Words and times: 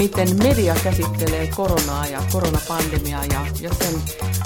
miten 0.00 0.36
media 0.36 0.74
käsittelee 0.84 1.46
koronaa 1.56 2.06
ja 2.06 2.22
koronapandemiaa 2.32 3.24
ja, 3.24 3.46
ja 3.60 3.74
sen 3.74 3.94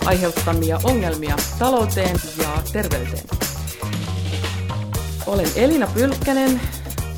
aiheuttamia 0.05 0.80
ongelmia 0.84 1.37
talouteen 1.59 2.16
ja 2.42 2.62
terveyteen. 2.73 3.24
Olen 5.27 5.47
Elina 5.56 5.87
Pylkkänen, 5.95 6.61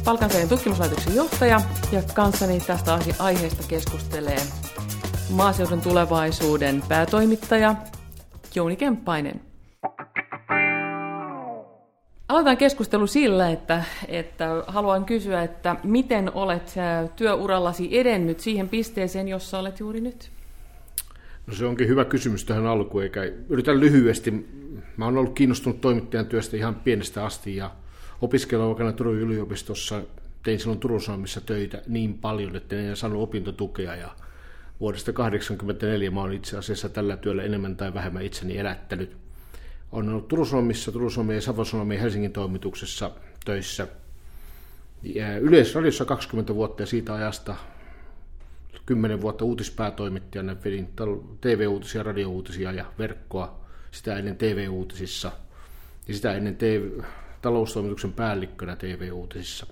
palkansaajan 0.04 0.48
tutkimuslaitoksen 0.48 1.14
johtaja, 1.14 1.60
ja 1.92 2.02
kanssani 2.14 2.60
tästä 2.60 2.98
aiheesta 3.18 3.62
keskustelee 3.68 4.42
maaseudun 5.30 5.80
tulevaisuuden 5.80 6.82
päätoimittaja 6.88 7.74
Jouni 8.54 8.76
Kemppainen. 8.76 9.45
Aloitan 12.36 12.56
keskustelu 12.56 13.06
sillä, 13.06 13.50
että, 13.50 13.84
että 14.08 14.64
haluan 14.66 15.04
kysyä, 15.04 15.42
että 15.42 15.76
miten 15.84 16.32
olet 16.34 16.74
työurallasi 17.16 17.98
edennyt 17.98 18.40
siihen 18.40 18.68
pisteeseen, 18.68 19.28
jossa 19.28 19.58
olet 19.58 19.80
juuri 19.80 20.00
nyt? 20.00 20.30
No 21.46 21.54
se 21.54 21.66
onkin 21.66 21.88
hyvä 21.88 22.04
kysymys 22.04 22.44
tähän 22.44 22.66
alkuun, 22.66 23.02
eikä 23.02 23.20
yritän 23.48 23.80
lyhyesti. 23.80 24.30
Mä 24.96 25.04
olen 25.04 25.18
ollut 25.18 25.34
kiinnostunut 25.34 25.80
toimittajan 25.80 26.26
työstä 26.26 26.56
ihan 26.56 26.74
pienestä 26.74 27.24
asti 27.24 27.56
ja 27.56 27.70
opiskeluaikana 28.22 28.92
Turun 28.92 29.14
yliopistossa 29.14 30.02
tein 30.42 30.58
silloin 30.58 30.80
Turun 30.80 31.00
Sanomissa 31.00 31.40
töitä 31.40 31.82
niin 31.86 32.14
paljon, 32.14 32.56
että 32.56 32.76
en 32.76 32.96
saanut 32.96 33.22
opintotukea 33.22 33.96
ja 33.96 34.10
vuodesta 34.80 35.12
1984 35.12 36.10
mä 36.10 36.32
itse 36.32 36.58
asiassa 36.58 36.88
tällä 36.88 37.16
työllä 37.16 37.42
enemmän 37.42 37.76
tai 37.76 37.94
vähemmän 37.94 38.22
itseni 38.22 38.58
elättänyt. 38.58 39.25
Olen 39.92 40.08
ollut 40.08 40.28
Turun 40.28 40.46
Sanomien 41.10 41.36
ja 41.36 41.42
Savon 41.42 41.66
Sanomien 41.66 42.00
Helsingin 42.00 42.32
toimituksessa 42.32 43.10
töissä. 43.44 43.88
Yleisradiossa 45.40 46.04
20 46.04 46.54
vuotta 46.54 46.82
ja 46.82 46.86
siitä 46.86 47.14
ajasta 47.14 47.56
10 48.86 49.20
vuotta 49.20 49.44
uutispäätoimittajana 49.44 50.56
vedin 50.64 50.88
TV-uutisia, 51.40 52.02
radio-uutisia 52.02 52.72
ja 52.72 52.84
verkkoa, 52.98 53.60
sitä 53.90 54.16
ennen 54.16 54.36
TV-uutisissa 54.36 55.32
ja 56.08 56.14
sitä 56.14 56.32
ennen 56.32 56.56
TV, 56.56 56.90
taloustoimituksen 57.42 58.12
päällikkönä 58.12 58.76
TV-uutisissa. 58.76 59.66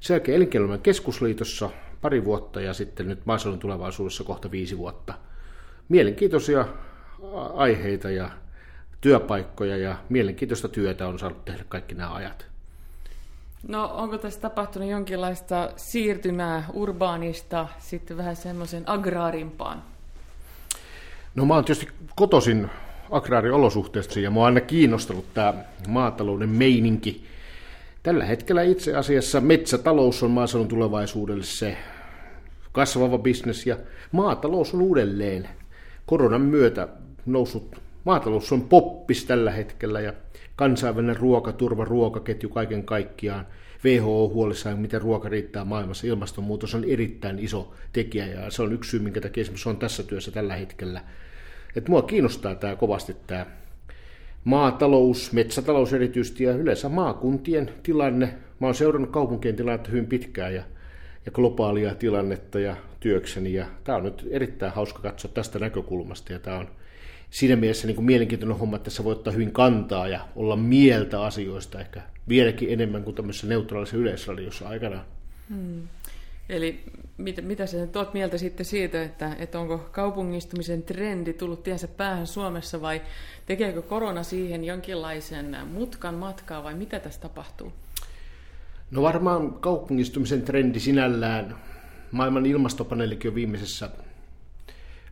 Sen 0.00 0.14
jälkeen 0.14 0.36
Elinkeinoelämän 0.36 0.82
keskusliitossa 0.82 1.70
pari 2.00 2.24
vuotta 2.24 2.60
ja 2.60 2.74
sitten 2.74 3.08
nyt 3.08 3.26
maaseudun 3.26 3.58
tulevaisuudessa 3.58 4.24
kohta 4.24 4.50
viisi 4.50 4.78
vuotta. 4.78 5.14
Mielenkiintoisia 5.88 6.68
aiheita 7.54 8.10
ja 8.10 8.30
työpaikkoja 9.04 9.76
ja 9.76 9.96
mielenkiintoista 10.08 10.68
työtä 10.68 11.08
on 11.08 11.18
saanut 11.18 11.44
tehdä 11.44 11.64
kaikki 11.68 11.94
nämä 11.94 12.14
ajat. 12.14 12.46
No 13.68 13.90
onko 13.94 14.18
tässä 14.18 14.40
tapahtunut 14.40 14.88
jonkinlaista 14.88 15.70
siirtymää 15.76 16.64
urbaanista 16.72 17.68
sitten 17.78 18.16
vähän 18.16 18.36
semmoisen 18.36 18.88
agraarimpaan? 18.88 19.82
No 21.34 21.44
mä 21.44 21.54
oon 21.54 21.64
tietysti 21.64 21.92
kotosin 22.16 22.70
agraariolosuhteista 23.10 24.20
ja 24.20 24.30
mua 24.30 24.42
on 24.42 24.46
aina 24.46 24.60
kiinnostanut 24.60 25.34
tämä 25.34 25.54
maatalouden 25.88 26.48
meininki. 26.48 27.24
Tällä 28.02 28.24
hetkellä 28.24 28.62
itse 28.62 28.96
asiassa 28.96 29.40
metsätalous 29.40 30.22
on 30.22 30.30
maaseudun 30.30 30.68
tulevaisuudelle 30.68 31.44
se 31.44 31.76
kasvava 32.72 33.18
bisnes 33.18 33.66
ja 33.66 33.76
maatalous 34.12 34.74
on 34.74 34.82
uudelleen 34.82 35.48
koronan 36.06 36.40
myötä 36.40 36.88
noussut. 37.26 37.83
Maatalous 38.04 38.52
on 38.52 38.62
poppis 38.62 39.24
tällä 39.24 39.50
hetkellä 39.50 40.00
ja 40.00 40.12
kansainvälinen 40.56 41.16
ruokaturva, 41.16 41.84
ruokaketju 41.84 42.48
kaiken 42.48 42.84
kaikkiaan. 42.84 43.46
WHO 43.84 44.30
huolissaan, 44.34 44.78
miten 44.78 45.02
ruoka 45.02 45.28
riittää 45.28 45.64
maailmassa. 45.64 46.06
Ilmastonmuutos 46.06 46.74
on 46.74 46.84
erittäin 46.84 47.38
iso 47.38 47.74
tekijä 47.92 48.26
ja 48.26 48.50
se 48.50 48.62
on 48.62 48.72
yksi 48.72 48.90
syy, 48.90 49.00
minkä 49.00 49.20
takia 49.20 49.40
esimerkiksi 49.40 49.68
on 49.68 49.76
tässä 49.76 50.02
työssä 50.02 50.30
tällä 50.30 50.56
hetkellä. 50.56 51.00
Et 51.76 51.88
mua 51.88 52.02
kiinnostaa 52.02 52.54
tämä 52.54 52.76
kovasti 52.76 53.16
tämä 53.26 53.46
maatalous, 54.44 55.32
metsätalous 55.32 55.92
erityisesti 55.92 56.44
ja 56.44 56.52
yleensä 56.52 56.88
maakuntien 56.88 57.70
tilanne. 57.82 58.34
Mä 58.60 58.66
oon 58.66 58.74
seurannut 58.74 59.10
kaupunkien 59.10 59.56
tilannetta 59.56 59.90
hyvin 59.90 60.06
pitkään 60.06 60.54
ja, 60.54 60.62
ja 61.26 61.32
globaalia 61.32 61.94
tilannetta 61.94 62.58
ja 62.60 62.76
työkseni 63.00 63.52
ja 63.52 63.66
tämä 63.84 63.98
on 63.98 64.04
nyt 64.04 64.26
erittäin 64.30 64.72
hauska 64.72 65.02
katsoa 65.02 65.30
tästä 65.34 65.58
näkökulmasta 65.58 66.32
ja 66.32 66.38
tämä 66.38 66.58
on 66.58 66.68
siinä 67.34 67.56
mielessä 67.56 67.86
niin 67.86 67.94
kuin 67.94 68.04
mielenkiintoinen 68.04 68.58
homma, 68.58 68.76
että 68.76 68.84
tässä 68.84 69.04
voi 69.04 69.12
ottaa 69.12 69.32
hyvin 69.32 69.52
kantaa 69.52 70.08
ja 70.08 70.28
olla 70.36 70.56
mieltä 70.56 71.22
asioista 71.22 71.80
ehkä 71.80 72.02
vieläkin 72.28 72.70
enemmän 72.72 73.04
kuin 73.04 73.16
tämmöisessä 73.16 73.46
neutraalissa 73.46 73.96
yleisradiossa 73.96 74.68
aikanaan. 74.68 75.04
Hmm. 75.48 75.88
Eli 76.48 76.80
mitä, 77.18 77.42
mitä 77.42 77.66
sä 77.66 77.86
tuot 77.86 78.14
mieltä 78.14 78.38
sitten 78.38 78.66
siitä, 78.66 79.02
että, 79.02 79.36
että 79.38 79.60
onko 79.60 79.78
kaupungistumisen 79.78 80.82
trendi 80.82 81.32
tullut 81.32 81.62
tiensä 81.62 81.88
päähän 81.88 82.26
Suomessa 82.26 82.80
vai 82.80 83.02
tekeekö 83.46 83.82
korona 83.82 84.22
siihen 84.22 84.64
jonkinlaisen 84.64 85.56
mutkan 85.72 86.14
matkaa 86.14 86.64
vai 86.64 86.74
mitä 86.74 87.00
tässä 87.00 87.20
tapahtuu? 87.20 87.72
No 88.90 89.02
varmaan 89.02 89.52
kaupungistumisen 89.52 90.42
trendi 90.42 90.80
sinällään, 90.80 91.56
maailman 92.10 92.46
ilmastopaneelikin 92.46 93.28
on 93.28 93.34
viimeisessä 93.34 93.90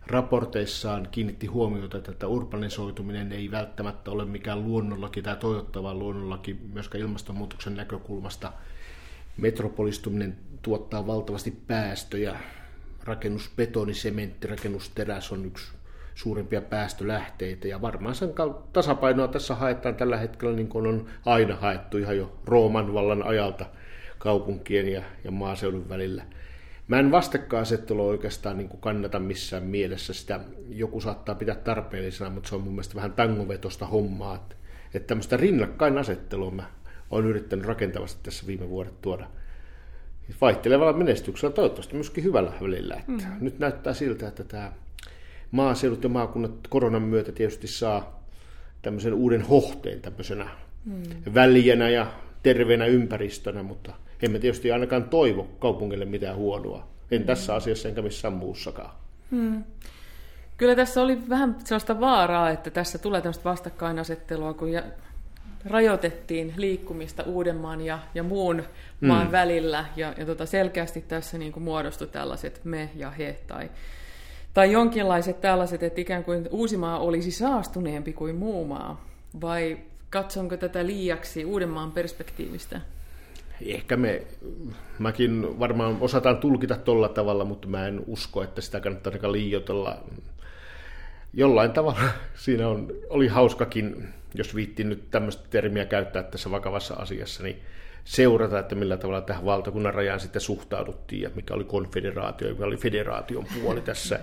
raporteissaan 0.06 1.08
kiinnitti 1.10 1.46
huomiota, 1.46 1.98
että 1.98 2.26
urbanisoituminen 2.26 3.32
ei 3.32 3.50
välttämättä 3.50 4.10
ole 4.10 4.24
mikään 4.24 4.64
luonnollaki 4.64 5.22
tai 5.22 5.36
toivottava 5.36 5.94
luonnollaki 5.94 6.56
myöskään 6.72 7.02
ilmastonmuutoksen 7.02 7.74
näkökulmasta. 7.74 8.52
Metropolistuminen 9.36 10.36
tuottaa 10.62 11.06
valtavasti 11.06 11.50
päästöjä. 11.66 12.36
Rakennusbetoni, 13.04 13.94
sementti, 13.94 14.46
rakennusteräs 14.48 15.32
on 15.32 15.44
yksi 15.44 15.72
suurimpia 16.14 16.62
päästölähteitä. 16.62 17.68
Ja 17.68 17.80
varmaan 17.80 18.14
sen 18.14 18.32
tasapainoa 18.72 19.28
tässä 19.28 19.54
haetaan 19.54 19.94
tällä 19.94 20.16
hetkellä 20.16 20.56
niin 20.56 20.68
kuin 20.68 20.86
on 20.86 21.06
aina 21.26 21.56
haettu 21.56 21.98
ihan 21.98 22.16
jo 22.16 22.38
Rooman 22.44 22.94
vallan 22.94 23.22
ajalta 23.22 23.66
kaupunkien 24.18 24.92
ja, 24.92 25.02
ja 25.24 25.30
maaseudun 25.30 25.88
välillä. 25.88 26.22
Mä 26.92 26.98
en 26.98 27.10
vastakkainasettelua 27.10 28.06
oikeastaan 28.06 28.58
niin 28.58 28.68
kuin 28.68 28.80
kannata 28.80 29.18
missään 29.18 29.62
mielessä. 29.62 30.12
Sitä 30.14 30.40
joku 30.68 31.00
saattaa 31.00 31.34
pitää 31.34 31.54
tarpeellisena, 31.54 32.30
mutta 32.30 32.48
se 32.48 32.54
on 32.54 32.60
mun 32.60 32.72
mielestä 32.72 32.94
vähän 32.94 33.12
tangovetosta 33.12 33.86
hommaa. 33.86 34.34
Että, 34.34 34.54
että 34.94 35.06
tämmöistä 35.06 35.36
rinnakkainasettelua 35.36 36.50
mä 36.50 36.64
oon 37.10 37.26
yrittänyt 37.26 37.66
rakentavasti 37.66 38.20
tässä 38.22 38.46
viime 38.46 38.68
vuodet 38.68 39.00
tuoda– 39.00 39.26
vaihtelevalla 40.40 40.92
menestyksellä, 40.92 41.54
toivottavasti 41.54 41.94
myöskin 41.94 42.24
hyvällä 42.24 42.52
välillä. 42.62 42.94
Että 42.94 43.12
mm. 43.12 43.36
Nyt 43.40 43.58
näyttää 43.58 43.94
siltä, 43.94 44.28
että 44.28 44.44
tämä 44.44 44.72
maaseudut 45.50 46.02
ja 46.02 46.08
maakunnat 46.08 46.52
koronan 46.68 47.02
myötä 47.02 47.32
tietysti 47.32 47.66
saa 47.66 48.24
tämmöisen 48.82 49.14
uuden 49.14 49.42
hohteen 49.42 50.00
tämmöisenä 50.00 50.48
mm. 50.84 51.02
väljänä 51.34 51.88
ja 51.88 52.06
terveenä 52.42 52.86
ympäristönä, 52.86 53.62
mutta 53.62 53.92
emme 54.22 54.38
tietysti 54.38 54.72
ainakaan 54.72 55.04
toivo 55.04 55.48
kaupungille 55.58 56.04
mitään 56.04 56.36
huonoa. 56.36 56.88
En 57.10 57.20
mm. 57.20 57.26
tässä 57.26 57.54
asiassa 57.54 57.88
enkä 57.88 58.02
missään 58.02 58.34
muussakaan. 58.34 58.90
Mm. 59.30 59.64
Kyllä 60.56 60.74
tässä 60.74 61.02
oli 61.02 61.18
vähän 61.28 61.56
sellaista 61.64 62.00
vaaraa, 62.00 62.50
että 62.50 62.70
tässä 62.70 62.98
tulee 62.98 63.20
tämmöistä 63.20 63.44
vastakkainasettelua, 63.44 64.54
kun 64.54 64.68
rajoitettiin 65.64 66.54
liikkumista 66.56 67.22
Uudenmaan 67.22 67.80
ja, 67.80 67.98
ja 68.14 68.22
muun 68.22 68.64
mm. 69.00 69.08
maan 69.08 69.32
välillä, 69.32 69.84
ja, 69.96 70.14
ja 70.18 70.26
tota 70.26 70.46
selkeästi 70.46 71.00
tässä 71.00 71.38
niin 71.38 71.52
kuin 71.52 71.62
muodostui 71.62 72.08
tällaiset 72.08 72.60
me 72.64 72.90
ja 72.96 73.10
he, 73.10 73.38
tai, 73.46 73.70
tai 74.54 74.72
jonkinlaiset 74.72 75.40
tällaiset, 75.40 75.82
että 75.82 76.00
ikään 76.00 76.24
kuin 76.24 76.48
Uusimaa 76.50 76.98
olisi 76.98 77.30
saastuneempi 77.30 78.12
kuin 78.12 78.36
muu 78.36 78.64
maa, 78.64 79.04
vai 79.40 79.78
katsonko 80.10 80.56
tätä 80.56 80.86
liiaksi 80.86 81.44
Uudenmaan 81.44 81.92
perspektiivistä? 81.92 82.80
Ehkä 83.66 83.96
me, 83.96 84.22
mäkin 84.98 85.58
varmaan 85.58 85.96
osataan 86.00 86.36
tulkita 86.36 86.76
tuolla 86.76 87.08
tavalla, 87.08 87.44
mutta 87.44 87.68
mä 87.68 87.86
en 87.86 88.02
usko, 88.06 88.42
että 88.42 88.60
sitä 88.60 88.80
kannattaa 88.80 89.10
ainakaan 89.10 89.32
liioitella. 89.32 90.04
Jollain 91.34 91.70
tavalla 91.70 92.00
siinä 92.34 92.68
on, 92.68 92.92
oli 93.10 93.28
hauskakin 93.28 94.08
jos 94.34 94.54
viittiin 94.54 94.88
nyt 94.88 95.10
tämmöistä 95.10 95.44
termiä 95.50 95.84
käyttää 95.84 96.22
tässä 96.22 96.50
vakavassa 96.50 96.94
asiassa, 96.94 97.42
niin 97.42 97.60
seurata, 98.04 98.58
että 98.58 98.74
millä 98.74 98.96
tavalla 98.96 99.20
tähän 99.20 99.44
valtakunnan 99.44 99.94
rajaan 99.94 100.20
sitten 100.20 100.42
suhtauduttiin 100.42 101.22
ja 101.22 101.30
mikä 101.34 101.54
oli 101.54 101.64
konfederaatio 101.64 102.48
ja 102.48 102.54
mikä 102.54 102.64
oli 102.64 102.76
federaation 102.76 103.46
puoli 103.62 103.80
tässä. 103.90 104.20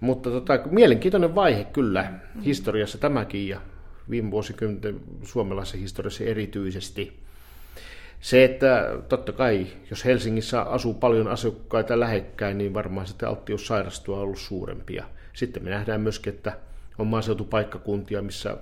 Mutta 0.00 0.30
tota, 0.30 0.58
mielenkiintoinen 0.70 1.34
vaihe 1.34 1.64
kyllä 1.64 2.12
historiassa 2.44 2.98
tämäkin 2.98 3.48
ja 3.48 3.60
viime 4.10 4.30
vuosikymmenten 4.30 5.00
suomalaisessa 5.22 5.78
historiassa 5.78 6.24
erityisesti. 6.24 7.20
Se, 8.20 8.44
että 8.44 8.96
totta 9.08 9.32
kai, 9.32 9.66
jos 9.90 10.04
Helsingissä 10.04 10.62
asuu 10.62 10.94
paljon 10.94 11.28
asukkaita 11.28 12.00
lähekkäin, 12.00 12.58
niin 12.58 12.74
varmaan 12.74 13.06
sitten 13.06 13.28
alttius 13.28 13.66
sairastua 13.66 14.16
on 14.16 14.22
ollut 14.22 14.38
suurempia. 14.38 15.04
Sitten 15.32 15.64
me 15.64 15.70
nähdään 15.70 16.00
myöskin, 16.00 16.34
että 16.34 16.52
on 16.98 17.06
maaseutupaikkakuntia, 17.06 18.22
missä 18.22 18.56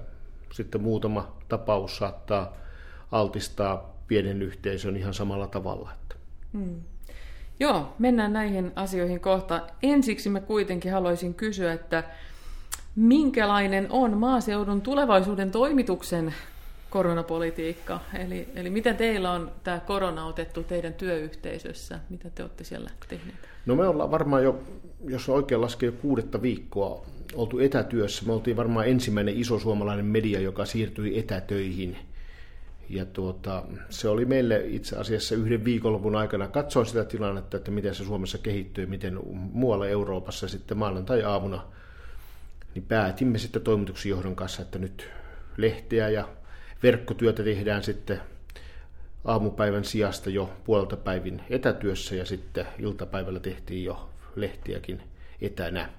sitten 0.53 0.83
muutama 0.83 1.37
tapaus 1.49 1.97
saattaa 1.97 2.57
altistaa 3.13 3.95
pienen 4.07 4.43
yhteisön 4.43 4.97
ihan 4.97 5.15
samalla 5.15 5.47
tavalla. 5.47 5.91
Hmm. 6.53 6.81
Joo, 7.61 7.95
mennään 7.99 8.33
näihin 8.33 8.73
asioihin 8.77 9.21
kohta. 9.21 9.61
Ensiksi 9.83 10.29
mä 10.29 10.41
kuitenkin 10.41 10.93
haluaisin 10.93 11.35
kysyä, 11.35 11.73
että 11.73 12.05
minkälainen 12.97 13.87
on 13.91 14.19
maaseudun 14.19 14.81
tulevaisuuden 14.81 15.51
toimituksen 15.51 16.35
koronapolitiikka? 16.91 18.01
Eli, 18.19 18.49
eli 18.55 18.71
miten 18.71 18.97
teillä 18.97 19.33
on 19.33 19.53
tämä 19.65 19.81
korona 19.81 20.27
otettu 20.27 20.63
teidän 20.63 20.95
työyhteisössä? 20.95 21.99
Mitä 22.11 22.31
te 22.31 22.43
olette 22.43 22.65
siellä 22.65 22.91
tehneet? 23.09 23.39
No 23.67 23.77
me 23.77 23.89
ollaan 23.89 24.11
varmaan 24.11 24.45
jo, 24.45 24.63
jos 25.05 25.29
oikein 25.29 25.61
laskee, 25.61 25.87
jo 25.87 25.93
kuudetta 25.93 26.43
viikkoa 26.43 27.07
oltu 27.35 27.59
etätyössä. 27.59 28.27
Me 28.27 28.33
oltiin 28.33 28.57
varmaan 28.57 28.89
ensimmäinen 28.89 29.37
iso 29.37 29.59
suomalainen 29.59 30.07
media, 30.07 30.41
joka 30.41 30.65
siirtyi 30.65 31.19
etätöihin. 31.19 31.97
Ja 32.89 33.05
tuota, 33.05 33.63
se 33.91 34.09
oli 34.09 34.25
meille 34.25 34.63
itse 34.67 34.97
asiassa 34.97 35.35
yhden 35.35 35.65
viikonlopun 35.65 36.17
aikana 36.17 36.49
katsoa 36.49 36.85
sitä 36.85 37.05
tilannetta, 37.05 37.57
että 37.57 37.71
miten 37.71 37.95
se 37.95 38.05
Suomessa 38.05 38.39
kehittyy, 38.39 38.87
miten 38.87 39.19
muualla 39.33 39.89
Euroopassa 39.89 40.49
sitten 40.49 40.79
maanantai-aamuna 40.79 41.65
niin 42.75 42.85
päätimme 42.89 43.39
sitten 43.39 43.63
toimituksen 43.63 44.11
johdon 44.11 44.37
kanssa, 44.37 44.63
että 44.63 44.79
nyt 44.79 45.11
lehteä 45.57 46.09
ja 46.09 46.29
verkkotyötä 46.83 47.43
tehdään 47.43 47.83
sitten 47.83 48.21
aamupäivän 49.25 49.85
sijasta 49.85 50.31
jo 50.31 50.51
puolelta 50.65 50.97
päivin 50.97 51.43
etätyössä 51.51 52.15
ja 52.15 52.25
sitten 52.25 52.67
iltapäivällä 52.79 53.41
tehtiin 53.41 53.85
jo 53.85 54.11
lehtiäkin 54.37 55.03
etänä. 55.41 55.91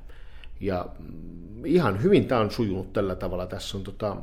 Ja 0.59 0.85
ihan 1.65 2.03
hyvin 2.03 2.27
tämä 2.27 2.41
on 2.41 2.51
sujunut 2.51 2.93
tällä 2.93 3.15
tavalla. 3.15 3.45
Tässä 3.45 3.77
on 3.77 3.83
tota, 3.83 4.17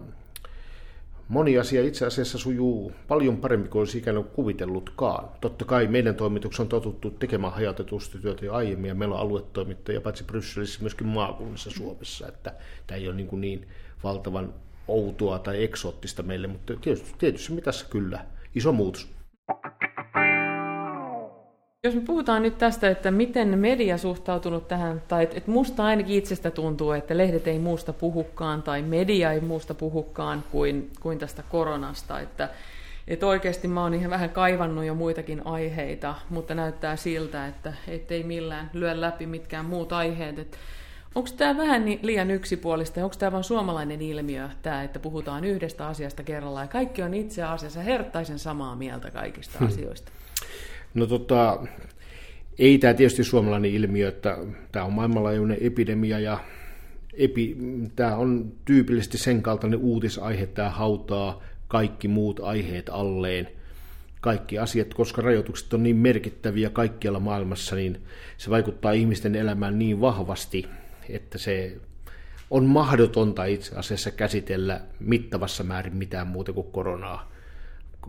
moni 1.29 1.59
asia 1.59 1.83
itse 1.83 2.07
asiassa 2.07 2.39
sujuu 2.39 2.93
paljon 3.09 3.37
paremmin 3.37 3.71
kuin 3.71 3.81
olisi 3.81 3.99
ikään 3.99 4.17
kuin 4.17 4.29
kuvitellutkaan. 4.29 5.29
Totta 5.41 5.65
kai 5.65 5.87
meidän 5.87 6.15
toimituksen 6.15 6.65
on 6.65 6.69
totuttu 6.69 7.11
tekemään 7.11 7.53
hajautetusti 7.53 8.19
työtä 8.19 8.45
jo 8.45 8.55
aiemmin, 8.55 8.89
ja 8.89 8.95
meillä 8.95 9.15
on 9.15 9.21
aluetoimittajia 9.21 10.01
paitsi 10.01 10.25
Brysselissä 10.25 10.81
myöskin 10.81 11.07
maakunnissa 11.07 11.71
Suomessa, 11.71 12.29
että 12.29 12.55
tämä 12.87 12.99
ei 12.99 13.09
ole 13.09 13.17
niin, 13.17 13.29
kuin 13.29 13.41
niin 13.41 13.69
valtavan 14.05 14.55
outoa 14.89 15.39
tai 15.39 15.65
eksoottista 15.65 16.23
meille, 16.23 16.47
mutta 16.47 16.75
tietysti, 16.81 17.15
tietysti 17.19 17.53
mitassa 17.53 17.87
kyllä 17.91 18.25
iso 18.55 18.73
muutos. 18.73 19.09
Jos 21.85 21.95
me 21.95 22.01
puhutaan 22.01 22.43
nyt 22.43 22.59
tästä, 22.59 22.89
että 22.89 23.11
miten 23.11 23.59
media 23.59 23.99
suhtautunut 23.99 24.69
tähän, 24.69 25.03
tai 25.09 25.23
että 25.23 25.37
et 25.37 25.47
musta 25.47 25.85
ainakin 25.85 26.19
itsestä 26.19 26.51
tuntuu, 26.51 26.93
että 26.93 27.17
lehdet 27.17 27.47
ei 27.47 27.59
muusta 27.59 27.93
puhukaan, 27.93 28.63
tai 28.63 28.83
media 28.83 29.33
ei 29.33 29.41
muusta 29.41 29.75
puhukaan 29.75 30.45
kuin, 30.53 30.91
kuin 31.01 31.19
tästä 31.19 31.43
koronasta, 31.49 32.21
että 32.21 32.49
että 33.09 33.27
oikeasti 33.27 33.69
mä 33.69 33.83
oon 33.83 33.95
ihan 33.95 34.11
vähän 34.11 34.31
kaivannut 34.31 34.85
jo 34.85 34.95
muitakin 34.95 35.43
aiheita, 35.45 36.15
mutta 36.31 36.55
näyttää 36.55 36.97
siltä, 36.97 37.47
että 37.47 37.73
ei 38.11 38.23
millään 38.23 38.71
lyö 38.73 39.01
läpi 39.01 39.27
mitkään 39.27 39.65
muut 39.65 39.93
aiheet. 39.93 40.39
Että 40.39 40.57
onko 41.17 41.31
tämä 41.37 41.57
vähän 41.57 41.85
niin 41.85 41.99
liian 42.03 42.31
yksipuolista, 42.31 43.05
onko 43.05 43.17
tämä 43.19 43.33
vain 43.33 43.45
suomalainen 43.45 44.03
ilmiö, 44.03 44.49
tämä, 44.63 44.83
että 44.83 44.99
puhutaan 44.99 45.45
yhdestä 45.45 45.87
asiasta 45.87 46.23
kerrallaan, 46.23 46.65
ja 46.65 46.69
kaikki 46.69 47.03
on 47.03 47.15
itse 47.15 47.43
asiassa 47.43 47.81
herttaisen 47.81 48.39
samaa 48.39 48.77
mieltä 48.77 49.11
kaikista 49.11 49.59
hmm. 49.59 49.69
asioista? 49.69 50.13
No 50.95 51.07
tota, 51.07 51.67
ei 52.59 52.79
tämä 52.79 52.95
tietysti 52.95 53.25
suomalainen 53.25 53.71
ilmiö, 53.71 54.09
että 54.09 54.39
tämä 54.73 54.85
on 54.85 54.93
maailmanlaajuinen 54.93 55.59
epidemia 55.61 56.19
ja 56.19 56.39
epi, 57.13 57.57
tämä 57.97 58.17
on 58.17 58.53
tyypillisesti 58.65 59.19
sen 59.19 59.43
kaltainen 59.43 59.79
uutisaihe, 59.79 60.47
tämä 60.47 60.71
hautaa 60.71 61.43
kaikki 61.69 62.09
muut 62.09 62.41
aiheet 62.41 62.89
alleen. 62.89 63.49
Kaikki 64.21 64.59
asiat, 64.59 64.95
koska 64.95 65.23
rajoitukset 65.23 65.75
on 65.75 65.83
niin 65.83 65.97
merkittäviä 65.97 66.71
kaikkialla 66.71 67.21
maailmassa, 67.21 67.77
niin 67.77 68.01
se 68.37 68.51
vaikuttaa 68.51 68.93
ihmisten 68.93 69.35
elämään 69.35 69.79
niin 69.79 70.01
vahvasti, 70.01 70.67
että 71.09 71.39
se 71.39 71.77
on 72.51 72.65
mahdotonta 72.65 73.45
itse 73.45 73.77
asiassa 73.77 74.11
käsitellä 74.11 74.81
mittavassa 75.01 75.65
määrin 75.65 75.97
mitään 75.97 76.27
muuta 76.27 76.53
kuin 76.53 76.73
koronaa 76.73 77.37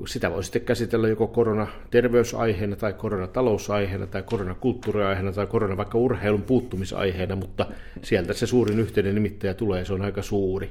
sitä 0.05 0.31
voi 0.31 0.43
sitten 0.43 0.61
käsitellä 0.61 1.07
joko 1.07 1.27
koronaterveysaiheena 1.27 2.75
tai 2.75 2.93
koronatalousaiheena 2.93 4.07
tai 4.07 4.23
koronakulttuuriaiheena 4.23 5.31
tai 5.31 5.47
korona 5.47 5.77
vaikka 5.77 5.97
urheilun 5.97 6.41
puuttumisaiheena, 6.41 7.35
mutta 7.35 7.65
sieltä 8.03 8.33
se 8.33 8.47
suurin 8.47 8.79
yhteinen 8.79 9.15
nimittäjä 9.15 9.53
tulee, 9.53 9.85
se 9.85 9.93
on 9.93 10.01
aika 10.01 10.21
suuri. 10.21 10.69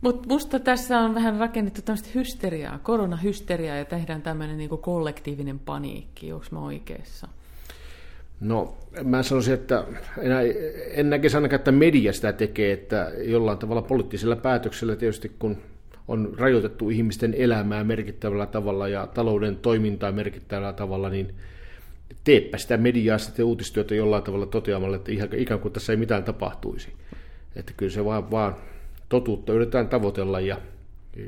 Mutta 0.00 0.28
musta 0.28 0.58
tässä 0.58 1.00
on 1.00 1.14
vähän 1.14 1.38
rakennettu 1.38 1.82
tämmöistä 1.82 2.08
hysteriaa, 2.14 2.78
koronahysteriaa 2.78 3.76
ja 3.76 3.84
tehdään 3.84 4.22
tämmöinen 4.22 4.58
niinku 4.58 4.76
kollektiivinen 4.76 5.58
paniikki, 5.58 6.32
onko 6.32 6.46
mä 6.50 6.60
oikeassa? 6.60 7.28
No, 8.40 8.78
mä 9.04 9.22
sanoisin, 9.22 9.54
että 9.54 9.84
en, 10.18 10.32
en 10.90 11.10
näkisi 11.10 11.36
ainakaan, 11.36 11.58
että 11.58 11.72
media 11.72 12.12
sitä 12.12 12.32
tekee, 12.32 12.72
että 12.72 13.12
jollain 13.18 13.58
tavalla 13.58 13.82
poliittisella 13.82 14.36
päätöksellä 14.36 14.96
tietysti, 14.96 15.32
kun 15.38 15.56
on 16.08 16.34
rajoitettu 16.38 16.90
ihmisten 16.90 17.34
elämää 17.34 17.84
merkittävällä 17.84 18.46
tavalla 18.46 18.88
ja 18.88 19.06
talouden 19.06 19.56
toimintaa 19.56 20.12
merkittävällä 20.12 20.72
tavalla, 20.72 21.10
niin 21.10 21.34
teepä 22.24 22.58
sitä 22.58 22.76
mediaa 22.76 23.18
sitten 23.18 23.44
uutistyötä 23.44 23.94
jollain 23.94 24.22
tavalla 24.22 24.46
toteamalla, 24.46 24.96
että 24.96 25.12
ikään 25.36 25.60
kuin 25.60 25.72
tässä 25.72 25.92
ei 25.92 25.96
mitään 25.96 26.24
tapahtuisi. 26.24 26.92
Että 27.56 27.72
kyllä 27.76 27.92
se 27.92 28.04
vaan, 28.04 28.30
vaan 28.30 28.56
totuutta 29.08 29.52
yritetään 29.52 29.88
tavoitella 29.88 30.40
ja, 30.40 30.56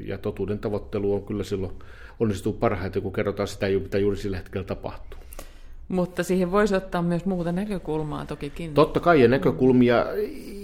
ja 0.04 0.18
totuuden 0.18 0.58
tavoittelu 0.58 1.14
on 1.14 1.24
kyllä 1.24 1.44
silloin 1.44 1.72
onnistuu 2.20 2.52
parhaiten, 2.52 3.02
kun 3.02 3.12
kerrotaan 3.12 3.48
sitä, 3.48 3.66
mitä 3.68 3.98
juuri 3.98 4.16
sillä 4.16 4.36
hetkellä 4.36 4.64
tapahtuu. 4.64 5.20
Mutta 5.88 6.22
siihen 6.22 6.52
voisi 6.52 6.74
ottaa 6.74 7.02
myös 7.02 7.24
muuta 7.24 7.52
näkökulmaa 7.52 8.26
tokikin. 8.26 8.74
Totta 8.74 9.00
kai, 9.00 9.22
ja 9.22 9.28
näkökulmia 9.28 10.06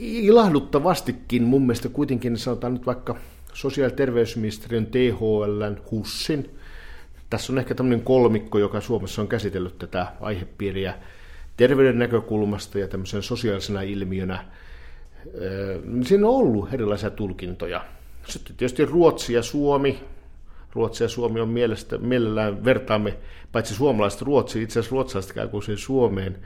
ilahduttavastikin 0.01 1.43
mun 1.43 1.63
mielestä 1.63 1.89
kuitenkin 1.89 2.39
sanotaan 2.39 2.73
nyt 2.73 2.87
vaikka 2.87 3.17
sosiaali- 3.53 3.93
ja 3.93 3.97
terveysministeriön 3.97 4.87
THL, 4.87 5.63
HUSSin. 5.91 6.51
Tässä 7.31 7.53
on 7.53 7.59
ehkä 7.59 7.75
tämmöinen 7.75 8.05
kolmikko, 8.05 8.59
joka 8.59 8.81
Suomessa 8.81 9.23
on 9.23 9.29
käsitellyt 9.29 9.79
tätä 9.79 10.07
aihepiiriä 10.21 10.95
terveyden 11.57 11.99
näkökulmasta 11.99 12.79
ja 12.79 12.89
tämmöisen 12.89 13.23
sosiaalisena 13.23 13.83
ilmiönä. 13.83 14.45
Siinä 16.05 16.29
on 16.29 16.35
ollut 16.35 16.75
erilaisia 16.75 17.11
tulkintoja. 17.11 17.85
Sitten 18.29 18.57
tietysti 18.57 18.85
Ruotsi 18.85 19.33
ja 19.33 19.43
Suomi. 19.43 20.01
Ruotsi 20.75 21.05
ja 21.05 21.09
Suomi 21.09 21.41
on 21.41 21.49
mielestä, 21.49 21.99
mielellään 21.99 22.65
vertaamme 22.65 23.17
paitsi 23.53 23.75
suomalaiset 23.75 24.23
Ruotsi, 24.23 24.63
itse 24.63 24.79
asiassa 24.79 24.95
ruotsalaiset 24.95 25.51
kuin 25.51 25.79
Suomeen. 25.79 26.39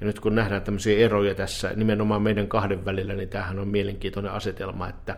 Ja 0.00 0.06
nyt 0.06 0.20
kun 0.20 0.34
nähdään 0.34 0.62
tämmöisiä 0.62 0.98
eroja 0.98 1.34
tässä 1.34 1.72
nimenomaan 1.76 2.22
meidän 2.22 2.48
kahden 2.48 2.84
välillä, 2.84 3.14
niin 3.14 3.28
tämähän 3.28 3.58
on 3.58 3.68
mielenkiintoinen 3.68 4.32
asetelma, 4.32 4.88
että 4.88 5.16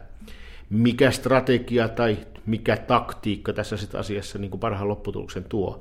mikä 0.71 1.11
strategia 1.11 1.88
tai 1.88 2.19
mikä 2.47 2.76
taktiikka 2.76 3.52
tässä 3.52 3.76
sit 3.76 3.95
asiassa 3.95 4.38
niin 4.38 4.50
kuin 4.50 4.61
parhaan 4.61 4.88
lopputuloksen 4.88 5.45
tuo. 5.45 5.81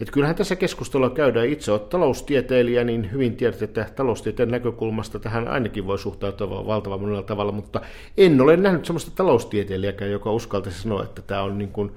Et 0.00 0.10
kyllähän 0.10 0.36
tässä 0.36 0.56
keskustelua 0.56 1.10
käydään. 1.10 1.48
Itse 1.48 1.72
olet 1.72 1.88
taloustieteilijä, 1.88 2.84
niin 2.84 3.12
hyvin 3.12 3.36
tiedät, 3.36 3.62
että 3.62 3.86
taloustieteen 3.96 4.50
näkökulmasta 4.50 5.18
tähän 5.18 5.48
ainakin 5.48 5.86
voi 5.86 5.98
suhtautua 5.98 6.66
valtavan 6.66 7.00
monella 7.00 7.22
tavalla, 7.22 7.52
mutta 7.52 7.80
en 8.16 8.40
ole 8.40 8.56
nähnyt 8.56 8.84
sellaista 8.84 9.10
taloustieteilijäkään, 9.10 10.10
joka 10.10 10.32
uskaltaisi 10.32 10.82
sanoa, 10.82 11.04
että 11.04 11.22
tämä 11.22 11.42
on 11.42 11.58
niin 11.58 11.70
kuin 11.70 11.92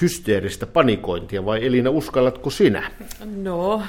hysteeristä 0.00 0.66
panikointia, 0.66 1.44
vai 1.44 1.66
Elina, 1.66 1.90
uskallatko 1.90 2.50
sinä? 2.50 2.90
No, 3.36 3.82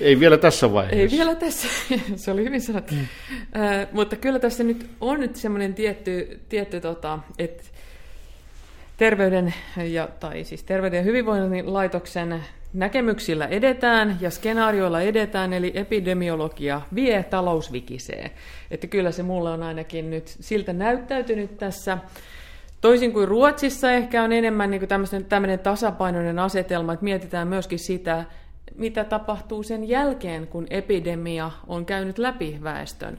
ei 0.00 0.20
vielä 0.20 0.38
tässä 0.38 0.72
vaiheessa. 0.72 1.00
Ei 1.00 1.10
vielä 1.10 1.34
tässä, 1.34 1.68
se 2.16 2.30
oli 2.30 2.44
hyvin 2.44 2.60
sanottu. 2.60 2.94
Mm. 2.94 3.06
Äh, 3.62 3.88
mutta 3.92 4.16
kyllä 4.16 4.38
tässä 4.38 4.64
nyt 4.64 4.86
on 5.00 5.20
nyt 5.20 5.36
semmoinen 5.36 5.74
tietty, 5.74 6.40
tietty 6.48 6.80
tota, 6.80 7.18
että 7.38 7.62
terveyden, 8.96 9.54
ja, 9.76 10.08
tai 10.20 10.44
siis 10.44 10.64
terveyden 10.64 10.96
ja 10.96 11.02
hyvinvoinnin 11.02 11.72
laitoksen 11.72 12.40
näkemyksillä 12.72 13.46
edetään 13.46 14.16
ja 14.20 14.30
skenaarioilla 14.30 15.00
edetään, 15.00 15.52
eli 15.52 15.72
epidemiologia 15.74 16.80
vie, 16.94 17.22
talous 17.22 17.72
vikisee. 17.72 18.30
Että 18.70 18.86
kyllä 18.86 19.12
se 19.12 19.22
mulle 19.22 19.50
on 19.50 19.62
ainakin 19.62 20.10
nyt 20.10 20.36
siltä 20.40 20.72
näyttäytynyt 20.72 21.56
tässä. 21.56 21.98
Toisin 22.80 23.12
kuin 23.12 23.28
Ruotsissa 23.28 23.92
ehkä 23.92 24.22
on 24.22 24.32
enemmän 24.32 24.70
niin 24.70 24.88
tämmöinen 25.28 25.58
tasapainoinen 25.58 26.38
asetelma, 26.38 26.92
että 26.92 27.04
mietitään 27.04 27.48
myöskin 27.48 27.78
sitä, 27.78 28.24
mitä 28.74 29.04
tapahtuu 29.04 29.62
sen 29.62 29.88
jälkeen, 29.88 30.46
kun 30.46 30.66
epidemia 30.70 31.50
on 31.66 31.86
käynyt 31.86 32.18
läpi 32.18 32.58
väestön. 32.62 33.18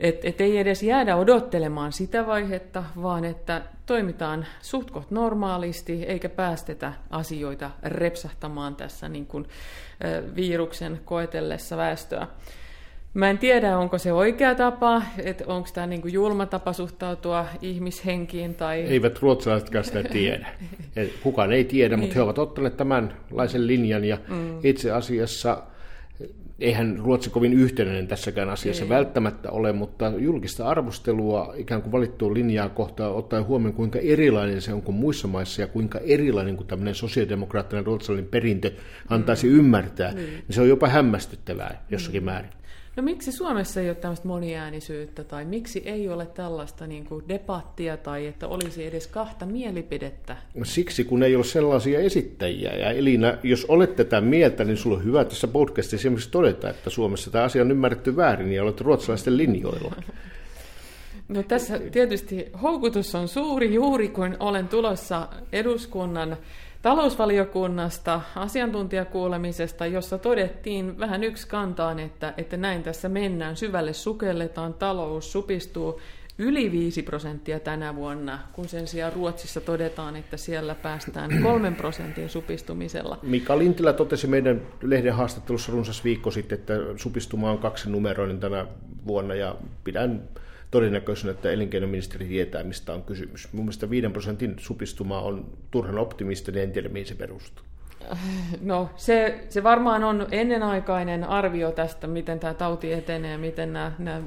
Et, 0.00 0.24
et 0.24 0.40
ei 0.40 0.58
edes 0.58 0.82
jäädä 0.82 1.16
odottelemaan 1.16 1.92
sitä 1.92 2.26
vaihetta, 2.26 2.84
vaan 3.02 3.24
että 3.24 3.62
toimitaan 3.86 4.46
suht 4.62 4.90
normaalisti, 5.10 6.04
eikä 6.04 6.28
päästetä 6.28 6.92
asioita 7.10 7.70
repsahtamaan 7.82 8.76
tässä 8.76 9.08
niin 9.08 9.26
kuin, 9.26 9.46
viruksen 10.36 11.00
koetellessa 11.04 11.76
väestöä. 11.76 12.26
Mä 13.14 13.30
en 13.30 13.38
tiedä, 13.38 13.78
onko 13.78 13.98
se 13.98 14.12
oikea 14.12 14.54
tapa, 14.54 15.02
että 15.18 15.44
onko 15.46 15.68
tämä 15.74 15.86
niinku 15.86 16.08
julma 16.08 16.46
tapa 16.46 16.72
suhtautua 16.72 17.46
ihmishenkiin. 17.62 18.54
Tai... 18.54 18.80
Eivät 18.80 19.18
ruotsalaisetkaan 19.18 19.84
sitä 19.84 20.02
tiedä. 20.02 20.48
Kukaan 21.22 21.52
ei 21.52 21.64
tiedä, 21.64 21.96
niin. 21.96 22.00
mutta 22.00 22.14
he 22.14 22.22
ovat 22.22 22.38
ottaneet 22.38 22.76
tämänlaisen 22.76 23.66
linjan 23.66 24.04
ja 24.04 24.18
mm. 24.28 24.58
itse 24.62 24.90
asiassa 24.90 25.62
eihän 26.58 26.98
Ruotsi 26.98 27.30
kovin 27.30 27.52
yhtenäinen 27.52 28.08
tässäkään 28.08 28.50
asiassa 28.50 28.84
Ei. 28.84 28.88
välttämättä 28.88 29.50
ole, 29.50 29.72
mutta 29.72 30.12
julkista 30.18 30.68
arvostelua 30.68 31.54
ikään 31.56 31.82
kuin 31.82 31.92
valittua 31.92 32.34
linjaa 32.34 32.68
kohtaan 32.68 33.14
ottaen 33.14 33.46
huomioon, 33.46 33.74
kuinka 33.74 33.98
erilainen 33.98 34.60
se 34.60 34.72
on 34.72 34.82
kuin 34.82 34.96
muissa 34.96 35.28
maissa 35.28 35.60
ja 35.60 35.68
kuinka 35.68 35.98
erilainen 35.98 36.56
kuin 36.56 36.66
tämmöinen 36.66 36.94
sosiaalidemokraattinen 36.94 37.86
ruotsalainen 37.86 38.30
perintö 38.30 38.70
antaisi 39.08 39.46
mm. 39.46 39.58
ymmärtää, 39.58 40.12
niin. 40.12 40.26
niin 40.26 40.44
se 40.50 40.60
on 40.60 40.68
jopa 40.68 40.88
hämmästyttävää 40.88 41.84
jossakin 41.90 42.22
mm. 42.22 42.24
määrin. 42.24 42.50
No 42.98 43.02
miksi 43.02 43.32
Suomessa 43.32 43.80
ei 43.80 43.88
ole 43.88 43.94
tämmöistä 43.94 44.28
moniäänisyyttä 44.28 45.24
tai 45.24 45.44
miksi 45.44 45.82
ei 45.84 46.08
ole 46.08 46.26
tällaista 46.26 46.86
niin 46.86 47.04
kuin 47.04 47.24
debattia 47.28 47.96
tai 47.96 48.26
että 48.26 48.48
olisi 48.48 48.86
edes 48.86 49.06
kahta 49.06 49.46
mielipidettä? 49.46 50.36
No 50.54 50.64
siksi, 50.64 51.04
kun 51.04 51.22
ei 51.22 51.36
ole 51.36 51.44
sellaisia 51.44 52.00
esittäjiä. 52.00 52.70
Ja 52.70 52.90
Elina, 52.90 53.34
jos 53.42 53.64
olet 53.68 53.96
tätä 53.96 54.20
mieltä, 54.20 54.64
niin 54.64 54.76
sulla 54.76 54.96
on 54.96 55.04
hyvä 55.04 55.24
tässä 55.24 55.48
podcastissa 55.48 55.96
esimerkiksi 55.96 56.30
todeta, 56.30 56.70
että 56.70 56.90
Suomessa 56.90 57.30
tämä 57.30 57.44
asia 57.44 57.62
on 57.62 57.70
ymmärretty 57.70 58.16
väärin 58.16 58.52
ja 58.52 58.62
olet 58.62 58.80
ruotsalaisten 58.80 59.36
linjoilla. 59.36 59.94
No 61.28 61.42
tässä 61.42 61.78
tietysti 61.78 62.46
houkutus 62.62 63.14
on 63.14 63.28
suuri 63.28 63.74
juuri 63.74 64.08
kun 64.08 64.36
olen 64.40 64.68
tulossa 64.68 65.28
eduskunnan 65.52 66.36
talousvaliokunnasta 66.82 68.20
asiantuntijakuulemisesta, 68.36 69.86
jossa 69.86 70.18
todettiin 70.18 70.98
vähän 70.98 71.24
yksi 71.24 71.48
kantaan, 71.48 71.98
että, 71.98 72.34
että 72.36 72.56
näin 72.56 72.82
tässä 72.82 73.08
mennään, 73.08 73.56
syvälle 73.56 73.92
sukelletaan, 73.92 74.74
talous 74.74 75.32
supistuu 75.32 76.00
yli 76.38 76.72
5 76.72 77.02
prosenttia 77.02 77.60
tänä 77.60 77.96
vuonna, 77.96 78.38
kun 78.52 78.68
sen 78.68 78.86
sijaan 78.86 79.12
Ruotsissa 79.12 79.60
todetaan, 79.60 80.16
että 80.16 80.36
siellä 80.36 80.74
päästään 80.74 81.30
3 81.42 81.70
prosentin 81.70 82.28
supistumisella. 82.28 83.18
Mika 83.22 83.58
Lintilä 83.58 83.92
totesi 83.92 84.26
meidän 84.26 84.62
lehden 84.82 85.14
haastattelussa 85.14 85.72
runsas 85.72 86.04
viikko 86.04 86.30
sitten, 86.30 86.58
että 86.58 86.74
supistuma 86.96 87.50
on 87.50 87.58
kaksi 87.58 87.90
numeroinen 87.90 88.40
tänä 88.40 88.66
vuonna, 89.06 89.34
ja 89.34 89.56
pidän 89.84 90.22
todennäköisenä, 90.70 91.30
että 91.30 91.50
elinkeinoministeri 91.50 92.26
tietää, 92.26 92.64
mistä 92.64 92.92
on 92.92 93.02
kysymys. 93.02 93.52
Mun 93.52 93.64
mielestä 93.64 93.90
5 93.90 94.08
prosentin 94.08 94.56
supistuma 94.58 95.20
on 95.20 95.46
turhan 95.70 95.98
optimistinen, 95.98 96.62
en 96.62 96.72
tiedä 96.72 96.88
mihin 96.88 97.06
se 97.06 97.14
perustuu. 97.14 97.64
No 98.60 98.90
se, 98.96 99.44
se 99.48 99.62
varmaan 99.62 100.04
on 100.04 100.26
ennenaikainen 100.30 101.24
arvio 101.24 101.72
tästä, 101.72 102.06
miten 102.06 102.40
tämä 102.40 102.54
tauti 102.54 102.92
etenee, 102.92 103.38
miten 103.38 103.72
nämä, 103.72 103.92
nämä 103.98 104.22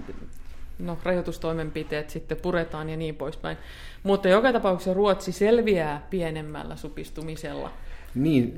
no, 0.79 0.97
rajoitustoimenpiteet 1.03 2.09
sitten 2.09 2.37
puretaan 2.41 2.89
ja 2.89 2.97
niin 2.97 3.15
poispäin. 3.15 3.57
Mutta 4.03 4.29
joka 4.29 4.53
tapauksessa 4.53 4.93
Ruotsi 4.93 5.31
selviää 5.31 6.07
pienemmällä 6.09 6.75
supistumisella. 6.75 7.71
Niin, 8.15 8.53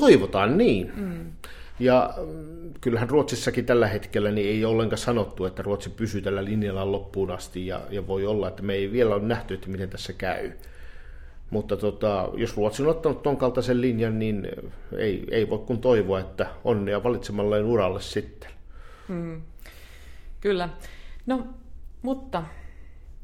toivotaan 0.00 0.58
niin. 0.58 0.92
Mm. 0.96 1.32
Ja 1.80 2.14
mm, 2.16 2.74
kyllähän 2.80 3.10
Ruotsissakin 3.10 3.66
tällä 3.66 3.86
hetkellä 3.86 4.30
niin 4.30 4.48
ei 4.48 4.64
ollenkaan 4.64 4.98
sanottu, 4.98 5.44
että 5.44 5.62
Ruotsi 5.62 5.90
pysyy 5.90 6.20
tällä 6.22 6.44
linjalla 6.44 6.92
loppuun 6.92 7.30
asti, 7.30 7.66
ja, 7.66 7.80
ja 7.90 8.06
voi 8.06 8.26
olla, 8.26 8.48
että 8.48 8.62
me 8.62 8.74
ei 8.74 8.92
vielä 8.92 9.14
ole 9.14 9.22
nähty, 9.22 9.54
että 9.54 9.68
miten 9.68 9.90
tässä 9.90 10.12
käy. 10.12 10.52
Mutta 11.50 11.76
tota, 11.76 12.28
jos 12.34 12.56
Ruotsi 12.56 12.82
on 12.82 12.88
ottanut 12.88 13.22
ton 13.22 13.36
kaltaisen 13.36 13.80
linjan, 13.80 14.18
niin 14.18 14.48
ei, 14.96 15.24
ei 15.30 15.50
voi 15.50 15.58
kun 15.58 15.80
toivoa, 15.80 16.20
että 16.20 16.46
onnea 16.64 17.02
valitsemalleen 17.02 17.64
uralle 17.64 18.00
sitten. 18.00 18.50
Hmm. 19.08 19.42
Kyllä. 20.40 20.68
No, 21.26 21.46
mutta 22.02 22.42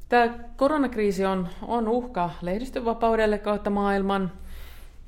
tämä 0.08 0.38
koronakriisi 0.56 1.24
on, 1.24 1.48
on 1.62 1.88
uhka 1.88 2.30
lehdistönvapaudelle 2.42 3.38
kautta 3.38 3.70
maailman, 3.70 4.32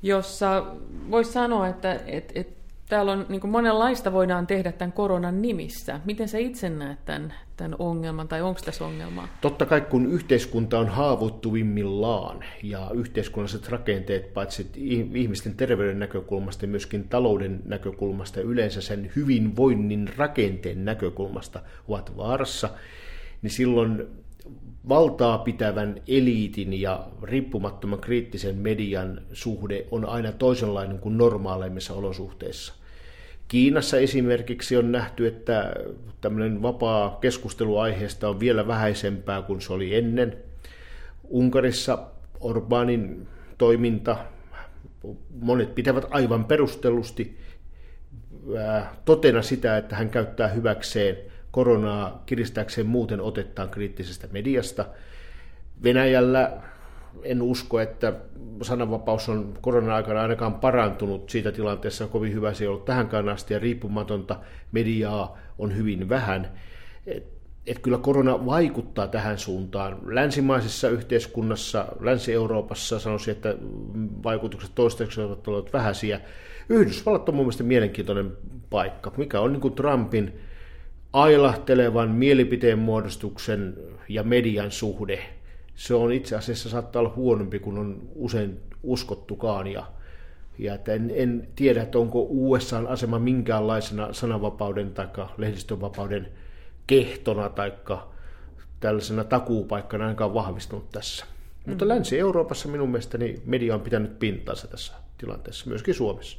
jossa 0.01 0.65
voisi 1.11 1.31
sanoa, 1.31 1.67
että 1.67 1.99
et, 2.05 2.31
et 2.35 2.58
täällä 2.89 3.11
on 3.11 3.25
niin 3.29 3.49
monenlaista 3.49 4.13
voidaan 4.13 4.47
tehdä 4.47 4.71
tämän 4.71 4.91
koronan 4.91 5.41
nimissä. 5.41 5.99
Miten 6.05 6.29
sä 6.29 6.37
itse 6.37 6.69
näet 6.69 7.05
tämän, 7.05 7.33
tämän 7.57 7.75
ongelman, 7.79 8.27
tai 8.27 8.41
onko 8.41 8.59
tässä 8.65 8.85
ongelmaa? 8.85 9.27
Totta 9.41 9.65
kai 9.65 9.81
kun 9.81 10.11
yhteiskunta 10.11 10.79
on 10.79 10.87
haavoittuvimmillaan 10.87 12.43
ja 12.63 12.91
yhteiskunnalliset 12.93 13.69
rakenteet 13.69 14.33
paitsi 14.33 14.71
ihmisten 15.13 15.55
terveyden 15.55 15.99
näkökulmasta 15.99 16.67
myöskin 16.67 17.09
talouden 17.09 17.61
näkökulmasta 17.65 18.39
ja 18.39 18.45
yleensä 18.45 18.81
sen 18.81 19.11
hyvinvoinnin 19.15 20.09
rakenteen 20.17 20.85
näkökulmasta 20.85 21.61
ovat 21.87 22.17
vaarassa, 22.17 22.69
niin 23.41 23.51
silloin 23.51 24.07
valtaa 24.89 25.37
pitävän 25.37 25.95
eliitin 26.07 26.81
ja 26.81 27.07
riippumattoman 27.23 27.99
kriittisen 27.99 28.57
median 28.57 29.21
suhde 29.33 29.85
on 29.91 30.05
aina 30.05 30.31
toisenlainen 30.31 30.99
kuin 30.99 31.17
normaaleimmissa 31.17 31.93
olosuhteissa. 31.93 32.78
Kiinassa 33.49 33.97
esimerkiksi 33.97 34.77
on 34.77 34.91
nähty, 34.91 35.27
että 35.27 35.73
tämmöinen 36.21 36.61
vapaa 36.61 37.17
keskustelu 37.21 37.77
aiheesta 37.77 38.29
on 38.29 38.39
vielä 38.39 38.67
vähäisempää 38.67 39.41
kuin 39.41 39.61
se 39.61 39.73
oli 39.73 39.95
ennen. 39.95 40.37
Unkarissa 41.23 42.07
Orbanin 42.39 43.27
toiminta, 43.57 44.17
monet 45.41 45.75
pitävät 45.75 46.05
aivan 46.09 46.45
perustellusti 46.45 47.37
totena 49.05 49.41
sitä, 49.41 49.77
että 49.77 49.95
hän 49.95 50.09
käyttää 50.09 50.47
hyväkseen 50.47 51.17
koronaa 51.51 52.23
kiristääkseen 52.25 52.87
muuten 52.87 53.21
otettaan 53.21 53.69
kriittisestä 53.69 54.27
mediasta. 54.31 54.85
Venäjällä 55.83 56.61
en 57.23 57.41
usko, 57.41 57.79
että 57.79 58.13
sananvapaus 58.61 59.29
on 59.29 59.53
korona-aikana 59.61 60.21
ainakaan 60.21 60.53
parantunut 60.53 61.29
siitä 61.29 61.51
tilanteessa, 61.51 62.07
kovin 62.07 62.33
hyvä 62.33 62.53
se 62.53 62.63
ei 62.63 62.67
ollut 62.67 62.85
tähänkään 62.85 63.29
asti, 63.29 63.53
ja 63.53 63.59
riippumatonta 63.59 64.39
mediaa 64.71 65.37
on 65.57 65.77
hyvin 65.77 66.09
vähän. 66.09 66.51
Et, 67.07 67.23
et 67.67 67.79
kyllä 67.79 67.97
korona 67.97 68.45
vaikuttaa 68.45 69.07
tähän 69.07 69.37
suuntaan. 69.37 69.97
Länsimaisessa 70.05 70.89
yhteiskunnassa, 70.89 71.85
Länsi-Euroopassa 71.99 72.99
sanoisin, 72.99 73.31
että 73.31 73.55
vaikutukset 74.23 74.71
toistaiseksi 74.75 75.21
ovat 75.21 75.47
olleet 75.47 75.73
vähäisiä. 75.73 76.19
Yhdysvallat 76.69 77.29
on 77.29 77.35
mun 77.35 77.45
mielestä 77.45 77.63
mielenkiintoinen 77.63 78.31
paikka, 78.69 79.11
mikä 79.17 79.39
on 79.39 79.53
niin 79.53 79.61
kuin 79.61 79.73
Trumpin 79.73 80.39
ailahtelevan 81.13 82.09
mielipiteen 82.09 82.79
muodostuksen 82.79 83.77
ja 84.09 84.23
median 84.23 84.71
suhde– 84.71 85.19
se 85.79 85.93
on 85.93 86.11
itse 86.11 86.35
asiassa 86.35 86.69
saattaa 86.69 86.99
olla 86.99 87.13
huonompi 87.15 87.59
kuin 87.59 87.77
on 87.77 88.01
usein 88.15 88.59
uskottukaan. 88.83 89.67
Ja, 89.67 89.85
ja 90.57 90.73
että 90.73 90.93
en, 90.93 91.11
en 91.15 91.47
tiedä, 91.55 91.81
että 91.81 91.99
onko 91.99 92.27
USAn 92.29 92.87
asema 92.87 93.19
minkäänlaisena 93.19 94.13
sananvapauden 94.13 94.93
tai 94.93 95.07
lehdistönvapauden 95.37 96.27
kehtona 96.87 97.49
tai 97.49 97.73
tällaisena 98.79 99.23
takuupaikkana 99.23 100.03
ainakaan 100.03 100.33
vahvistunut 100.33 100.89
tässä. 100.91 101.25
Mm. 101.65 101.69
Mutta 101.69 101.87
Länsi-Euroopassa 101.87 102.67
minun 102.67 102.89
mielestäni 102.89 103.41
media 103.45 103.75
on 103.75 103.81
pitänyt 103.81 104.19
pintansa 104.19 104.67
tässä 104.67 104.93
tilanteessa, 105.17 105.69
myöskin 105.69 105.93
Suomessa. 105.93 106.37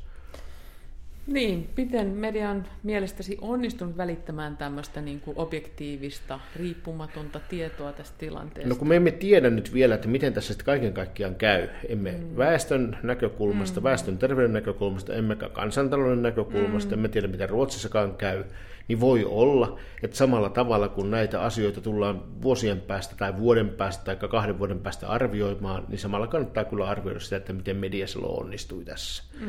Niin, 1.27 1.69
miten 1.77 2.07
media 2.07 2.51
on 2.51 2.65
mielestäsi 2.83 3.39
onnistunut 3.41 3.97
välittämään 3.97 4.57
tämmöistä 4.57 5.01
niin 5.01 5.21
kuin 5.21 5.39
objektiivista, 5.39 6.41
riippumatonta 6.57 7.41
tietoa 7.49 7.93
tästä 7.93 8.19
tilanteesta? 8.19 8.69
No 8.69 8.75
kun 8.75 8.89
me 8.89 8.97
emme 8.97 9.11
tiedä 9.11 9.51
nyt 9.51 9.75
vielä, 9.75 9.95
että 9.95 10.09
miten 10.09 10.33
tässä 10.33 10.53
sitten 10.53 10.67
kaiken 10.67 10.93
kaikkiaan 10.93 11.35
käy. 11.35 11.69
Emme 11.89 12.11
mm. 12.13 12.37
väestön 12.37 12.99
näkökulmasta, 13.03 13.81
mm. 13.81 13.85
väestön 13.85 14.19
terveyden 14.19 14.53
näkökulmasta, 14.53 15.15
emmekä 15.15 15.49
kansantalouden 15.49 16.23
näkökulmasta, 16.23 16.91
mm. 16.91 16.99
emme 16.99 17.09
tiedä 17.09 17.29
miten 17.29 17.49
Ruotsissakaan 17.49 18.15
käy. 18.17 18.45
Niin 18.89 19.01
voi 19.01 19.25
olla, 19.25 19.79
että 20.03 20.17
samalla 20.17 20.49
tavalla 20.49 20.89
kun 20.89 21.11
näitä 21.11 21.43
asioita 21.43 21.81
tullaan 21.81 22.43
vuosien 22.43 22.81
päästä 22.81 23.15
tai 23.19 23.37
vuoden 23.37 23.69
päästä 23.69 24.05
tai 24.05 24.29
kahden 24.29 24.59
vuoden 24.59 24.81
päästä 24.81 25.09
arvioimaan, 25.09 25.85
niin 25.89 25.99
samalla 25.99 26.27
kannattaa 26.27 26.65
kyllä 26.65 26.87
arvioida 26.87 27.21
sitä, 27.21 27.37
että 27.37 27.53
miten 27.53 27.77
media 27.77 28.07
silloin 28.07 28.45
onnistui 28.45 28.85
tässä. 28.85 29.23
Mm. 29.41 29.47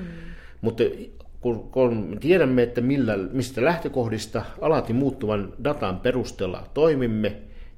Mutta 0.62 0.84
kun, 1.42 1.72
kun 1.72 2.18
tiedämme, 2.20 2.64
että 2.64 2.82
millä, 2.82 3.18
mistä 3.18 3.64
lähtökohdista 3.64 4.46
alati 4.62 4.94
muuttuvan 4.94 5.54
datan 5.64 6.00
perusteella 6.00 6.68
toimimme, 6.74 7.36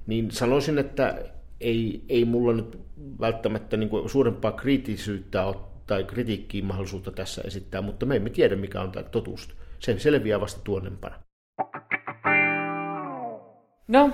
niin 0.08 0.32
sanoisin, 0.32 0.78
että 0.78 1.24
ei, 1.62 2.04
ei 2.10 2.26
mulla 2.26 2.54
nyt 2.54 2.80
välttämättä 3.20 3.78
niin 3.78 3.90
kuin 3.90 4.10
suurempaa 4.10 4.52
kriittisyyttä 4.52 5.46
ole, 5.46 5.56
tai 5.88 6.04
kritiikkiin 6.04 6.66
mahdollisuutta 6.66 7.12
tässä 7.12 7.42
esittää, 7.46 7.82
mutta 7.82 8.06
me 8.06 8.16
emme 8.16 8.30
tiedä, 8.30 8.56
mikä 8.56 8.82
on 8.82 8.92
tämä 8.92 9.04
totuus. 9.04 9.50
Se 9.80 10.00
selviää 10.00 10.42
vasta 10.42 10.62
tuonnempana. 10.64 11.16
No, 13.88 14.12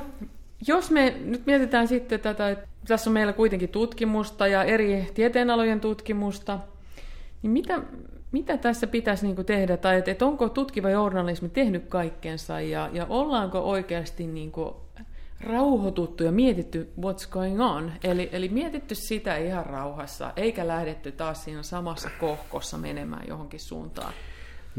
jos 0.67 0.91
me 0.91 1.15
nyt 1.25 1.45
mietitään 1.45 1.87
sitten 1.87 2.19
tätä, 2.19 2.49
että 2.49 2.67
tässä 2.87 3.09
on 3.09 3.13
meillä 3.13 3.33
kuitenkin 3.33 3.69
tutkimusta 3.69 4.47
ja 4.47 4.63
eri 4.63 5.07
tieteenalojen 5.13 5.79
tutkimusta, 5.79 6.59
niin 7.41 7.51
mitä, 7.51 7.81
mitä 8.31 8.57
tässä 8.57 8.87
pitäisi 8.87 9.27
niin 9.27 9.45
tehdä, 9.45 9.77
tai 9.77 9.97
että, 9.97 10.11
että 10.11 10.25
onko 10.25 10.49
tutkiva 10.49 10.89
journalismi 10.89 11.49
tehnyt 11.49 11.85
kaikkensa, 11.89 12.61
ja, 12.61 12.89
ja 12.93 13.05
ollaanko 13.09 13.59
oikeasti 13.59 14.27
niin 14.27 14.51
kuin 14.51 14.73
rauhoituttu 15.41 16.23
ja 16.23 16.31
mietitty 16.31 16.93
what's 17.01 17.29
going 17.29 17.61
on, 17.61 17.91
eli, 18.03 18.29
eli 18.31 18.49
mietitty 18.49 18.95
sitä 18.95 19.37
ihan 19.37 19.65
rauhassa, 19.65 20.33
eikä 20.35 20.67
lähdetty 20.67 21.11
taas 21.11 21.43
siinä 21.43 21.63
samassa 21.63 22.09
kohkossa 22.19 22.77
menemään 22.77 23.27
johonkin 23.27 23.59
suuntaan. 23.59 24.13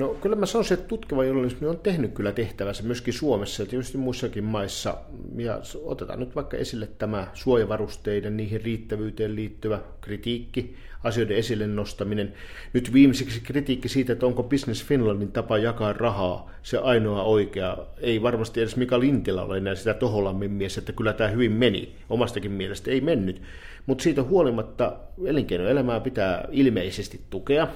No 0.00 0.08
kyllä 0.08 0.36
mä 0.36 0.46
sanoisin, 0.46 0.74
että 0.74 0.88
tutkiva 0.88 1.24
journalismi 1.24 1.68
on 1.68 1.78
tehnyt 1.78 2.12
kyllä 2.12 2.32
tehtävänsä 2.32 2.82
myöskin 2.82 3.14
Suomessa 3.14 3.62
ja 3.62 3.66
tietysti 3.66 3.98
muissakin 3.98 4.44
maissa. 4.44 4.96
Ja 5.36 5.60
otetaan 5.84 6.20
nyt 6.20 6.34
vaikka 6.34 6.56
esille 6.56 6.88
tämä 6.98 7.26
suojavarusteiden, 7.34 8.36
niihin 8.36 8.60
riittävyyteen 8.60 9.36
liittyvä 9.36 9.80
kritiikki, 10.00 10.74
asioiden 11.04 11.36
esille 11.36 11.66
nostaminen. 11.66 12.32
Nyt 12.72 12.92
viimeiseksi 12.92 13.40
kritiikki 13.40 13.88
siitä, 13.88 14.12
että 14.12 14.26
onko 14.26 14.42
Business 14.42 14.84
Finlandin 14.84 15.32
tapa 15.32 15.58
jakaa 15.58 15.92
rahaa 15.92 16.50
se 16.62 16.78
ainoa 16.78 17.22
oikea. 17.22 17.76
Ei 17.98 18.22
varmasti 18.22 18.60
edes 18.60 18.76
Mika 18.76 19.00
Lintilä 19.00 19.42
ole 19.42 19.56
enää 19.56 19.74
sitä 19.74 19.94
Toholammin 19.94 20.50
mies, 20.50 20.78
että 20.78 20.92
kyllä 20.92 21.12
tämä 21.12 21.30
hyvin 21.30 21.52
meni. 21.52 21.96
Omastakin 22.10 22.52
mielestä 22.52 22.90
ei 22.90 23.00
mennyt. 23.00 23.42
Mutta 23.86 24.02
siitä 24.02 24.22
huolimatta 24.22 24.96
elinkeinoelämää 25.26 26.00
pitää 26.00 26.48
ilmeisesti 26.50 27.20
tukea. 27.30 27.68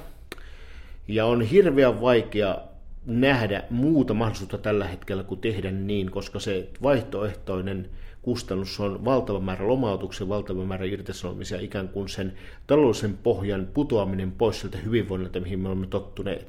Ja 1.08 1.26
on 1.26 1.42
hirveän 1.42 2.00
vaikea 2.00 2.58
nähdä 3.06 3.62
muuta 3.70 4.14
mahdollisuutta 4.14 4.58
tällä 4.58 4.88
hetkellä 4.88 5.22
kuin 5.22 5.40
tehdä 5.40 5.70
niin, 5.70 6.10
koska 6.10 6.40
se 6.40 6.68
vaihtoehtoinen 6.82 7.88
kustannus 8.22 8.80
on 8.80 9.04
valtava 9.04 9.40
määrä 9.40 9.68
lomautuksia, 9.68 10.28
valtava 10.28 10.64
määrä 10.64 10.84
irtisanomisia, 10.84 11.60
ikään 11.60 11.88
kuin 11.88 12.08
sen 12.08 12.32
taloudellisen 12.66 13.18
pohjan 13.22 13.68
putoaminen 13.74 14.32
pois 14.32 14.60
sieltä 14.60 14.78
hyvinvoinnilta, 14.78 15.40
mihin 15.40 15.60
me 15.60 15.68
olemme 15.68 15.86
tottuneet. 15.86 16.46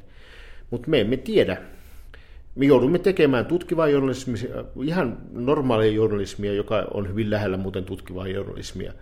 Mutta 0.71 0.89
me 0.89 1.01
emme 1.01 1.17
tiedä. 1.17 1.57
Me 2.55 2.65
joudumme 2.65 2.99
tekemään 2.99 3.45
tutkivaa 3.45 3.87
journalismia, 3.87 4.39
ihan 4.83 5.17
normaalia 5.31 5.91
journalismia, 5.91 6.53
joka 6.53 6.87
on 6.93 7.09
hyvin 7.09 7.29
lähellä 7.29 7.57
muuten 7.57 7.83
tutkivaa 7.83 8.27
journalismia. 8.27 8.93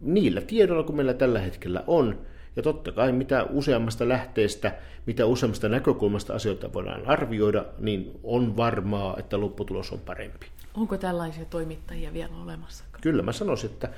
Niillä 0.00 0.40
tiedoilla, 0.40 0.82
kun 0.82 0.96
meillä 0.96 1.14
tällä 1.14 1.38
hetkellä 1.38 1.84
on, 1.86 2.18
ja 2.56 2.62
totta 2.62 2.92
kai 2.92 3.12
mitä 3.12 3.42
useammasta 3.42 4.08
lähteestä, 4.08 4.74
mitä 5.06 5.26
useammasta 5.26 5.68
näkökulmasta 5.68 6.34
asioita 6.34 6.72
voidaan 6.72 7.06
arvioida, 7.06 7.64
niin 7.78 8.20
on 8.22 8.56
varmaa, 8.56 9.16
että 9.18 9.40
lopputulos 9.40 9.92
on 9.92 10.00
parempi. 10.00 10.46
Onko 10.74 10.98
tällaisia 10.98 11.44
toimittajia 11.44 12.12
vielä 12.12 12.32
olemassa? 12.42 12.84
Kyllä 13.00 13.22
mä 13.22 13.32
sanoisin, 13.32 13.70
että, 13.70 13.88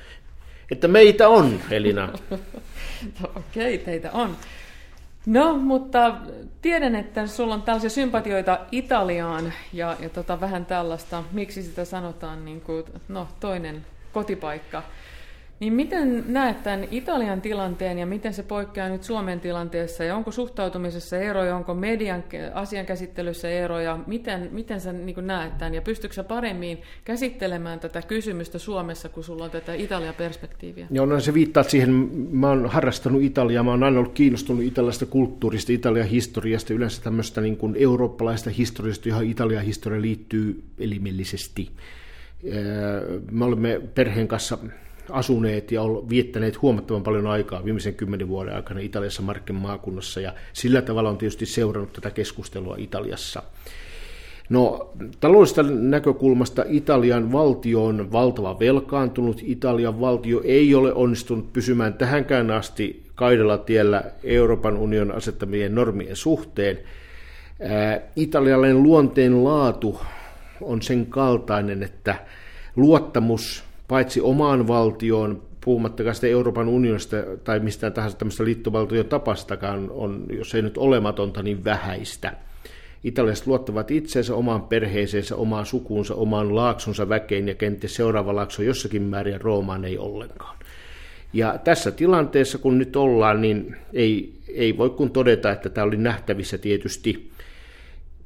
että 0.70 0.88
meitä 0.88 1.28
on, 1.28 1.61
Elina. 1.70 2.12
Okei, 3.37 3.75
okay, 3.75 3.78
teitä 3.84 4.12
on. 4.12 4.37
No, 5.26 5.56
mutta 5.56 6.14
tiedän, 6.62 6.94
että 6.94 7.26
sulla 7.26 7.54
on 7.54 7.62
tällaisia 7.62 7.90
sympatioita 7.90 8.58
Italiaan 8.73 9.52
ja, 9.73 9.96
ja 10.00 10.08
tota, 10.08 10.40
vähän 10.40 10.66
tällaista, 10.66 11.25
miksi 11.32 11.62
sitä 11.62 11.84
sanotaan, 11.84 12.44
niin 12.44 12.61
kuin, 12.61 12.84
no, 13.08 13.28
toinen 13.40 13.87
kotipaikka. 14.12 14.82
Niin 15.64 15.73
miten 15.75 16.25
näet 16.28 16.62
tämän 16.62 16.88
Italian 16.90 17.40
tilanteen 17.40 17.99
ja 17.99 18.06
miten 18.06 18.35
se 18.35 18.42
poikkeaa 18.42 18.88
nyt 18.88 19.02
Suomen 19.02 19.40
tilanteessa 19.40 20.04
ja 20.04 20.16
onko 20.16 20.30
suhtautumisessa 20.30 21.16
eroja, 21.16 21.56
onko 21.56 21.75
median 21.75 22.25
asiankäsittelyssä 22.54 23.49
eroja, 23.49 23.99
miten, 24.06 24.49
miten 24.52 24.80
sä 24.80 24.92
niin 24.92 25.26
näet 25.26 25.59
tämän 25.59 25.75
ja 25.75 25.83
pystytkö 25.83 26.14
sä 26.14 26.25
paremmin 26.25 26.83
käsittelemään 27.04 27.80
tätä 27.80 28.02
kysymystä 28.02 28.58
Suomessa, 28.58 29.08
kun 29.08 29.25
sulla 29.25 29.45
on 29.45 29.50
tätä 29.50 29.75
Italia-perspektiiviä? 29.75 30.86
Joo, 30.91 31.06
no 31.06 31.21
se 31.21 31.34
viittaa 31.34 31.62
siihen, 31.62 31.91
mä 32.30 32.49
oon 32.49 32.67
harrastanut 32.67 33.23
Italiaa, 33.23 33.62
mä 33.62 33.71
oon 33.71 33.82
aina 33.82 33.99
ollut 33.99 34.15
kiinnostunut 34.15 34.62
italialaisesta 34.62 35.06
kulttuurista, 35.06 35.73
Italian 35.73 36.08
historiasta, 36.08 36.75
yleensä 36.75 37.02
tämmöistä 37.02 37.41
niin 37.41 37.56
kuin 37.56 37.76
eurooppalaista 37.78 38.50
historiasta, 38.50 39.08
johon 39.08 39.25
Italian 39.25 39.65
historia 39.65 40.02
liittyy 40.02 40.62
elimellisesti. 40.78 41.71
Me 43.30 43.45
olemme 43.45 43.80
perheen 43.95 44.28
kanssa 44.28 44.58
asuneet 45.10 45.73
ja 45.73 45.82
viettäneet 46.08 46.62
huomattavan 46.62 47.02
paljon 47.02 47.26
aikaa 47.26 47.64
viimeisen 47.64 47.95
kymmenen 47.95 48.28
vuoden 48.28 48.56
aikana 48.56 48.80
Italiassa 48.80 49.23
Markken 49.23 49.56
maakunnassa 49.56 50.21
ja 50.21 50.34
sillä 50.52 50.82
tavalla 50.82 51.10
on 51.10 51.19
tietysti 51.19 51.47
seurannut 51.47 51.93
tätä 51.93 52.10
keskustelua 52.10 52.76
Italiassa. 52.78 53.43
No, 54.49 54.93
taloudellisesta 55.21 55.62
näkökulmasta 55.62 56.64
Italian 56.69 57.32
valtio 57.32 57.84
on 57.84 58.12
valtava 58.12 58.58
velkaantunut. 58.58 59.40
Italian 59.43 60.00
valtio 60.00 60.40
ei 60.45 60.75
ole 60.75 60.95
onnistunut 60.95 61.52
pysymään 61.52 61.95
tähänkään 61.95 62.50
asti 62.50 63.04
kaidella 63.14 63.58
tiellä 63.58 64.04
Euroopan 64.25 64.76
unionin 64.76 65.14
asettamien 65.14 65.75
normien 65.75 66.17
suhteen. 66.17 66.78
italialainen 68.17 68.82
luonteen 68.82 69.45
laatu 69.45 70.00
on 70.60 70.82
sen 70.82 71.06
kaltainen, 71.06 71.82
että 71.82 72.17
luottamus 72.76 73.64
paitsi 73.88 74.20
omaan 74.20 74.68
valtioon, 74.68 75.42
puhumattakaan 75.64 76.14
sitä 76.14 76.26
Euroopan 76.26 76.68
unionista 76.68 77.16
tai 77.44 77.60
mistään 77.60 77.92
tahansa 77.92 78.16
tämmöistä 78.16 78.44
liittovaltiotapastakaan 78.44 79.90
on, 79.90 80.26
jos 80.32 80.54
ei 80.54 80.62
nyt 80.62 80.78
olematonta, 80.78 81.42
niin 81.42 81.64
vähäistä. 81.64 82.32
Italialaiset 83.04 83.47
luottavat 83.47 83.90
itseensä, 83.90 84.34
omaan 84.34 84.62
perheeseensä, 84.62 85.36
omaan 85.36 85.66
sukuunsa, 85.66 86.14
omaan 86.14 86.54
laaksonsa 86.54 87.08
väkeen 87.08 87.49
ja 87.49 87.54
kenties 87.54 87.94
seuraava 87.94 88.34
laakso 88.34 88.62
jossakin 88.62 89.02
määrin 89.02 89.40
Roomaan 89.40 89.84
ei 89.84 89.99
ollenkaan. 89.99 90.56
Ja 91.32 91.58
tässä 91.64 91.90
tilanteessa, 91.90 92.58
kun 92.58 92.78
nyt 92.78 92.97
ollaan, 92.97 93.40
niin 93.40 93.76
ei, 93.92 94.32
ei 94.54 94.78
voi 94.78 94.90
kun 94.90 95.10
todeta, 95.10 95.52
että 95.52 95.68
tämä 95.68 95.84
oli 95.84 95.97
nähtävissä 95.97 96.58
tietysti. 96.58 97.30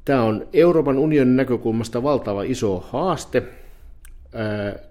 Tämä 0.05 0.23
on 0.23 0.47
Euroopan 0.53 0.97
unionin 0.97 1.35
näkökulmasta 1.35 2.03
valtava 2.03 2.43
iso 2.43 2.79
haaste, 2.79 3.43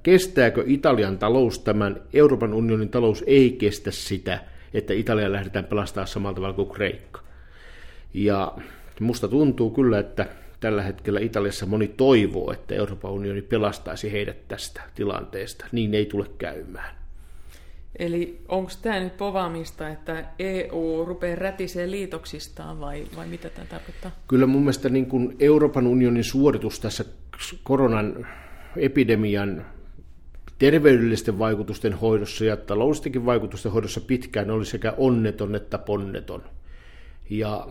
kestääkö 0.03 0.65
Italian 0.67 1.19
talous 1.19 1.59
tämän, 1.59 2.03
Euroopan 2.13 2.55
unionin 2.55 2.89
talous 2.89 3.25
ei 3.27 3.53
kestä 3.53 3.91
sitä, 3.91 4.41
että 4.75 4.93
Italia 4.93 5.33
lähdetään 5.33 5.65
pelastaa 5.65 6.07
samalla 6.07 6.35
tavalla 6.35 6.55
kuin 6.55 6.71
Kreikka. 6.71 7.21
Ja 8.15 8.53
musta 9.01 9.29
tuntuu 9.29 9.71
kyllä, 9.71 9.99
että 9.99 10.27
tällä 10.61 10.83
hetkellä 10.83 11.21
Italiassa 11.21 11.67
moni 11.67 11.89
toivoo, 11.89 12.53
että 12.53 12.75
Euroopan 12.75 13.11
unioni 13.11 13.43
pelastaisi 13.43 14.13
heidät 14.13 14.49
tästä 14.49 14.83
tilanteesta. 14.95 15.67
Niin 15.73 15.95
ei 15.95 16.07
tule 16.07 16.27
käymään. 16.39 16.99
Eli 17.99 18.41
onko 18.49 18.71
tämä 18.83 19.01
nyt 19.01 19.17
povaamista, 19.17 19.89
että 19.89 20.25
EU 20.39 21.05
rupeaa 21.05 21.37
rätisee 21.37 21.91
liitoksistaan 21.91 22.81
vai, 22.81 23.07
vai 23.17 23.27
mitä 23.27 23.51
tämä 23.51 23.67
tarkoittaa? 23.67 24.11
Kyllä 24.29 24.47
mun 24.47 24.63
mielestä 24.63 24.89
niin 24.89 25.07
kuin 25.07 25.37
Euroopan 25.41 25.87
unionin 25.87 26.25
suoritus 26.25 26.81
tässä 26.81 27.05
koronan 27.63 28.27
epidemian 28.77 29.65
terveydellisten 30.59 31.39
vaikutusten 31.39 31.93
hoidossa 31.95 32.45
ja 32.45 32.57
taloudellistenkin 32.57 33.27
vaikutusten 33.27 33.73
hoidossa 33.73 34.01
pitkään 34.01 34.51
oli 34.51 34.67
sekä 34.67 34.95
onneton 34.97 35.55
että 35.55 35.79
ponneton. 35.79 36.43
Ja 37.31 37.69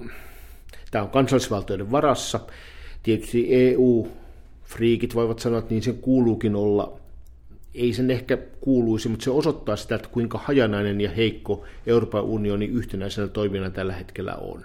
tämä 0.91 1.03
on 1.03 1.09
kansallisvaltioiden 1.09 1.91
varassa. 1.91 2.39
Tietysti 3.03 3.47
EU-friikit 3.49 5.15
voivat 5.15 5.39
sanoa, 5.39 5.59
että 5.59 5.73
niin 5.73 5.83
sen 5.83 5.97
kuuluukin 5.97 6.55
olla. 6.55 6.99
Ei 7.75 7.93
sen 7.93 8.11
ehkä 8.11 8.37
kuuluisi, 8.61 9.09
mutta 9.09 9.23
se 9.23 9.31
osoittaa 9.31 9.75
sitä, 9.75 9.95
että 9.95 10.09
kuinka 10.09 10.37
hajanainen 10.37 11.01
ja 11.01 11.11
heikko 11.11 11.65
Euroopan 11.87 12.23
unioni 12.23 12.65
yhtenäisenä 12.65 13.27
toimijana 13.27 13.69
tällä 13.69 13.93
hetkellä 13.93 14.35
on. 14.35 14.63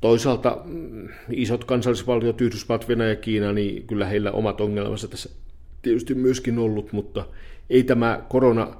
Toisaalta 0.00 0.58
mm, 0.64 1.08
isot 1.30 1.64
kansallisvaltiot, 1.64 2.40
Yhdysvallat, 2.40 2.88
Venäjä 2.88 3.10
ja 3.10 3.16
Kiina, 3.16 3.52
niin 3.52 3.86
kyllä 3.86 4.06
heillä 4.06 4.32
omat 4.32 4.60
ongelmansa 4.60 5.08
tässä 5.08 5.30
tietysti 5.82 6.14
myöskin 6.14 6.58
ollut, 6.58 6.92
mutta 6.92 7.26
ei 7.70 7.84
tämä 7.84 8.22
korona, 8.28 8.76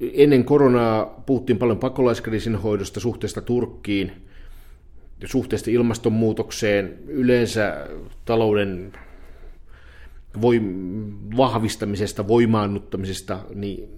ennen 0.00 0.44
koronaa 0.44 1.22
puhuttiin 1.26 1.58
paljon 1.58 1.78
pakolaiskriisin 1.78 2.56
hoidosta 2.56 3.00
suhteesta 3.00 3.40
Turkkiin, 3.40 4.12
suhteesta 5.24 5.70
ilmastonmuutokseen, 5.70 6.98
yleensä 7.08 7.88
talouden 8.24 8.92
voim- 10.40 11.36
vahvistamisesta, 11.36 12.28
voimaannuttamisesta, 12.28 13.38
niin 13.54 13.88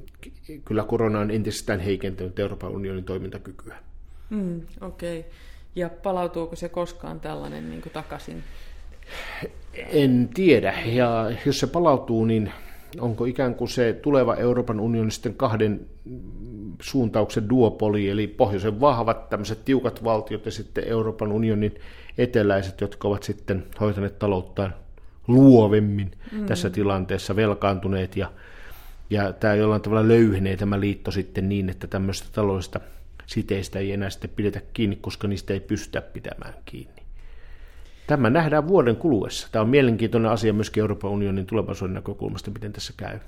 kyllä 0.65 0.85
korona 0.85 1.21
on 1.21 1.31
entisestään 1.31 1.81
heikentänyt 1.81 2.39
Euroopan 2.39 2.71
unionin 2.71 3.05
toimintakykyä. 3.05 3.77
Mm, 4.31 4.61
Okei. 4.81 5.21
Okay. 5.21 5.31
Ja 5.75 5.91
palautuuko 6.03 6.57
se 6.57 6.69
koskaan 6.69 7.21
tällainen 7.21 7.71
niin 7.71 7.83
kuin 7.83 7.93
takaisin? 7.93 8.45
En 9.75 10.29
tiedä. 10.35 10.75
Ja 10.87 11.31
jos 11.47 11.61
se 11.61 11.67
palautuu, 11.67 12.25
niin 12.25 12.53
onko 13.01 13.25
ikään 13.25 13.55
kuin 13.55 13.69
se 13.69 13.93
tuleva 13.93 14.35
Euroopan 14.35 14.81
unionin 14.81 15.11
sitten 15.11 15.35
kahden 15.35 15.81
suuntauksen 16.83 17.49
duopoli, 17.49 18.09
eli 18.09 18.27
pohjoisen 18.27 18.81
vahvat 18.81 19.29
tämmöiset 19.29 19.65
tiukat 19.65 20.05
valtiot 20.05 20.47
ja 20.47 20.53
sitten 20.53 20.85
Euroopan 20.89 21.33
unionin 21.33 21.75
eteläiset, 22.19 22.81
jotka 22.81 23.09
ovat 23.09 23.23
sitten 23.23 23.67
hoitaneet 23.81 24.19
talouttaan 24.19 24.75
luovemmin 25.27 26.11
mm. 26.33 26.47
tässä 26.47 26.71
tilanteessa, 26.71 27.37
velkaantuneet 27.37 28.17
ja, 28.17 28.33
ja 29.11 29.33
tämä 29.33 29.55
jollain 29.55 29.83
tavalla 29.83 30.09
löyhenee 30.09 30.57
tämä 30.57 30.81
liitto 30.81 31.11
sitten 31.11 31.49
niin, 31.49 31.71
että 31.71 31.87
tämmöistä 31.87 32.29
taloudellista 32.33 32.81
siteistä 33.29 33.79
ei 33.79 33.93
enää 33.93 34.11
sitten 34.11 34.31
pidetä 34.31 34.61
kiinni, 34.73 34.97
koska 34.97 35.29
niistä 35.29 35.53
ei 35.53 35.61
pystytä 35.61 36.01
pitämään 36.01 36.55
kiinni. 36.65 37.03
Tämä 38.07 38.31
nähdään 38.31 38.69
vuoden 38.69 38.97
kuluessa. 38.97 39.49
Tämä 39.53 39.63
on 39.63 39.69
mielenkiintoinen 39.69 40.31
asia 40.31 40.53
myöskin 40.53 40.81
Euroopan 40.81 41.11
unionin 41.11 41.47
tulevaisuuden 41.47 41.95
näkökulmasta, 41.95 42.51
miten 42.51 42.73
tässä 42.73 42.93
käy. 42.97 43.19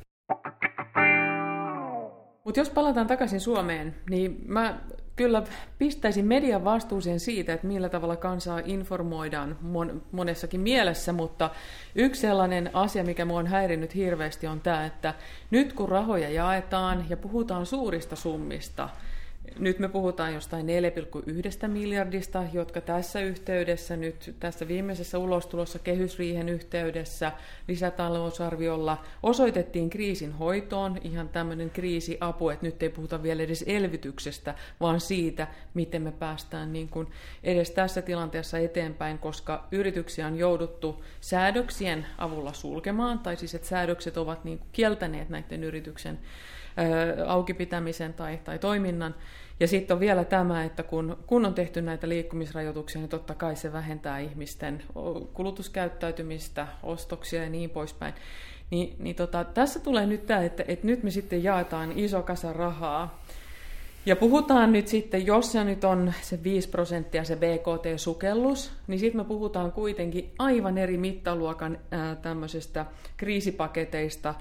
Mutta 2.45 2.61
jos 2.61 2.71
palataan 2.71 3.07
takaisin 3.07 3.41
Suomeen, 3.41 3.95
niin 4.11 4.45
mä 4.47 4.81
kyllä 5.17 5.43
pistäisin 5.79 6.27
median 6.27 6.65
vastuuseen 6.65 7.21
siitä, 7.21 7.53
että 7.53 7.67
millä 7.67 7.89
tavalla 7.89 8.17
kansaa 8.17 8.61
informoidaan 8.65 9.57
mon, 9.61 10.03
monessakin 10.13 10.61
mielessä, 10.61 11.13
mutta 11.13 11.51
yksi 11.95 12.21
sellainen 12.21 12.71
asia, 12.73 13.05
mikä 13.05 13.25
minua 13.25 13.39
on 13.39 13.47
häirinnyt 13.47 13.95
hirveästi, 13.95 14.47
on 14.47 14.61
tämä, 14.61 14.87
että 14.87 15.15
nyt 15.51 15.73
kun 15.73 15.89
rahoja 15.89 16.31
jaetaan 16.31 17.05
ja 17.09 17.17
puhutaan 17.17 17.67
suurista 17.67 18.17
summista, 18.17 18.89
nyt 19.59 19.79
me 19.79 19.89
puhutaan 19.89 20.35
jostain 20.35 20.67
4,1 21.63 21.69
miljardista, 21.69 22.45
jotka 22.53 22.81
tässä 22.81 23.21
yhteydessä, 23.21 23.97
nyt 23.97 24.35
tässä 24.41 24.69
viimeisessä 24.69 25.19
ulostulossa 25.19 25.79
kehysriihen 25.79 26.49
yhteydessä 26.49 27.33
lisätalousarviolla 27.69 29.05
osoitettiin 29.23 29.91
kriisin 29.91 30.33
hoitoon, 30.33 30.99
ihan 31.05 31.29
tämmöinen 31.29 31.71
kriisiapu, 31.71 32.49
että 32.49 32.67
nyt 32.67 32.83
ei 32.83 32.89
puhuta 32.89 33.23
vielä 33.23 33.43
edes 33.43 33.65
elvytyksestä, 33.67 34.55
vaan 34.81 35.01
siitä, 35.01 35.47
miten 35.75 36.03
me 36.03 36.13
päästään 36.13 36.73
niin 36.73 36.89
kuin 36.89 37.09
edes 37.45 37.71
tässä 37.71 38.03
tilanteessa 38.03 38.59
eteenpäin, 38.59 39.19
koska 39.19 39.69
yrityksiä 39.73 40.27
on 40.27 40.37
jouduttu 40.37 41.05
säädöksien 41.21 42.07
avulla 42.19 42.53
sulkemaan, 42.53 43.19
tai 43.19 43.37
siis 43.37 43.55
että 43.55 43.69
säädökset 43.69 44.17
ovat 44.17 44.45
niin 44.45 44.59
kuin 44.59 44.69
kieltäneet 44.73 45.29
näiden 45.29 45.65
yrityksen 45.65 46.19
auki 47.27 47.55
pitämisen 47.55 48.15
tai, 48.15 48.39
tai 48.45 48.59
toiminnan. 48.59 49.15
Ja 49.61 49.69
sitten 49.69 49.95
on 49.95 50.01
vielä 50.01 50.25
tämä, 50.25 50.65
että 50.65 50.83
kun, 50.83 51.19
kun 51.27 51.47
on 51.47 51.55
tehty 51.55 51.83
näitä 51.83 52.09
liikkumisrajoituksia, 52.09 53.01
niin 53.01 53.09
totta 53.09 53.35
kai 53.35 53.57
se 53.57 53.73
vähentää 53.73 54.19
ihmisten 54.19 54.83
kulutuskäyttäytymistä, 55.35 56.67
ostoksia 56.83 57.43
ja 57.43 57.51
niin 57.51 57.71
poispäin. 57.71 58.15
Niin, 58.71 58.97
niin 58.99 59.17
tota, 59.17 59.45
tässä 59.45 59.81
tulee 59.81 60.07
nyt 60.07 60.27
tämä, 60.27 60.43
että, 60.43 60.65
että 60.69 60.87
nyt 60.87 61.03
me 61.03 61.11
sitten 61.11 61.45
jaetaan 61.45 61.93
iso 61.99 62.23
kasa 62.23 62.53
rahaa. 62.53 63.21
Ja 64.07 64.17
puhutaan 64.17 64.73
nyt 64.73 64.89
sitten, 64.89 65.27
jos 65.27 65.53
se 65.53 65.65
nyt 65.65 65.85
on 65.85 66.13
se 66.23 66.43
5 66.45 66.69
prosenttia 66.69 67.25
se 67.25 67.37
BKT-sukellus, 67.37 68.73
niin 68.87 69.01
sitten 69.01 69.21
me 69.21 69.25
puhutaan 69.25 69.73
kuitenkin 69.73 70.31
aivan 70.39 70.79
eri 70.79 70.97
mittaluokan 70.97 71.79
ää, 71.91 72.17
tämmöisestä 72.17 72.87
kriisipaketeista, 73.17 74.35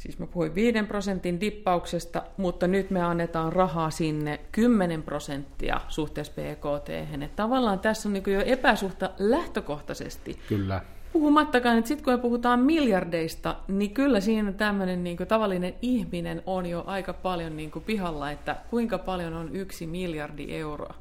Siis 0.00 0.18
mä 0.18 0.26
puhuin 0.26 0.54
5 0.54 0.82
prosentin 0.82 1.40
dippauksesta, 1.40 2.22
mutta 2.36 2.66
nyt 2.66 2.90
me 2.90 3.02
annetaan 3.02 3.52
rahaa 3.52 3.90
sinne 3.90 4.40
10 4.52 5.02
prosenttia 5.02 5.80
suhteessa 5.88 6.32
BKT. 6.32 6.88
Tavallaan 7.36 7.78
tässä 7.78 8.08
on 8.08 8.12
niin 8.12 8.22
jo 8.26 8.40
epäsuhta 8.40 9.10
lähtökohtaisesti. 9.18 10.38
Kyllä. 10.48 10.80
Puhumattakaan, 11.12 11.78
että 11.78 11.88
sitten 11.88 12.04
kun 12.04 12.12
me 12.12 12.18
puhutaan 12.18 12.60
miljardeista, 12.60 13.56
niin 13.68 13.90
kyllä 13.90 14.20
siinä 14.20 14.52
tämmöinen 14.52 15.04
niin 15.04 15.16
tavallinen 15.16 15.74
ihminen 15.82 16.42
on 16.46 16.66
jo 16.66 16.84
aika 16.86 17.12
paljon 17.12 17.56
niin 17.56 17.72
pihalla, 17.86 18.30
että 18.30 18.56
kuinka 18.70 18.98
paljon 18.98 19.34
on 19.34 19.56
yksi 19.56 19.86
miljardi 19.86 20.46
euroa. 20.54 20.94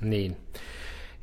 Niin. 0.00 0.36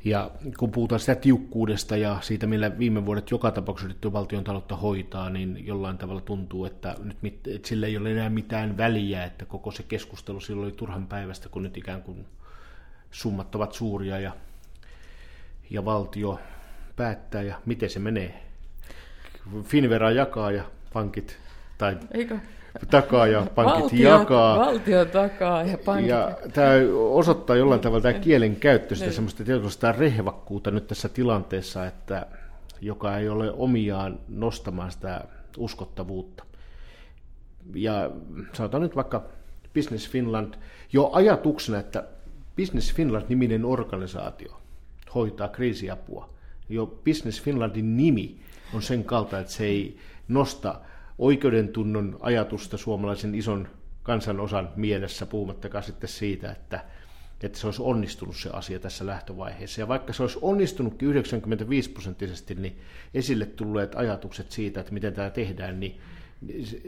Ja 0.04 0.30
kun 0.58 0.70
puhutaan 0.70 1.00
sitä 1.00 1.14
tiukkuudesta 1.14 1.96
ja 1.96 2.18
siitä, 2.20 2.46
millä 2.46 2.78
viime 2.78 3.06
vuodet 3.06 3.30
joka 3.30 3.50
tapauksessa 3.50 3.86
yritetty 3.86 4.12
valtion 4.12 4.44
taloutta 4.44 4.76
hoitaa, 4.76 5.30
niin 5.30 5.66
jollain 5.66 5.98
tavalla 5.98 6.20
tuntuu, 6.20 6.64
että 6.64 6.96
nyt 7.22 7.46
että 7.46 7.68
sillä 7.68 7.86
ei 7.86 7.96
ole 7.96 8.12
enää 8.12 8.30
mitään 8.30 8.76
väliä, 8.76 9.24
että 9.24 9.44
koko 9.44 9.70
se 9.70 9.82
keskustelu 9.82 10.40
silloin 10.40 10.64
oli 10.64 10.72
turhan 10.72 11.06
päivästä, 11.06 11.48
kun 11.48 11.62
nyt 11.62 11.76
ikään 11.76 12.02
kuin 12.02 12.26
summat 13.10 13.54
ovat 13.54 13.72
suuria 13.72 14.18
ja, 14.18 14.32
ja 15.70 15.84
valtio 15.84 16.40
päättää 16.96 17.42
ja 17.42 17.60
miten 17.66 17.90
se 17.90 17.98
menee. 17.98 18.42
Finvera 19.62 20.10
jakaa 20.10 20.50
ja 20.50 20.64
pankit 20.92 21.38
tai 21.78 21.98
Eikö? 22.14 22.38
Takaa 22.86 23.26
ja 23.26 23.46
pankit 23.54 23.82
valtio, 23.82 24.18
jakaa. 24.18 24.58
Valtio 24.58 25.04
takaa 25.04 25.62
ja 25.62 25.78
pankit 25.84 26.08
Ja 26.08 26.36
tämä 26.52 26.70
osoittaa 27.10 27.56
jollain 27.56 27.80
tavalla 27.80 28.02
tämä 28.02 28.14
kielen 28.14 28.56
käyttö 28.56 28.94
sitä 28.94 29.06
niin. 29.06 29.14
semmoista 29.14 29.44
tietynlaista 29.44 29.92
rehvakkuutta 29.92 30.70
nyt 30.70 30.86
tässä 30.86 31.08
tilanteessa, 31.08 31.86
että 31.86 32.26
joka 32.80 33.16
ei 33.16 33.28
ole 33.28 33.52
omiaan 33.52 34.18
nostamaan 34.28 34.90
sitä 34.90 35.24
uskottavuutta. 35.56 36.44
Ja 37.74 38.10
sanotaan 38.52 38.82
nyt 38.82 38.96
vaikka 38.96 39.24
Business 39.74 40.10
Finland, 40.10 40.54
jo 40.92 41.10
ajatuksena, 41.12 41.78
että 41.78 42.04
Business 42.56 42.94
Finland-niminen 42.94 43.64
organisaatio 43.64 44.60
hoitaa 45.14 45.48
kriisiapua. 45.48 46.28
Jo 46.68 46.86
Business 46.86 47.42
Finlandin 47.42 47.96
nimi 47.96 48.40
on 48.74 48.82
sen 48.82 49.04
kalta, 49.04 49.38
että 49.38 49.52
se 49.52 49.64
ei 49.64 49.96
nosta 50.28 50.80
oikeudentunnon 51.18 52.16
ajatusta 52.20 52.76
suomalaisen 52.76 53.34
ison 53.34 53.68
kansanosan 54.02 54.68
mielessä, 54.76 55.26
puhumattakaan 55.26 55.84
sitten 55.84 56.08
siitä, 56.08 56.50
että, 56.52 56.84
että 57.42 57.58
se 57.58 57.66
olisi 57.66 57.82
onnistunut 57.82 58.36
se 58.36 58.50
asia 58.52 58.78
tässä 58.78 59.06
lähtövaiheessa. 59.06 59.80
Ja 59.80 59.88
vaikka 59.88 60.12
se 60.12 60.22
olisi 60.22 60.38
onnistunutkin 60.42 61.08
95 61.08 61.90
prosenttisesti, 61.90 62.54
niin 62.54 62.78
esille 63.14 63.46
tulleet 63.46 63.94
ajatukset 63.94 64.50
siitä, 64.50 64.80
että 64.80 64.92
miten 64.92 65.14
tämä 65.14 65.30
tehdään, 65.30 65.80
niin 65.80 66.00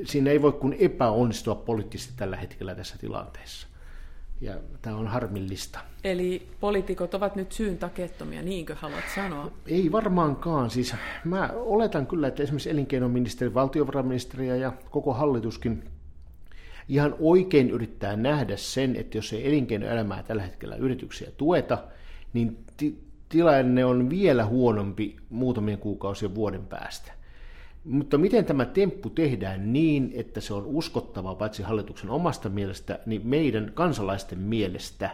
siinä 0.04 0.30
ei 0.30 0.42
voi 0.42 0.52
kuin 0.52 0.76
epäonnistua 0.78 1.54
poliittisesti 1.54 2.12
tällä 2.16 2.36
hetkellä 2.36 2.74
tässä 2.74 2.98
tilanteessa 2.98 3.66
ja 4.40 4.54
tämä 4.82 4.96
on 4.96 5.06
harmillista. 5.06 5.78
Eli 6.04 6.48
poliitikot 6.60 7.14
ovat 7.14 7.36
nyt 7.36 7.52
syyn 7.52 7.78
takettomia, 7.78 8.42
niinkö 8.42 8.74
haluat 8.74 9.04
sanoa? 9.14 9.50
Ei 9.66 9.92
varmaankaan. 9.92 10.70
Siis 10.70 10.94
mä 11.24 11.50
oletan 11.54 12.06
kyllä, 12.06 12.28
että 12.28 12.42
esimerkiksi 12.42 12.70
elinkeinoministeri, 12.70 13.54
valtiovarainministeri 13.54 14.60
ja 14.60 14.72
koko 14.90 15.14
hallituskin 15.14 15.84
ihan 16.88 17.14
oikein 17.20 17.70
yrittää 17.70 18.16
nähdä 18.16 18.56
sen, 18.56 18.96
että 18.96 19.18
jos 19.18 19.32
ei 19.32 19.48
elinkeinoelämää 19.48 20.22
tällä 20.22 20.42
hetkellä 20.42 20.76
yrityksiä 20.76 21.30
tueta, 21.36 21.78
niin 22.32 22.58
ti- 22.76 22.98
tilanne 23.28 23.84
on 23.84 24.10
vielä 24.10 24.46
huonompi 24.46 25.16
muutamien 25.30 25.78
kuukausien 25.78 26.34
vuoden 26.34 26.66
päästä. 26.66 27.12
Mutta 27.84 28.18
miten 28.18 28.44
tämä 28.44 28.64
temppu 28.64 29.10
tehdään 29.10 29.72
niin, 29.72 30.12
että 30.14 30.40
se 30.40 30.54
on 30.54 30.66
uskottava 30.66 31.34
paitsi 31.34 31.62
hallituksen 31.62 32.10
omasta 32.10 32.48
mielestä, 32.48 32.98
niin 33.06 33.26
meidän 33.26 33.70
kansalaisten 33.74 34.38
mielestä, 34.38 35.10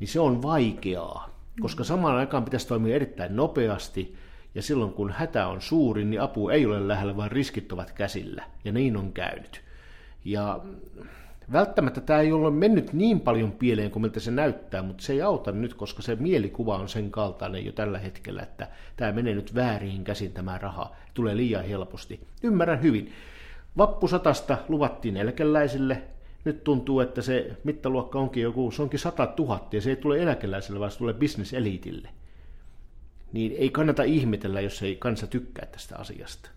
niin 0.00 0.08
se 0.08 0.20
on 0.20 0.42
vaikeaa, 0.42 1.30
koska 1.60 1.84
samaan 1.84 2.16
aikaan 2.16 2.44
pitäisi 2.44 2.68
toimia 2.68 2.96
erittäin 2.96 3.36
nopeasti, 3.36 4.14
ja 4.54 4.62
silloin 4.62 4.92
kun 4.92 5.10
hätä 5.10 5.46
on 5.46 5.62
suuri, 5.62 6.04
niin 6.04 6.20
apu 6.20 6.48
ei 6.48 6.66
ole 6.66 6.88
lähellä, 6.88 7.16
vaan 7.16 7.32
riskit 7.32 7.72
ovat 7.72 7.92
käsillä, 7.92 8.44
ja 8.64 8.72
niin 8.72 8.96
on 8.96 9.12
käynyt. 9.12 9.60
Ja 10.24 10.60
välttämättä 11.52 12.00
tämä 12.00 12.20
ei 12.20 12.32
ole 12.32 12.50
mennyt 12.50 12.92
niin 12.92 13.20
paljon 13.20 13.52
pieleen 13.52 13.90
kuin 13.90 14.02
miltä 14.02 14.20
se 14.20 14.30
näyttää, 14.30 14.82
mutta 14.82 15.04
se 15.04 15.12
ei 15.12 15.22
auta 15.22 15.52
nyt, 15.52 15.74
koska 15.74 16.02
se 16.02 16.16
mielikuva 16.16 16.76
on 16.76 16.88
sen 16.88 17.10
kaltainen 17.10 17.66
jo 17.66 17.72
tällä 17.72 17.98
hetkellä, 17.98 18.42
että 18.42 18.68
tämä 18.96 19.12
menee 19.12 19.34
nyt 19.34 19.54
väärin 19.54 20.04
käsin 20.04 20.32
tämä 20.32 20.58
raha, 20.58 20.96
tulee 21.14 21.36
liian 21.36 21.64
helposti. 21.64 22.20
Ymmärrän 22.42 22.82
hyvin. 22.82 23.12
Vappusatasta 23.76 24.58
luvattiin 24.68 25.16
eläkeläisille, 25.16 26.02
nyt 26.44 26.64
tuntuu, 26.64 27.00
että 27.00 27.22
se 27.22 27.56
mittaluokka 27.64 28.18
onkin 28.18 28.42
joku, 28.42 28.70
se 28.70 28.82
onkin 28.82 29.00
100 29.00 29.34
000 29.38 29.68
ja 29.72 29.80
se 29.80 29.90
ei 29.90 29.96
tule 29.96 30.22
eläkeläisille, 30.22 30.80
vaan 30.80 30.90
se 30.90 30.98
tulee 30.98 31.14
bisneseliitille. 31.14 32.08
Niin 33.32 33.54
ei 33.58 33.70
kannata 33.70 34.02
ihmetellä, 34.02 34.60
jos 34.60 34.82
ei 34.82 34.96
kansa 34.96 35.26
tykkää 35.26 35.66
tästä 35.66 35.98
asiasta 35.98 36.50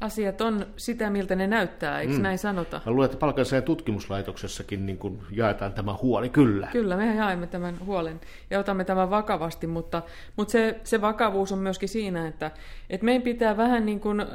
asiat 0.00 0.40
on 0.40 0.66
sitä, 0.76 1.10
miltä 1.10 1.34
ne 1.34 1.46
näyttää, 1.46 2.00
eikö 2.00 2.12
mm. 2.12 2.22
näin 2.22 2.38
sanota? 2.38 2.80
Mä 2.86 2.92
luulen, 2.92 3.04
että 3.04 3.18
palkansaajan 3.18 3.64
tutkimuslaitoksessakin 3.64 4.86
niin 4.86 4.98
kuin 4.98 5.22
jaetaan 5.30 5.72
tämä 5.72 5.94
huoli, 6.02 6.28
kyllä. 6.28 6.68
Kyllä, 6.72 6.96
me 6.96 7.14
jaemme 7.16 7.46
tämän 7.46 7.78
huolen 7.86 8.20
ja 8.50 8.58
otamme 8.58 8.84
tämän 8.84 9.10
vakavasti, 9.10 9.66
mutta, 9.66 10.02
mutta 10.36 10.52
se, 10.52 10.80
se 10.84 11.00
vakavuus 11.00 11.52
on 11.52 11.58
myöskin 11.58 11.88
siinä, 11.88 12.28
että, 12.28 12.50
että 12.90 13.04
meidän 13.04 13.22
pitää 13.22 13.56
vähän 13.56 13.86
niin 13.86 14.00
kuin, 14.00 14.20
ä, 14.20 14.26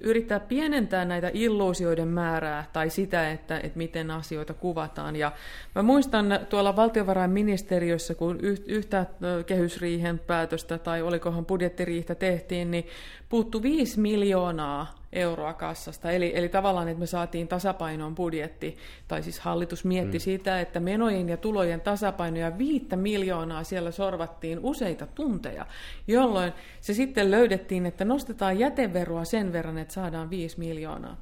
yrittää 0.00 0.40
pienentää 0.40 1.04
näitä 1.04 1.30
illuusioiden 1.32 2.08
määrää 2.08 2.64
tai 2.72 2.90
sitä, 2.90 3.30
että, 3.30 3.56
että 3.58 3.78
miten 3.78 4.10
asioita 4.10 4.54
kuvataan. 4.54 5.16
Ja 5.16 5.32
mä 5.74 5.82
muistan 5.82 6.38
tuolla 6.48 6.76
valtiovarainministeriössä, 6.76 8.14
kun 8.14 8.38
yhtä 8.66 9.06
kehysriihen 9.46 10.18
päätöstä 10.18 10.78
tai 10.78 11.02
olikohan 11.02 11.46
budjettiriihtä 11.46 12.14
tehtiin, 12.14 12.70
niin 12.70 12.86
puuttu 13.28 13.62
5 13.62 14.00
miljoonaa 14.00 14.83
euroa 15.12 15.54
kassasta. 15.54 16.10
Eli, 16.10 16.32
eli 16.34 16.48
tavallaan, 16.48 16.88
että 16.88 17.00
me 17.00 17.06
saatiin 17.06 17.48
tasapainoon 17.48 18.14
budjetti, 18.14 18.76
tai 19.08 19.22
siis 19.22 19.40
hallitus 19.40 19.84
mietti 19.84 20.18
mm. 20.18 20.20
sitä, 20.20 20.60
että 20.60 20.80
menojen 20.80 21.28
ja 21.28 21.36
tulojen 21.36 21.80
tasapainoja 21.80 22.58
viittä 22.58 22.96
miljoonaa 22.96 23.64
siellä 23.64 23.90
sorvattiin 23.90 24.58
useita 24.62 25.06
tunteja, 25.06 25.66
jolloin 26.06 26.52
se 26.80 26.94
sitten 26.94 27.30
löydettiin, 27.30 27.86
että 27.86 28.04
nostetaan 28.04 28.58
jäteveroa 28.58 29.24
sen 29.24 29.52
verran, 29.52 29.78
että 29.78 29.94
saadaan 29.94 30.30
5 30.30 30.58
miljoonaa. 30.58 31.16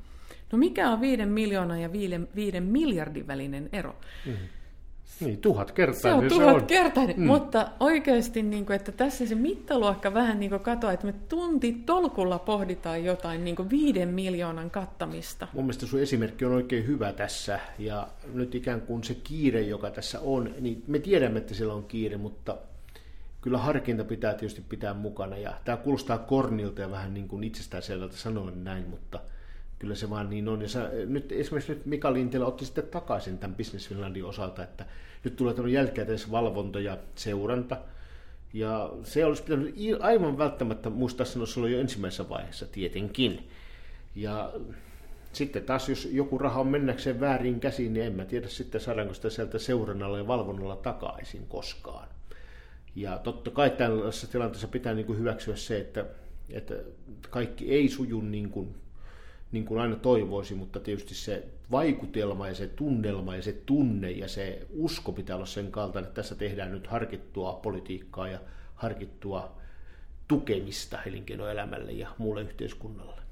No 0.53 0.59
mikä 0.59 0.91
on 0.91 1.01
viiden 1.01 1.29
miljoonan 1.29 1.81
ja 1.81 1.93
viiden, 1.93 2.29
viiden 2.35 2.63
miljardin 2.63 3.27
välinen 3.27 3.69
ero? 3.73 3.97
Mm. 4.27 4.33
Niin, 5.21 5.39
tuhat 5.39 5.73
kertaa. 5.73 6.01
Se 6.01 6.13
on 6.13 6.29
tuhat 6.29 6.61
se 6.61 6.67
kertainen, 6.67 7.17
mm. 7.17 7.27
mutta 7.27 7.69
oikeasti, 7.81 8.43
niin 8.43 8.67
kuin, 8.67 8.77
että 8.77 8.93
tässä 8.93 9.27
se 9.27 9.35
mittaluokka 9.35 10.15
vähän 10.15 10.41
niin 10.41 10.51
kuin 10.51 10.61
katoaa, 10.61 10.93
että 10.93 11.07
me 11.07 11.15
tunti 11.29 11.73
tolkulla 11.73 12.39
pohditaan 12.39 13.05
jotain 13.05 13.45
niin 13.45 13.57
kuin 13.57 13.71
viiden 13.71 14.09
miljoonan 14.09 14.71
kattamista. 14.71 15.49
Mun 15.53 15.65
mielestä 15.65 15.87
sun 15.87 16.01
esimerkki 16.01 16.45
on 16.45 16.53
oikein 16.53 16.87
hyvä 16.87 17.13
tässä, 17.13 17.61
ja 17.79 18.09
nyt 18.35 18.55
ikään 18.55 18.81
kuin 18.81 19.05
se 19.05 19.15
kiire, 19.15 19.61
joka 19.61 19.91
tässä 19.91 20.21
on, 20.21 20.55
niin 20.61 20.85
me 20.87 20.99
tiedämme, 20.99 21.39
että 21.39 21.55
siellä 21.55 21.75
on 21.75 21.85
kiire, 21.85 22.17
mutta 22.17 22.57
kyllä 23.41 23.59
harkinta 23.59 24.05
pitää 24.05 24.35
tietysti 24.35 24.63
pitää 24.69 24.95
mukana, 24.95 25.37
ja 25.37 25.53
tämä 25.65 25.77
kuulostaa 25.77 26.19
kornilta 26.19 26.81
ja 26.81 26.91
vähän 26.91 27.15
niin 27.15 27.29
kuin 27.29 27.45
itsestäänselvältä 27.45 28.17
sanoen 28.17 28.65
näin, 28.65 28.89
mutta– 28.89 29.21
kyllä 29.83 29.95
se 29.95 30.11
vaan 30.11 30.31
niin 30.31 30.49
on. 30.49 30.63
Ja 30.63 30.69
sä, 30.69 30.91
nyt 31.07 31.33
esimerkiksi 31.33 31.73
nyt 31.73 31.87
Mika 31.87 32.13
Lintilä 32.13 32.47
otti 32.47 32.65
sitten 32.65 32.87
takaisin 32.87 33.39
tämän 33.39 33.57
Business 33.57 33.89
Finlandin 33.89 34.25
osalta, 34.25 34.63
että 34.63 34.87
nyt 35.25 35.37
tulee 35.37 35.55
tämmöinen 35.55 35.75
jälkikäteis 35.75 36.31
valvonta 36.31 36.81
ja 36.81 36.99
seuranta. 37.15 37.77
Ja 38.53 38.93
se 39.03 39.25
olisi 39.25 39.43
pitänyt 39.43 39.75
aivan 40.01 40.39
välttämättä 40.39 40.91
muistaa 40.91 41.27
sanoa 41.27 41.47
silloin 41.47 41.73
jo 41.73 41.81
ensimmäisessä 41.81 42.29
vaiheessa 42.29 42.67
tietenkin. 42.67 43.49
Ja 44.15 44.53
sitten 45.33 45.65
taas, 45.65 45.89
jos 45.89 46.09
joku 46.13 46.39
raha 46.39 46.61
on 46.61 46.67
mennäkseen 46.67 47.21
väärin 47.21 47.61
käsiin, 47.61 47.93
niin 47.93 48.07
en 48.07 48.13
mä 48.13 48.25
tiedä 48.25 48.49
sitten 48.49 48.81
saadaanko 48.81 49.15
sitä 49.15 49.31
sieltä 49.31 49.59
seurannalla 49.59 50.19
ja 50.19 50.27
valvonnalla 50.27 50.77
takaisin 50.77 51.47
koskaan. 51.47 52.09
Ja 52.97 53.19
totta 53.19 53.51
kai 53.51 53.71
tällaisessa 53.71 54.33
tilanteessa 54.33 54.69
pitää 54.69 54.95
niin 54.95 55.07
kuin 55.07 55.19
hyväksyä 55.19 55.57
se, 55.57 55.79
että, 55.79 56.07
että 56.51 56.75
kaikki 57.31 57.71
ei 57.71 57.89
suju 57.89 58.21
niin 58.21 58.51
kuin 58.51 58.82
niin 59.53 59.65
kuin 59.65 59.81
aina 59.81 59.97
toivoisi, 59.97 60.55
mutta 60.55 60.81
tietysti 60.81 61.15
se 61.15 61.45
vaikutelma 61.71 62.49
ja 62.49 62.55
se 62.55 62.69
tunnelma 62.69 63.37
ja 63.37 63.43
se 63.43 63.53
tunne 63.53 64.11
ja 64.11 64.29
se 64.29 64.67
usko 64.71 65.13
pitää 65.13 65.37
olla 65.37 65.47
sen 65.47 65.71
kaltainen, 65.71 66.09
että 66.09 66.23
tässä 66.23 66.35
tehdään 66.35 66.73
nyt 66.73 66.87
harkittua 66.87 67.53
politiikkaa 67.53 68.29
ja 68.29 68.39
harkittua 68.75 69.53
tukemista 70.29 70.99
elinkeinoelämälle 71.07 71.93
ja 71.93 72.09
muulle 72.19 72.43
yhteiskunnalle. 72.43 73.23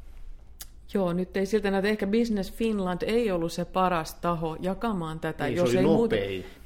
Joo, 0.94 1.12
nyt 1.12 1.36
ei 1.36 1.46
siltä 1.46 1.70
näytä, 1.70 1.88
ehkä 1.88 2.06
Business 2.06 2.52
Finland 2.52 3.02
ei 3.02 3.30
ollut 3.30 3.52
se 3.52 3.64
paras 3.64 4.14
taho 4.14 4.56
jakamaan 4.60 5.20
tätä, 5.20 5.44
niin, 5.44 5.56
jos, 5.56 5.74
ei 5.74 5.82
muuta, 5.82 6.16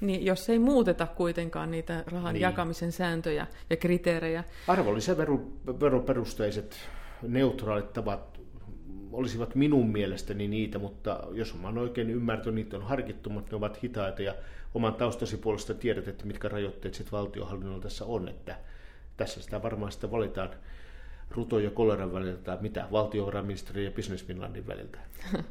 niin, 0.01 0.25
jos 0.25 0.51
ei 0.51 0.59
muuteta 0.59 1.07
kuitenkaan 1.07 1.71
niitä 1.71 2.05
rahan 2.07 2.33
niin. 2.33 2.41
jakamisen 2.41 2.93
sääntöjä 2.93 3.47
ja 3.71 3.77
kriteerejä. 3.77 4.45
Arvonlisäveroperusteiset 4.69 6.77
neutraalit 7.23 7.93
tavat 7.93 8.34
olisivat 9.15 9.55
minun 9.55 9.93
mielestäni 9.93 10.49
niitä, 10.49 10.79
mutta 10.79 11.21
jos 11.33 11.55
mä 11.55 11.67
oon 11.67 11.79
oikein 11.79 12.11
ymmärtänyt, 12.11 12.55
niitä 12.55 12.77
on 12.77 12.83
harkittu, 12.83 13.31
mutta 13.31 13.51
ne 13.51 13.57
ovat 13.57 13.83
hitaita 13.83 14.23
ja 14.23 14.35
oman 14.75 14.95
taustasi 14.95 15.37
puolesta 15.37 15.75
tiedät, 15.75 16.09
että 16.09 16.27
mitkä 16.27 16.49
rajoitteet 16.49 16.95
sitten 16.95 17.13
valtiohallinnolla 17.13 17.83
tässä 17.83 18.05
on, 18.05 18.29
että 18.29 18.57
tässä 19.17 19.43
sitä 19.43 19.63
varmaan 19.63 19.93
sitten 19.93 20.11
valitaan 20.11 20.51
ruto 21.31 21.59
ja 21.59 21.71
koleran 21.71 22.13
väliltä 22.13 22.43
tai 22.43 22.59
mitä, 22.61 22.89
valtiovarainministeri 22.93 23.85
ja 23.85 23.91
Business 23.91 24.25
Finlandin 24.25 24.67
väliltä. 24.67 24.99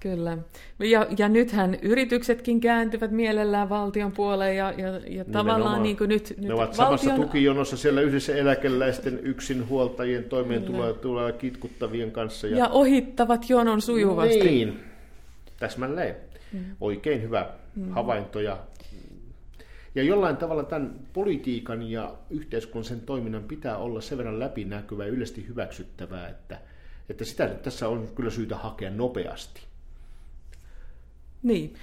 Kyllä. 0.00 0.38
Ja, 0.78 1.06
ja 1.18 1.28
nythän 1.28 1.74
yrityksetkin 1.82 2.60
kääntyvät 2.60 3.10
mielellään 3.10 3.68
valtion 3.68 4.12
puoleen 4.12 4.56
ja, 4.56 4.72
ja, 4.72 5.00
ja 5.06 5.24
tavallaan 5.24 5.82
niin 5.82 5.96
kuin 5.96 6.08
nyt... 6.08 6.34
Ne 6.36 6.42
nyt 6.42 6.50
ovat 6.50 6.78
valtion... 6.78 6.98
samassa 6.98 7.22
tukijonossa 7.22 7.76
siellä 7.76 8.00
yhdessä 8.00 8.34
eläkeläisten 8.34 9.20
yksinhuoltajien 9.22 10.24
toimeentuloa 10.24 11.32
kitkuttavien 11.32 12.10
kanssa. 12.10 12.46
Ja... 12.46 12.56
ja 12.56 12.68
ohittavat 12.68 13.50
jonon 13.50 13.82
sujuvasti. 13.82 14.44
Niin, 14.44 14.80
täsmälleen. 15.58 16.16
Mm. 16.52 16.64
Oikein 16.80 17.22
hyvä 17.22 17.46
mm. 17.76 17.90
havainto 17.90 18.40
ja 18.40 18.58
ja 19.94 20.02
jollain 20.02 20.36
tavalla 20.36 20.62
tämän 20.62 20.94
politiikan 21.12 21.82
ja 21.82 22.14
yhteiskunnallisen 22.30 23.00
toiminnan 23.00 23.44
pitää 23.44 23.76
olla 23.76 24.00
sen 24.00 24.18
verran 24.18 24.38
läpinäkyvää 24.38 25.06
ja 25.06 25.12
yleisesti 25.12 25.48
hyväksyttävää, 25.48 26.28
että, 26.28 26.58
että 27.08 27.24
sitä 27.24 27.46
nyt 27.46 27.62
tässä 27.62 27.88
on 27.88 28.08
kyllä 28.14 28.30
syytä 28.30 28.56
hakea 28.56 28.90
nopeasti. 28.90 29.69
Niin, 31.42 31.74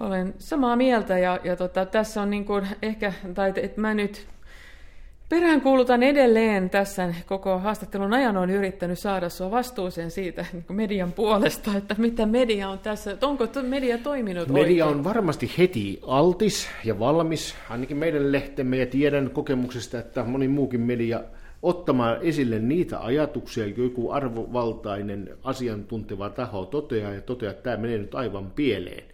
olen 0.00 0.34
samaa 0.38 0.76
mieltä 0.76 1.18
ja, 1.18 1.40
ja 1.44 1.56
tota, 1.56 1.86
tässä 1.86 2.22
on 2.22 2.30
niin 2.30 2.44
kuin 2.44 2.66
ehkä, 2.82 3.12
tai 3.34 3.52
että 3.56 3.80
mä 3.80 3.94
nyt 3.94 4.26
peräänkuulutan 5.28 6.02
edelleen 6.02 6.70
tässä 6.70 7.14
koko 7.26 7.58
haastattelun 7.58 8.12
ajan 8.12 8.36
on 8.36 8.50
yrittänyt 8.50 8.98
saada 8.98 9.28
sua 9.28 9.50
vastuuseen 9.50 10.10
siitä 10.10 10.46
niin 10.52 10.64
median 10.68 11.12
puolesta, 11.12 11.70
että 11.76 11.94
mitä 11.98 12.26
media 12.26 12.68
on 12.68 12.78
tässä, 12.78 13.12
että 13.12 13.26
onko 13.26 13.48
media 13.62 13.98
toiminut 13.98 14.48
Media 14.48 14.84
oikein? 14.84 14.98
on 14.98 15.04
varmasti 15.04 15.50
heti 15.58 16.00
altis 16.06 16.68
ja 16.84 16.98
valmis, 16.98 17.54
ainakin 17.70 17.96
meidän 17.96 18.32
lehtemme 18.32 18.76
ja 18.76 18.86
tiedän 18.86 19.30
kokemuksesta, 19.30 19.98
että 19.98 20.24
moni 20.24 20.48
muukin 20.48 20.80
media 20.80 21.20
ottamaan 21.62 22.18
esille 22.20 22.58
niitä 22.58 23.00
ajatuksia, 23.00 23.66
joku 23.66 24.10
arvovaltainen 24.10 25.30
asiantunteva 25.44 26.30
taho 26.30 26.66
toteaa 26.66 27.14
ja 27.14 27.20
toteaa, 27.20 27.50
että 27.50 27.62
tämä 27.62 27.76
menee 27.76 27.98
nyt 27.98 28.14
aivan 28.14 28.50
pieleen. 28.50 29.04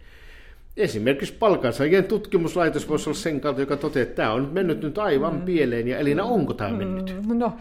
Esimerkiksi 0.77 1.33
palkansaajien 1.39 2.03
tutkimuslaitos 2.03 2.89
voisi 2.89 3.09
olla 3.09 3.19
sen 3.19 3.41
kautta, 3.41 3.61
joka 3.61 3.77
toteaa, 3.77 4.03
että 4.03 4.15
tämä 4.15 4.33
on 4.33 4.49
mennyt 4.53 4.81
nyt 4.81 4.97
aivan 4.97 5.35
mm. 5.35 5.41
pieleen. 5.41 5.87
Ja 5.87 5.97
Elina, 5.97 6.23
onko 6.23 6.53
tämä 6.53 6.71
mennyt? 6.71 7.15
Mm, 7.27 7.37
no, 7.37 7.53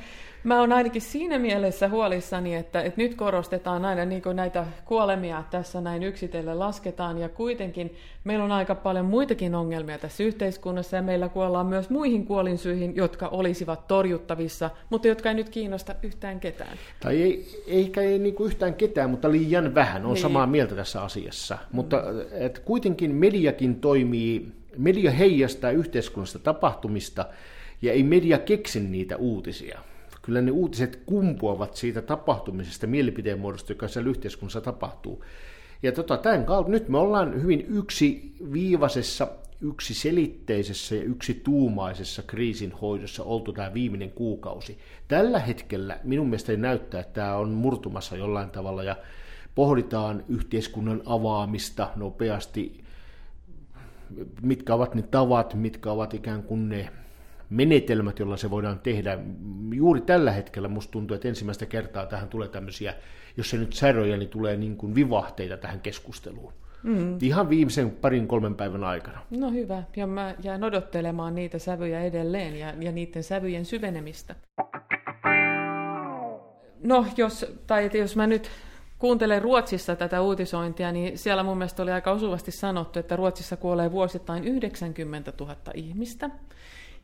Mä 0.45 0.61
oon 0.61 0.73
ainakin 0.73 1.03
siinä 1.03 1.39
mielessä 1.39 1.89
huolissani, 1.89 2.55
että, 2.55 2.83
että 2.83 3.01
nyt 3.01 3.15
korostetaan 3.15 3.85
aina 3.85 4.05
niin 4.05 4.23
näitä 4.35 4.67
kuolemia 4.85 5.45
tässä 5.51 5.81
näin 5.81 6.03
yksitellen 6.03 6.59
lasketaan 6.59 7.19
ja 7.19 7.29
kuitenkin 7.29 7.95
meillä 8.25 8.45
on 8.45 8.53
aika 8.53 8.75
paljon 8.75 9.07
muitakin 9.07 9.55
ongelmia 9.55 9.99
tässä 9.99 10.23
yhteiskunnassa 10.23 10.97
ja 10.97 11.03
meillä 11.03 11.29
kuollaan 11.29 11.67
myös 11.67 11.91
muihin 11.91 12.27
kuolinsyihin, 12.27 12.97
jotka 12.97 13.29
olisivat 13.29 13.89
torjuttavissa, 13.89 14.71
mutta 14.91 15.09
jotka 15.09 15.29
ei 15.29 15.35
nyt 15.35 15.49
kiinnosta 15.49 15.95
yhtään 16.03 16.41
ketään. 16.41 16.79
Tai 17.01 17.23
ei, 17.23 17.63
eikä 17.67 18.01
ei 18.01 18.19
niin 18.19 18.35
yhtään 18.45 18.75
ketään, 18.75 19.11
mutta 19.11 19.31
liian 19.31 19.75
vähän, 19.75 20.07
on 20.07 20.13
niin. 20.13 20.23
samaa 20.23 20.47
mieltä 20.47 20.75
tässä 20.75 21.03
asiassa. 21.03 21.59
Mutta 21.73 22.03
et 22.31 22.59
kuitenkin 22.59 23.15
mediakin 23.15 23.81
toimii, 23.81 24.53
media 24.77 25.11
heijastaa 25.11 25.71
yhteiskunnasta 25.71 26.39
tapahtumista 26.39 27.27
ja 27.83 27.93
ei 27.93 28.03
media 28.03 28.39
keksi 28.39 28.81
niitä 28.81 29.17
uutisia 29.17 29.79
kyllä 30.29 30.41
ne 30.41 30.51
uutiset 30.51 31.03
kumpuavat 31.07 31.77
siitä 31.77 32.03
tapahtumisesta, 32.03 32.87
mielipiteen 32.87 33.39
muodosta, 33.39 33.73
joka 33.73 33.89
siellä 33.89 34.11
yhteiskunnassa 34.11 34.61
tapahtuu. 34.61 35.25
Ja 35.83 35.93
tota, 35.93 36.17
tämän 36.17 36.45
kautta 36.45 36.73
nyt 36.73 36.89
me 36.89 36.99
ollaan 36.99 37.43
hyvin 37.43 37.67
yksi 37.69 38.35
viivasessa, 38.53 39.29
yksi 39.61 39.95
selitteisessä 39.95 40.95
ja 40.95 41.03
yksi 41.03 41.35
tuumaisessa 41.35 42.23
kriisin 42.23 42.73
hoidossa 42.73 43.23
oltu 43.25 43.53
tämä 43.53 43.75
viimeinen 43.75 44.11
kuukausi. 44.11 44.79
Tällä 45.09 45.39
hetkellä 45.39 46.01
minun 46.05 46.27
mielestäni 46.27 46.59
näyttää, 46.59 47.01
että 47.01 47.13
tämä 47.13 47.37
on 47.37 47.51
murtumassa 47.51 48.17
jollain 48.17 48.51
tavalla 48.51 48.83
ja 48.83 48.97
pohditaan 49.55 50.25
yhteiskunnan 50.29 51.03
avaamista 51.07 51.91
nopeasti, 51.97 52.85
mitkä 54.43 54.75
ovat 54.75 54.95
ne 54.95 55.03
tavat, 55.03 55.55
mitkä 55.55 55.93
ovat 55.93 56.15
ikään 56.15 56.43
kuin 56.43 56.69
ne 56.69 56.91
menetelmät, 57.51 58.19
joilla 58.19 58.37
se 58.37 58.51
voidaan 58.51 58.79
tehdä. 58.79 59.19
Juuri 59.75 60.01
tällä 60.01 60.31
hetkellä 60.31 60.69
musta 60.69 60.91
tuntuu, 60.91 61.15
että 61.15 61.29
ensimmäistä 61.29 61.67
kertaa 61.67 62.07
tähän 62.07 62.29
tulee 62.29 62.49
tämmöisiä, 62.49 62.95
jos 63.37 63.51
se 63.51 63.57
nyt 63.57 63.73
säröjä, 63.73 64.17
niin 64.17 64.29
tulee 64.29 64.57
niin 64.57 64.77
kuin 64.77 64.95
vivahteita 64.95 65.57
tähän 65.57 65.81
keskusteluun. 65.81 66.53
Mm. 66.83 67.19
Ihan 67.23 67.51
viimeisen 67.51 67.91
parin 67.91 68.29
kolmen 68.29 68.55
päivän 68.55 68.85
aikana. 68.85 69.21
No 69.31 69.51
hyvä, 69.51 69.83
ja 69.97 70.07
mä 70.07 70.35
jään 70.43 70.65
odottelemaan 70.65 71.35
niitä 71.35 71.59
sävyjä 71.59 72.03
edelleen 72.03 72.59
ja, 72.59 72.75
ja 72.81 72.93
niiden 72.93 73.23
sävyjen 73.23 73.65
syvenemistä. 73.65 74.35
No, 76.83 77.07
jos, 77.17 77.47
tai 77.67 77.91
jos 77.95 78.17
mä 78.17 78.27
nyt 78.27 78.51
kuuntelen 78.99 79.43
Ruotsissa 79.43 79.97
tätä 79.97 80.21
uutisointia, 80.21 80.93
niin 80.93 81.19
siellä 81.19 81.43
mun 81.43 81.59
mielestä 81.59 81.83
oli 81.83 81.93
aika 81.93 82.11
osuvasti 82.11 82.51
sanottu, 82.51 82.99
että 82.99 83.17
Ruotsissa 83.17 83.57
kuolee 83.57 83.93
vuosittain 83.93 84.45
90 84.45 85.33
000 85.41 85.57
ihmistä. 85.75 86.31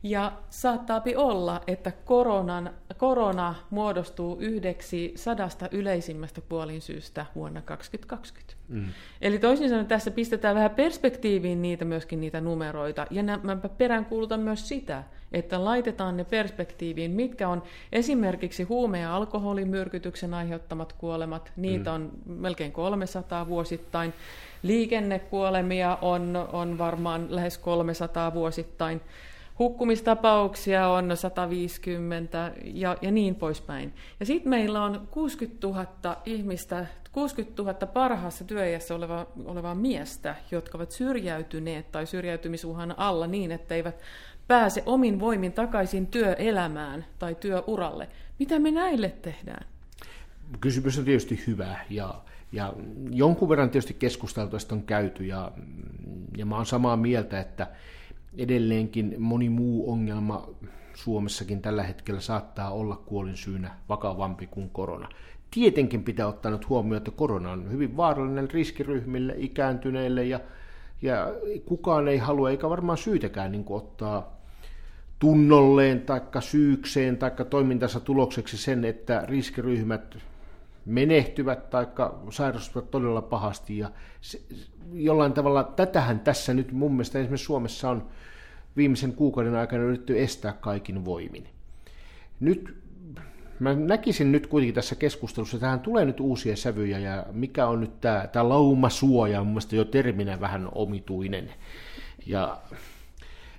Ja 0.05 0.31
saattaapi 0.49 1.15
olla, 1.15 1.61
että 1.67 1.91
koronan, 1.91 2.73
korona 2.97 3.55
muodostuu 3.69 4.37
yhdeksi 4.39 5.13
sadasta 5.15 5.69
yleisimmästä 5.71 6.41
kuolinsyystä 6.41 7.25
vuonna 7.35 7.61
2020. 7.61 8.53
Mm. 8.67 8.85
Eli 9.21 9.39
toisin 9.39 9.69
sanoen 9.69 9.87
tässä 9.87 10.11
pistetään 10.11 10.55
vähän 10.55 10.69
perspektiiviin 10.69 11.61
niitä 11.61 11.85
myöskin 11.85 12.21
niitä 12.21 12.41
numeroita. 12.41 13.07
Ja 13.11 13.23
mä 13.23 13.55
peräänkuulutan 13.77 14.39
myös 14.39 14.67
sitä, 14.67 15.03
että 15.31 15.65
laitetaan 15.65 16.17
ne 16.17 16.23
perspektiiviin, 16.23 17.11
mitkä 17.11 17.49
on 17.49 17.63
esimerkiksi 17.91 18.63
huume- 18.63 18.99
ja 18.99 19.15
alkoholimyrkytyksen 19.15 20.33
aiheuttamat 20.33 20.93
kuolemat. 20.93 21.51
Niitä 21.55 21.89
mm. 21.89 21.95
on 21.95 22.11
melkein 22.25 22.71
300 22.71 23.47
vuosittain. 23.47 24.13
Liikennekuolemia 24.63 25.97
on, 26.01 26.47
on 26.51 26.77
varmaan 26.77 27.27
lähes 27.29 27.57
300 27.57 28.33
vuosittain 28.33 29.01
hukkumistapauksia 29.59 30.87
on 30.87 31.17
150 31.17 32.51
ja, 32.63 32.97
ja 33.01 33.11
niin 33.11 33.35
poispäin. 33.35 33.93
Ja 34.19 34.25
sitten 34.25 34.49
meillä 34.49 34.83
on 34.83 35.07
60 35.11 35.67
000 35.67 36.21
ihmistä, 36.25 36.85
60 37.11 37.63
000 37.63 37.73
parhaassa 37.73 38.43
työiässä 38.43 38.95
oleva, 38.95 39.27
olevaa 39.45 39.75
miestä, 39.75 40.35
jotka 40.51 40.77
ovat 40.77 40.91
syrjäytyneet 40.91 41.91
tai 41.91 42.05
syrjäytymisuhan 42.05 42.99
alla 42.99 43.27
niin, 43.27 43.51
että 43.51 43.75
eivät 43.75 44.01
pääse 44.47 44.83
omin 44.85 45.19
voimin 45.19 45.53
takaisin 45.53 46.07
työelämään 46.07 47.05
tai 47.19 47.35
työuralle. 47.35 48.09
Mitä 48.39 48.59
me 48.59 48.71
näille 48.71 49.09
tehdään? 49.09 49.65
Kysymys 50.61 50.99
on 50.99 51.05
tietysti 51.05 51.43
hyvä 51.47 51.79
ja, 51.89 52.21
ja 52.51 52.73
jonkun 53.11 53.49
verran 53.49 53.69
tietysti 53.69 53.93
keskusteltua 53.93 54.59
on 54.71 54.83
käyty 54.83 55.25
ja, 55.25 55.51
ja 56.37 56.45
mä 56.45 56.55
oon 56.55 56.65
samaa 56.65 56.97
mieltä, 56.97 57.39
että 57.39 57.67
edelleenkin 58.37 59.15
moni 59.19 59.49
muu 59.49 59.91
ongelma 59.91 60.49
Suomessakin 60.93 61.61
tällä 61.61 61.83
hetkellä 61.83 62.21
saattaa 62.21 62.71
olla 62.71 62.95
kuolinsyynä 62.95 63.71
vakavampi 63.89 64.47
kuin 64.47 64.69
korona. 64.69 65.09
Tietenkin 65.51 66.03
pitää 66.03 66.27
ottaa 66.27 66.51
nyt 66.51 66.69
huomioon, 66.69 66.97
että 66.97 67.11
korona 67.11 67.51
on 67.51 67.71
hyvin 67.71 67.97
vaarallinen 67.97 68.51
riskiryhmille, 68.51 69.33
ikääntyneille 69.37 70.23
ja, 70.23 70.39
ja 71.01 71.27
kukaan 71.65 72.07
ei 72.07 72.17
halua, 72.17 72.49
eikä 72.49 72.69
varmaan 72.69 72.97
syytäkään 72.97 73.51
niin 73.51 73.65
ottaa 73.69 74.35
tunnolleen 75.19 76.01
tai 76.01 76.21
syykseen 76.39 77.17
tai 77.17 77.31
toimintansa 77.49 77.99
tulokseksi 77.99 78.57
sen, 78.57 78.85
että 78.85 79.25
riskiryhmät 79.27 80.17
menehtyvät 80.85 81.69
tai 81.69 81.87
sairastuvat 82.29 82.91
todella 82.91 83.21
pahasti. 83.21 83.77
Ja 83.77 83.91
se, 84.21 84.41
jollain 84.93 85.33
tavalla 85.33 85.63
tätähän 85.63 86.19
tässä 86.19 86.53
nyt 86.53 86.71
mun 86.71 86.91
mielestä 86.91 87.19
esimerkiksi 87.19 87.45
Suomessa 87.45 87.89
on 87.89 88.07
viimeisen 88.77 89.13
kuukauden 89.13 89.55
aikana 89.55 89.83
yritetty 89.83 90.21
estää 90.21 90.53
kaikin 90.53 91.05
voimin. 91.05 91.47
Nyt 92.39 92.77
mä 93.59 93.73
näkisin 93.73 94.31
nyt 94.31 94.47
kuitenkin 94.47 94.75
tässä 94.75 94.95
keskustelussa, 94.95 95.59
tähän 95.59 95.79
tulee 95.79 96.05
nyt 96.05 96.19
uusia 96.19 96.55
sävyjä 96.55 96.99
ja 96.99 97.25
mikä 97.31 97.67
on 97.67 97.79
nyt 97.79 98.01
tämä, 98.01 98.27
tämä 98.31 98.49
laumasuoja, 98.49 99.41
on 99.41 99.47
mielestä 99.47 99.75
jo 99.75 99.85
terminä 99.85 100.39
vähän 100.39 100.69
omituinen. 100.75 101.53
Ja 102.25 102.57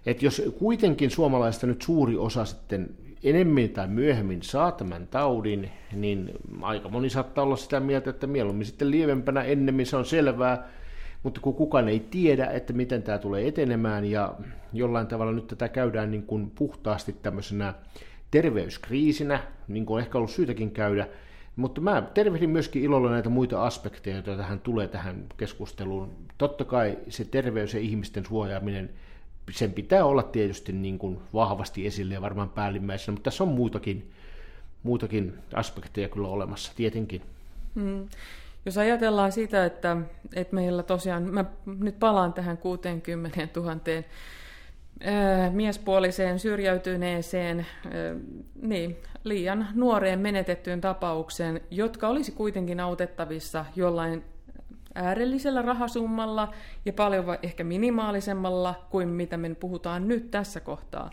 että 0.06 0.24
jos 0.24 0.42
kuitenkin 0.58 1.10
suomalaista 1.10 1.66
nyt 1.66 1.82
suuri 1.82 2.16
osa 2.16 2.44
sitten 2.44 2.90
enemmän 3.22 3.68
tai 3.68 3.88
myöhemmin 3.88 4.42
saa 4.42 4.72
tämän 4.72 5.06
taudin, 5.06 5.70
niin 5.92 6.32
aika 6.62 6.88
moni 6.88 7.10
saattaa 7.10 7.44
olla 7.44 7.56
sitä 7.56 7.80
mieltä, 7.80 8.10
että 8.10 8.26
mieluummin 8.26 8.66
sitten 8.66 8.90
lievempänä 8.90 9.42
ennemmin 9.42 9.86
se 9.86 9.96
on 9.96 10.04
selvää, 10.04 10.68
mutta 11.22 11.40
kun 11.40 11.54
kukaan 11.54 11.88
ei 11.88 12.00
tiedä, 12.00 12.46
että 12.46 12.72
miten 12.72 13.02
tämä 13.02 13.18
tulee 13.18 13.48
etenemään 13.48 14.04
ja 14.04 14.34
jollain 14.72 15.06
tavalla 15.06 15.32
nyt 15.32 15.46
tätä 15.46 15.68
käydään 15.68 16.10
niin 16.10 16.22
kuin 16.22 16.50
puhtaasti 16.50 17.16
tämmöisenä 17.22 17.74
terveyskriisinä, 18.30 19.40
niin 19.68 19.86
kuin 19.86 19.94
on 19.94 20.00
ehkä 20.00 20.18
ollut 20.18 20.30
syytäkin 20.30 20.70
käydä, 20.70 21.08
mutta 21.56 21.80
mä 21.80 22.02
tervehdin 22.14 22.50
myöskin 22.50 22.82
ilolla 22.82 23.10
näitä 23.10 23.28
muita 23.28 23.62
aspekteja, 23.62 24.16
joita 24.16 24.36
tähän 24.36 24.60
tulee 24.60 24.88
tähän 24.88 25.24
keskusteluun. 25.36 26.12
Totta 26.38 26.64
kai 26.64 26.98
se 27.08 27.24
terveys 27.24 27.74
ja 27.74 27.80
ihmisten 27.80 28.26
suojaaminen– 28.26 28.90
sen 29.50 29.72
pitää 29.72 30.04
olla 30.04 30.22
tietysti 30.22 30.72
niin 30.72 30.98
kuin 30.98 31.18
vahvasti 31.34 31.86
esille 31.86 32.14
ja 32.14 32.22
varmaan 32.22 32.48
päällimmäisenä, 32.48 33.12
mutta 33.12 33.30
tässä 33.30 33.44
on 33.44 33.50
muutakin, 33.50 34.10
muutakin 34.82 35.34
aspekteja 35.54 36.08
kyllä 36.08 36.28
olemassa, 36.28 36.72
tietenkin. 36.76 37.22
Hmm. 37.74 38.08
Jos 38.64 38.78
ajatellaan 38.78 39.32
sitä, 39.32 39.64
että, 39.64 39.96
että 40.34 40.54
meillä 40.54 40.82
tosiaan, 40.82 41.22
mä 41.22 41.44
nyt 41.66 41.98
palaan 41.98 42.32
tähän 42.32 42.58
60 42.58 43.48
000 43.56 43.76
miespuoliseen 45.50 46.38
syrjäytyneeseen, 46.38 47.66
niin, 48.62 48.96
liian 49.24 49.68
nuoreen 49.74 50.18
menetettyyn 50.18 50.80
tapaukseen, 50.80 51.60
jotka 51.70 52.08
olisi 52.08 52.32
kuitenkin 52.32 52.80
autettavissa 52.80 53.64
jollain 53.76 54.24
äärellisellä 54.96 55.62
rahasummalla 55.62 56.52
ja 56.84 56.92
paljon 56.92 57.24
ehkä 57.42 57.64
minimaalisemmalla 57.64 58.86
kuin 58.90 59.08
mitä 59.08 59.36
me 59.36 59.54
puhutaan 59.54 60.08
nyt 60.08 60.30
tässä 60.30 60.60
kohtaa. 60.60 61.10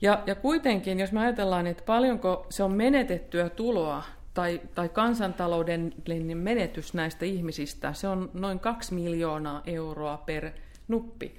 Ja, 0.00 0.22
ja 0.26 0.34
kuitenkin, 0.34 1.00
jos 1.00 1.12
me 1.12 1.20
ajatellaan, 1.20 1.66
että 1.66 1.82
paljonko 1.86 2.46
se 2.50 2.62
on 2.62 2.72
menetettyä 2.72 3.48
tuloa 3.48 4.02
tai, 4.34 4.60
tai 4.74 4.88
kansantaloudellinen 4.88 6.38
menetys 6.38 6.94
näistä 6.94 7.24
ihmisistä, 7.24 7.92
se 7.92 8.08
on 8.08 8.30
noin 8.34 8.60
2 8.60 8.94
miljoonaa 8.94 9.62
euroa 9.66 10.22
per 10.26 10.50
nuppi, 10.88 11.34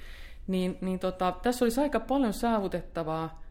niin, 0.47 0.77
niin 0.81 0.99
tota, 0.99 1.33
tässä 1.41 1.65
olisi 1.65 1.81
aika 1.81 1.99
paljon 1.99 2.33
saavutettavaa 2.33 3.41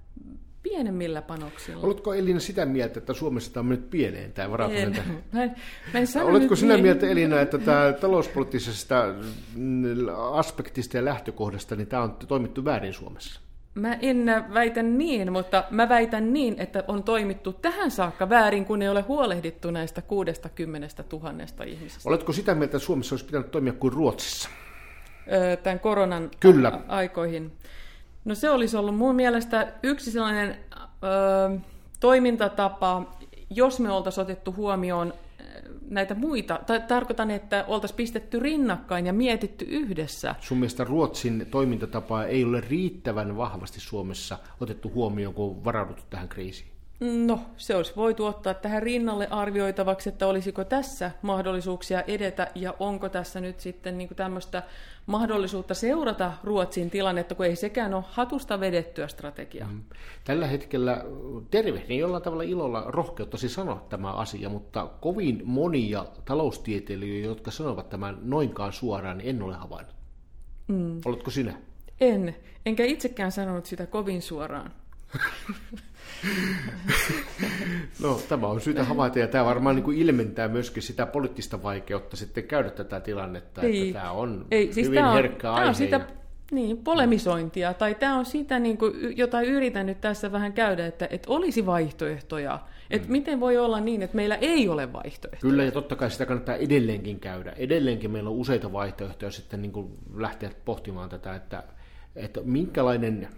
pienemmillä 0.64 1.22
panoksilla. 1.22 1.86
Oletko 1.86 2.14
Elina 2.14 2.40
sitä 2.40 2.66
mieltä, 2.66 2.98
että 2.98 3.12
Suomessa 3.12 3.52
tämä 3.52 3.62
on 3.62 3.66
mennyt 3.66 3.90
pieneen 3.90 4.32
tämä 4.32 4.50
varapuolinen? 4.50 5.22
Mä 5.32 5.42
en, 5.42 5.56
mä 5.94 6.00
en 6.00 6.06
Oletko 6.24 6.56
sinä 6.56 6.74
niin. 6.74 6.82
mieltä 6.82 7.06
Elina, 7.06 7.40
että 7.40 7.58
tämä 7.58 7.92
talouspoliittisesta 8.00 9.04
aspektista 10.32 10.96
ja 10.96 11.04
lähtökohdasta, 11.04 11.76
niin 11.76 11.86
tämä 11.86 12.02
on 12.02 12.16
toimittu 12.28 12.64
väärin 12.64 12.92
Suomessa? 12.92 13.40
Mä 13.74 13.94
en 13.94 14.26
väitä 14.54 14.82
niin, 14.82 15.32
mutta 15.32 15.64
mä 15.70 15.88
väitän 15.88 16.32
niin, 16.32 16.54
että 16.58 16.84
on 16.88 17.02
toimittu 17.02 17.52
tähän 17.52 17.90
saakka 17.90 18.28
väärin, 18.28 18.64
kun 18.64 18.82
ei 18.82 18.88
ole 18.88 19.00
huolehdittu 19.00 19.70
näistä 19.70 20.02
60 20.02 21.04
000 21.12 21.30
ihmisestä. 21.66 22.08
Oletko 22.08 22.32
sitä 22.32 22.54
mieltä, 22.54 22.76
että 22.76 22.86
Suomessa 22.86 23.14
olisi 23.14 23.24
pitänyt 23.24 23.50
toimia 23.50 23.72
kuin 23.72 23.92
Ruotsissa? 23.92 24.48
Tämän 25.62 25.80
koronan 25.80 26.30
Kyllä. 26.40 26.80
aikoihin. 26.88 27.52
No 28.24 28.34
se 28.34 28.50
olisi 28.50 28.76
ollut 28.76 28.96
mun 28.96 29.14
mielestä 29.14 29.72
yksi 29.82 30.10
sellainen 30.10 30.56
ö, 30.80 31.58
toimintatapa, 32.00 33.16
jos 33.50 33.80
me 33.80 33.90
oltaisiin 33.92 34.22
otettu 34.22 34.52
huomioon 34.52 35.12
näitä 35.88 36.14
muita, 36.14 36.60
tai 36.66 36.80
tarkoitan, 36.88 37.30
että 37.30 37.64
oltaisiin 37.68 37.96
pistetty 37.96 38.38
rinnakkain 38.38 39.06
ja 39.06 39.12
mietitty 39.12 39.64
yhdessä. 39.64 40.34
Sun 40.40 40.58
mielestä 40.58 40.84
Ruotsin 40.84 41.46
toimintatapa 41.50 42.24
ei 42.24 42.44
ole 42.44 42.60
riittävän 42.60 43.36
vahvasti 43.36 43.80
Suomessa 43.80 44.38
otettu 44.60 44.90
huomioon, 44.94 45.34
kun 45.34 45.44
on 45.50 45.64
varauduttu 45.64 46.02
tähän 46.10 46.28
kriisiin? 46.28 46.73
No, 47.00 47.40
se 47.56 47.76
olisi 47.76 47.92
voitu 47.96 48.26
ottaa 48.26 48.54
tähän 48.54 48.82
rinnalle 48.82 49.28
arvioitavaksi, 49.30 50.08
että 50.08 50.26
olisiko 50.26 50.64
tässä 50.64 51.10
mahdollisuuksia 51.22 52.02
edetä 52.02 52.50
ja 52.54 52.74
onko 52.78 53.08
tässä 53.08 53.40
nyt 53.40 53.60
sitten 53.60 53.98
niin 53.98 54.08
tämmöistä 54.16 54.62
mahdollisuutta 55.06 55.74
seurata 55.74 56.32
Ruotsin 56.44 56.90
tilannetta, 56.90 57.34
kun 57.34 57.46
ei 57.46 57.56
sekään 57.56 57.94
ole 57.94 58.04
hatusta 58.08 58.60
vedettyä 58.60 59.08
strategiaa. 59.08 59.68
Mm. 59.68 59.82
Tällä 60.24 60.46
hetkellä 60.46 61.04
tervehdin 61.50 61.98
jollain 61.98 62.22
tavalla 62.22 62.42
ilolla 62.42 62.84
rohkeuttasi 62.86 63.48
sanoa 63.48 63.86
tämä 63.88 64.12
asia, 64.12 64.48
mutta 64.48 64.90
kovin 65.00 65.42
monia 65.44 66.04
taloustieteilijöitä, 66.24 67.28
jotka 67.28 67.50
sanovat 67.50 67.88
tämän 67.88 68.18
noinkaan 68.22 68.72
suoraan, 68.72 69.18
niin 69.18 69.30
en 69.30 69.42
ole 69.42 69.54
havainnut. 69.54 69.94
Mm. 70.68 71.00
Oletko 71.04 71.30
sinä? 71.30 71.54
En, 72.00 72.36
enkä 72.66 72.84
itsekään 72.84 73.32
sanonut 73.32 73.66
sitä 73.66 73.86
kovin 73.86 74.22
suoraan. 74.22 74.72
no, 78.02 78.20
tämä 78.28 78.46
on 78.46 78.60
syytä 78.60 78.84
havaita, 78.84 79.18
ja 79.18 79.28
tämä 79.28 79.44
varmaan 79.44 79.76
niin 79.76 79.84
kuin 79.84 79.98
ilmentää 79.98 80.48
myöskin 80.48 80.82
sitä 80.82 81.06
poliittista 81.06 81.62
vaikeutta 81.62 82.16
sitten 82.16 82.44
käydä 82.44 82.70
tätä 82.70 83.00
tilannetta, 83.00 83.62
ei, 83.62 83.88
että 83.88 84.00
tämä 84.00 84.12
on 84.12 84.46
ei, 84.50 84.72
siis 84.72 84.86
hyvin 84.86 84.96
tämä 84.96 85.10
on, 85.10 85.14
herkkä 85.14 85.42
tämä 85.42 85.54
aihe. 85.54 85.68
On 85.68 85.74
sitä, 85.74 86.06
niin, 86.50 86.78
polemisointia, 86.78 87.74
tai 87.74 87.94
tämä 87.94 88.18
on 88.18 88.26
sitä, 88.26 88.58
niin 88.58 88.78
kuin, 88.78 89.16
jota 89.16 89.42
yritän 89.42 89.86
nyt 89.86 90.00
tässä 90.00 90.32
vähän 90.32 90.52
käydä, 90.52 90.86
että, 90.86 91.08
että 91.10 91.30
olisi 91.30 91.66
vaihtoehtoja. 91.66 92.58
Että 92.90 93.08
mm. 93.08 93.12
miten 93.12 93.40
voi 93.40 93.58
olla 93.58 93.80
niin, 93.80 94.02
että 94.02 94.16
meillä 94.16 94.36
ei 94.36 94.68
ole 94.68 94.92
vaihtoehtoja? 94.92 95.50
Kyllä, 95.50 95.64
ja 95.64 95.72
totta 95.72 95.96
kai 95.96 96.10
sitä 96.10 96.26
kannattaa 96.26 96.56
edelleenkin 96.56 97.20
käydä. 97.20 97.52
Edelleenkin 97.56 98.10
meillä 98.10 98.30
on 98.30 98.36
useita 98.36 98.72
vaihtoehtoja 98.72 99.30
sitten 99.30 99.62
niin 99.62 99.72
kuin 99.72 99.88
lähteä 100.14 100.50
pohtimaan 100.64 101.08
tätä, 101.08 101.34
että, 101.34 101.62
että 102.16 102.40
minkälainen 102.44 103.28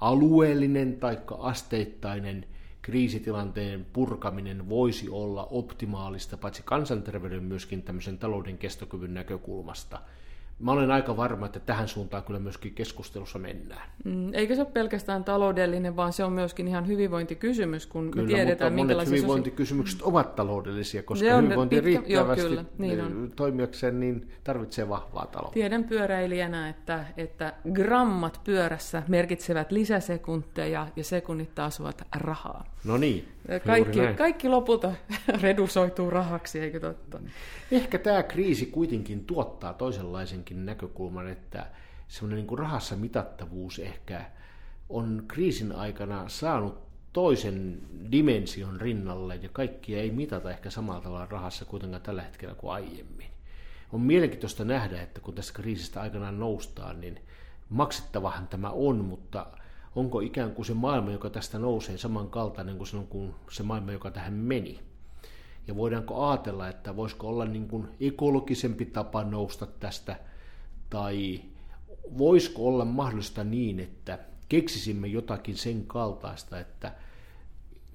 alueellinen 0.00 0.96
tai 0.96 1.18
asteittainen 1.38 2.46
kriisitilanteen 2.82 3.86
purkaminen 3.92 4.68
voisi 4.68 5.08
olla 5.08 5.46
optimaalista 5.50 6.36
paitsi 6.36 6.62
kansanterveyden 6.64 7.44
myöskin 7.44 7.82
tämmöisen 7.82 8.18
talouden 8.18 8.58
kestokyvyn 8.58 9.14
näkökulmasta– 9.14 10.00
mä 10.58 10.72
olen 10.72 10.90
aika 10.90 11.16
varma, 11.16 11.46
että 11.46 11.60
tähän 11.60 11.88
suuntaan 11.88 12.22
kyllä 12.22 12.38
myöskin 12.40 12.74
keskustelussa 12.74 13.38
mennään. 13.38 13.88
Mm, 14.04 14.34
eikä 14.34 14.54
se 14.54 14.60
ole 14.60 14.70
pelkästään 14.70 15.24
taloudellinen, 15.24 15.96
vaan 15.96 16.12
se 16.12 16.24
on 16.24 16.32
myöskin 16.32 16.68
ihan 16.68 16.86
hyvinvointikysymys, 16.86 17.86
kun 17.86 18.10
kyllä, 18.10 18.26
me 18.26 18.34
tiedetään, 18.34 18.72
mutta 18.72 18.94
monet 18.94 19.08
hyvinvointikysymykset 19.08 19.98
sosi... 19.98 20.10
ovat 20.10 20.34
taloudellisia, 20.34 21.02
koska 21.02 21.36
on 21.36 21.44
hyvinvointi 21.44 21.76
pitkä... 21.76 21.90
riittävästi 21.90 22.40
joo, 22.40 22.48
kyllä, 22.48 22.64
niin 22.78 23.00
on. 23.00 23.32
toimijakseen 23.36 24.00
niin 24.00 24.28
tarvitsee 24.44 24.88
vahvaa 24.88 25.26
taloutta. 25.26 25.54
Tiedän 25.54 25.84
pyöräilijänä, 25.84 26.68
että, 26.68 27.04
että 27.16 27.52
grammat 27.72 28.40
pyörässä 28.44 29.02
merkitsevät 29.08 29.72
lisäsekunteja 29.72 30.88
ja 30.96 31.04
sekunnit 31.04 31.54
taas 31.54 31.80
ovat 31.80 32.02
rahaa. 32.16 32.64
No 32.84 32.96
niin. 32.96 33.33
Kaikki, 33.66 33.98
kaikki 34.16 34.48
lopulta 34.48 34.92
redusoituu 35.42 36.10
rahaksi, 36.10 36.60
eikö 36.60 36.80
totta? 36.80 37.20
Ehkä 37.70 37.98
tämä 37.98 38.22
kriisi 38.22 38.66
kuitenkin 38.66 39.24
tuottaa 39.24 39.72
toisenlaisenkin 39.72 40.66
näkökulman, 40.66 41.28
että 41.28 41.66
semmoinen 42.08 42.46
niin 42.46 42.58
rahassa 42.58 42.96
mitattavuus 42.96 43.78
ehkä 43.78 44.24
on 44.88 45.24
kriisin 45.28 45.72
aikana 45.72 46.28
saanut 46.28 46.84
toisen 47.12 47.82
dimension 48.12 48.80
rinnalle, 48.80 49.36
ja 49.36 49.48
kaikkia 49.52 49.98
ei 49.98 50.10
mitata 50.10 50.50
ehkä 50.50 50.70
samalla 50.70 51.00
tavalla 51.00 51.26
rahassa 51.26 51.64
kuitenkaan 51.64 52.02
tällä 52.02 52.22
hetkellä 52.22 52.54
kuin 52.54 52.72
aiemmin. 52.72 53.28
On 53.92 54.00
mielenkiintoista 54.00 54.64
nähdä, 54.64 55.02
että 55.02 55.20
kun 55.20 55.34
tästä 55.34 55.52
kriisistä 55.52 56.00
aikanaan 56.00 56.38
noustaan, 56.38 57.00
niin 57.00 57.20
maksettavahan 57.68 58.48
tämä 58.48 58.70
on, 58.70 58.96
mutta 58.96 59.46
onko 59.96 60.20
ikään 60.20 60.52
kuin 60.52 60.66
se 60.66 60.74
maailma, 60.74 61.10
joka 61.10 61.30
tästä 61.30 61.58
nousee, 61.58 61.98
samankaltainen 61.98 62.76
kuin 62.76 62.86
silloin, 62.86 63.08
kun 63.08 63.34
se 63.50 63.62
maailma, 63.62 63.92
joka 63.92 64.10
tähän 64.10 64.32
meni? 64.32 64.80
Ja 65.66 65.76
voidaanko 65.76 66.28
ajatella, 66.28 66.68
että 66.68 66.96
voisiko 66.96 67.28
olla 67.28 67.44
niin 67.44 67.68
kuin 67.68 67.88
ekologisempi 68.00 68.84
tapa 68.84 69.24
nousta 69.24 69.66
tästä, 69.66 70.16
tai 70.90 71.40
voisiko 72.18 72.66
olla 72.66 72.84
mahdollista 72.84 73.44
niin, 73.44 73.80
että 73.80 74.18
keksisimme 74.48 75.06
jotakin 75.06 75.56
sen 75.56 75.86
kaltaista, 75.86 76.60
että 76.60 76.92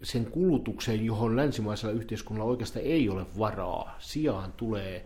sen 0.04 0.26
kulutukseen, 0.26 1.06
johon 1.06 1.36
länsimaisella 1.36 1.94
yhteiskunnalla 1.94 2.52
oikeastaan 2.52 2.86
ei 2.86 3.10
ole 3.10 3.26
varaa, 3.40 3.96
sijaan 4.00 4.52
tulee 4.52 5.06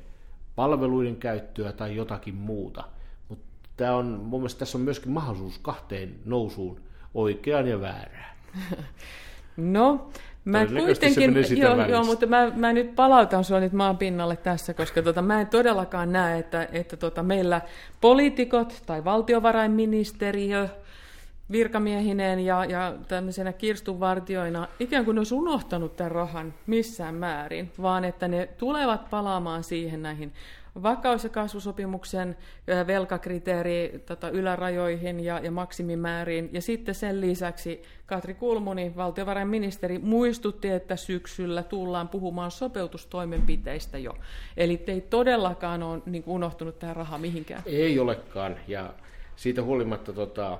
palveluiden 0.55 1.15
käyttöä 1.15 1.71
tai 1.71 1.95
jotakin 1.95 2.35
muuta. 2.35 2.83
Tämä 3.77 3.95
on, 3.95 4.05
mun 4.05 4.39
mielestä 4.39 4.59
tässä 4.59 4.77
on 4.77 4.83
myöskin 4.83 5.11
mahdollisuus 5.11 5.59
kahteen 5.59 6.15
nousuun, 6.25 6.81
oikeaan 7.13 7.67
ja 7.67 7.81
väärään. 7.81 8.35
No, 9.57 10.09
Mä 10.45 10.65
kuitenkin, 10.65 11.57
joo, 11.57 11.85
joo, 11.85 12.03
mutta 12.03 12.25
mä, 12.25 12.51
mä 12.55 12.73
nyt 12.73 12.95
palautan 12.95 13.43
sua 13.43 13.59
nyt 13.59 13.73
maan 13.73 13.97
pinnalle 13.97 14.35
tässä, 14.35 14.73
koska 14.73 15.01
tota, 15.01 15.21
mä 15.21 15.41
en 15.41 15.47
todellakaan 15.47 16.11
näe, 16.11 16.39
että, 16.39 16.67
että 16.71 16.97
tota, 16.97 17.23
meillä 17.23 17.61
poliitikot 18.01 18.83
tai 18.85 19.03
valtiovarainministeriö 19.03 20.69
virkamiehineen 21.51 22.39
ja, 22.39 22.65
ja 22.65 22.93
tämmöisenä 23.07 23.53
kirstunvartioina 23.53 24.67
ikään 24.79 25.05
kuin 25.05 25.15
ne 25.15 25.19
olisi 25.19 25.33
unohtanut 25.33 25.95
tämän 25.95 26.11
rahan 26.11 26.53
missään 26.67 27.15
määrin, 27.15 27.71
vaan 27.81 28.05
että 28.05 28.27
ne 28.27 28.49
tulevat 28.57 29.09
palaamaan 29.09 29.63
siihen 29.63 30.01
näihin 30.01 30.33
vakaus- 30.75 31.23
ja 31.23 31.29
kasvusopimuksen 31.29 32.37
velkakriteeri 32.87 34.03
tota, 34.05 34.29
ylärajoihin 34.29 35.19
ja, 35.19 35.39
ja 35.39 35.51
maksimimääriin. 35.51 36.49
Ja 36.51 36.61
sitten 36.61 36.95
sen 36.95 37.21
lisäksi 37.21 37.81
Katri 38.05 38.33
Kulmuni, 38.33 38.95
valtiovarainministeri, 38.95 39.99
muistutti, 39.99 40.69
että 40.69 40.95
syksyllä 40.95 41.63
tullaan 41.63 42.09
puhumaan 42.09 42.51
sopeutustoimenpiteistä 42.51 43.97
jo. 43.97 44.17
Eli 44.57 44.83
ei 44.87 45.01
todellakaan 45.01 45.83
ole 45.83 46.01
niin 46.05 46.23
unohtunut 46.25 46.79
tämä 46.79 46.93
raha 46.93 47.17
mihinkään. 47.17 47.63
Ei 47.65 47.99
olekaan, 47.99 48.55
ja 48.67 48.93
siitä 49.35 49.63
huolimatta 49.63 50.13
tota, 50.13 50.59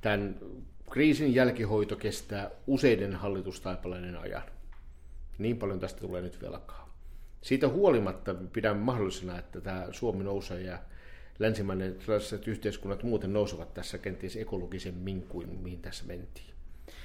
tämän 0.00 0.36
kriisin 0.90 1.34
jälkihoito 1.34 1.96
kestää 1.96 2.50
useiden 2.66 3.14
hallitustaipaleiden 3.14 4.16
ajan. 4.16 4.42
Niin 5.38 5.56
paljon 5.56 5.80
tästä 5.80 6.00
tulee 6.00 6.22
nyt 6.22 6.42
velkaa. 6.42 6.83
Siitä 7.44 7.68
huolimatta 7.68 8.34
pidän 8.52 8.76
mahdollisena, 8.76 9.38
että 9.38 9.60
tämä 9.60 9.86
Suomi 9.90 10.24
nousee 10.24 10.60
ja 10.60 10.78
länsimainen 11.38 11.96
yhteiskunnat 12.46 13.02
muuten 13.02 13.32
nousevat 13.32 13.74
tässä 13.74 13.98
kenties 13.98 14.36
ekologisemmin 14.36 15.22
kuin 15.22 15.48
mihin 15.62 15.80
tässä 15.80 16.04
mentiin. 16.04 16.54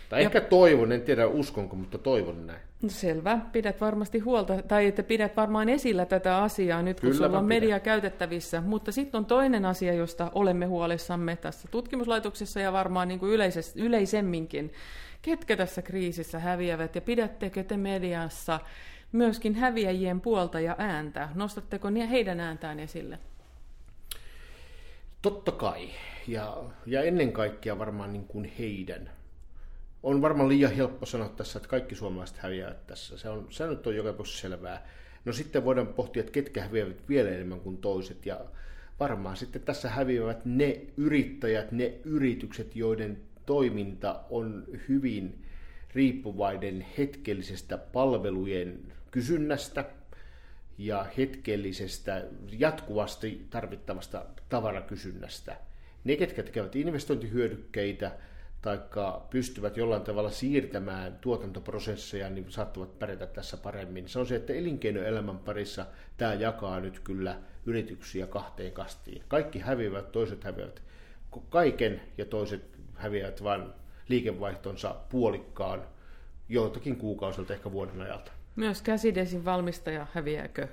Tai 0.09 0.21
ja... 0.21 0.25
ehkä 0.25 0.41
toivon, 0.41 0.91
en 0.91 1.01
tiedä 1.01 1.27
uskonko, 1.27 1.75
mutta 1.75 1.97
toivon 1.97 2.47
näin. 2.47 2.59
Selvä. 2.87 3.39
Pidät 3.51 3.81
varmasti 3.81 4.19
huolta, 4.19 4.61
tai 4.61 4.85
että 4.85 5.03
pidät 5.03 5.37
varmaan 5.37 5.69
esillä 5.69 6.05
tätä 6.05 6.37
asiaa 6.37 6.81
nyt, 6.81 6.99
kun 6.99 7.09
Kyllä 7.09 7.27
sulla 7.27 7.39
on 7.39 7.45
media 7.45 7.79
käytettävissä. 7.79 8.61
Mutta 8.61 8.91
sitten 8.91 9.17
on 9.17 9.25
toinen 9.25 9.65
asia, 9.65 9.93
josta 9.93 10.31
olemme 10.35 10.65
huolissamme 10.65 11.35
tässä 11.35 11.67
tutkimuslaitoksessa 11.71 12.59
ja 12.59 12.73
varmaan 12.73 13.07
niin 13.07 13.19
kuin 13.19 13.31
yleisesti, 13.31 13.81
yleisemminkin. 13.81 14.73
Ketkä 15.21 15.57
tässä 15.57 15.81
kriisissä 15.81 16.39
häviävät 16.39 16.95
ja 16.95 17.01
pidättekö 17.01 17.63
te 17.63 17.77
mediassa 17.77 18.59
myöskin 19.11 19.55
häviäjien 19.55 20.21
puolta 20.21 20.59
ja 20.59 20.75
ääntä? 20.77 21.29
Nostatteko 21.35 21.87
heidän 22.09 22.39
ääntään 22.39 22.79
esille? 22.79 23.19
Totta 25.21 25.51
kai. 25.51 25.89
Ja, 26.27 26.57
ja 26.85 27.03
ennen 27.03 27.31
kaikkea 27.31 27.79
varmaan 27.79 28.13
niin 28.13 28.25
kuin 28.25 28.51
heidän 28.59 29.09
on 30.03 30.21
varmaan 30.21 30.49
liian 30.49 30.75
helppo 30.75 31.05
sanoa 31.05 31.29
tässä, 31.29 31.59
että 31.59 31.69
kaikki 31.69 31.95
suomalaiset 31.95 32.37
häviävät 32.37 32.87
tässä. 32.87 33.17
Se, 33.17 33.29
on, 33.29 33.47
se 33.49 33.67
nyt 33.67 33.87
on 33.87 33.95
joka 33.95 34.23
selvää. 34.23 34.87
No 35.25 35.33
sitten 35.33 35.65
voidaan 35.65 35.87
pohtia, 35.87 36.19
että 36.19 36.31
ketkä 36.31 36.63
häviävät 36.63 37.09
vielä 37.09 37.29
enemmän 37.29 37.59
kuin 37.59 37.77
toiset. 37.77 38.25
Ja 38.25 38.39
varmaan 38.99 39.37
sitten 39.37 39.61
tässä 39.61 39.89
häviävät 39.89 40.45
ne 40.45 40.81
yrittäjät, 40.97 41.71
ne 41.71 41.93
yritykset, 42.03 42.75
joiden 42.75 43.17
toiminta 43.45 44.19
on 44.29 44.63
hyvin 44.89 45.45
riippuvainen 45.93 46.85
hetkellisestä 46.97 47.77
palvelujen 47.77 48.79
kysynnästä 49.11 49.85
ja 50.77 51.05
hetkellisestä 51.17 52.25
jatkuvasti 52.51 53.47
tarvittavasta 53.49 54.25
tavarakysynnästä. 54.49 55.55
Ne, 56.03 56.15
ketkä 56.15 56.43
tekevät 56.43 56.75
investointihyödykkeitä, 56.75 58.11
tai 58.61 58.79
pystyvät 59.29 59.77
jollain 59.77 60.01
tavalla 60.01 60.31
siirtämään 60.31 61.17
tuotantoprosesseja, 61.21 62.29
niin 62.29 62.51
saattavat 62.51 62.99
pärjätä 62.99 63.27
tässä 63.27 63.57
paremmin. 63.57 64.09
Se 64.09 64.19
on 64.19 64.27
se, 64.27 64.35
että 64.35 64.53
elinkeinoelämän 64.53 65.39
parissa 65.39 65.85
tämä 66.17 66.33
jakaa 66.33 66.79
nyt 66.79 66.99
kyllä 66.99 67.39
yrityksiä 67.65 68.27
kahteen 68.27 68.71
kastiin. 68.71 69.23
Kaikki 69.27 69.59
häviävät, 69.59 70.11
toiset 70.11 70.43
häviävät 70.43 70.81
kaiken 71.49 72.01
ja 72.17 72.25
toiset 72.25 72.61
häviävät 72.95 73.43
vain 73.43 73.63
liikevaihtonsa 74.07 74.95
puolikkaan 75.09 75.83
joiltakin 76.49 76.95
kuukausilta, 76.95 77.53
ehkä 77.53 77.71
vuoden 77.71 78.01
ajalta. 78.01 78.31
Myös 78.59 78.81
käsidesin 78.81 79.45
valmistaja 79.45 80.07
häviääkö? 80.13 80.67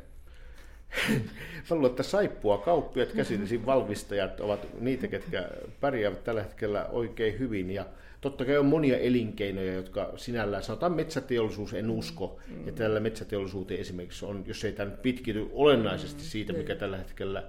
Mä 1.70 1.76
luulen, 1.76 1.90
että 1.90 2.02
saippua 2.02 2.58
kauppiat, 2.58 3.12
käsidesin 3.12 3.66
valmistajat 3.66 4.40
ovat 4.40 4.66
niitä, 4.80 5.08
ketkä 5.08 5.48
pärjäävät 5.80 6.24
tällä 6.24 6.42
hetkellä 6.42 6.86
oikein 6.86 7.38
hyvin. 7.38 7.70
Ja 7.70 7.86
totta 8.20 8.44
kai 8.44 8.58
on 8.58 8.66
monia 8.66 8.98
elinkeinoja, 8.98 9.74
jotka 9.74 10.12
sinällään, 10.16 10.62
sanotaan 10.62 10.92
metsäteollisuus, 10.92 11.74
en 11.74 11.90
usko, 11.90 12.40
mm. 12.48 12.68
että 12.68 12.82
tällä 12.82 13.00
metsäteollisuuteen 13.00 13.80
esimerkiksi 13.80 14.24
on, 14.24 14.44
jos 14.46 14.64
ei 14.64 14.72
tämä 14.72 14.90
pitkity 14.90 15.50
olennaisesti 15.52 16.22
siitä, 16.22 16.52
mikä 16.52 16.74
tällä 16.74 16.96
hetkellä, 16.96 17.44